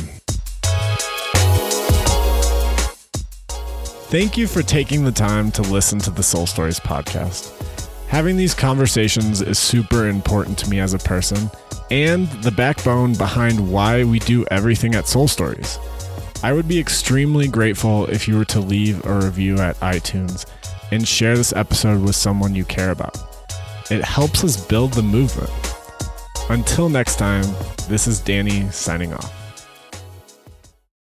Thank 4.09 4.37
you 4.39 4.47
for 4.47 4.63
taking 4.63 5.05
the 5.05 5.13
time 5.13 5.51
to 5.53 5.63
listen 5.63 5.99
to 6.01 6.11
the 6.11 6.23
Soul 6.23 6.47
Stories 6.47 6.79
podcast. 6.79 7.56
Having 8.09 8.37
these 8.37 8.55
conversations 8.55 9.43
is 9.43 9.59
super 9.59 10.09
important 10.09 10.57
to 10.59 10.71
me 10.71 10.81
as 10.81 10.95
a 10.95 10.99
person 10.99 11.51
and 11.91 12.29
the 12.43 12.51
backbone 12.51 13.15
behind 13.15 13.73
why 13.73 14.05
we 14.05 14.19
do 14.21 14.45
everything 14.51 14.95
at 14.95 15.07
Soul 15.07 15.29
Stories. 15.29 15.79
I 16.43 16.53
would 16.53 16.69
be 16.69 16.79
extremely 16.79 17.49
grateful 17.49 18.07
if 18.07 18.29
you 18.29 18.39
were 18.39 18.45
to 18.47 18.61
leave 18.61 19.05
a 19.05 19.15
review 19.15 19.59
at 19.59 19.79
iTunes 19.81 20.47
and 20.93 21.07
share 21.07 21.37
this 21.37 21.53
episode 21.53 22.03
with 22.03 22.15
someone 22.15 22.55
you 22.55 22.65
care 22.65 22.91
about. 22.91 23.19
It 23.91 24.05
helps 24.05 24.45
us 24.45 24.57
build 24.57 24.93
the 24.93 25.03
movement. 25.03 25.51
Until 26.49 26.89
next 26.89 27.17
time, 27.17 27.45
this 27.89 28.07
is 28.07 28.21
Danny 28.21 28.71
signing 28.71 29.13
off. 29.13 29.36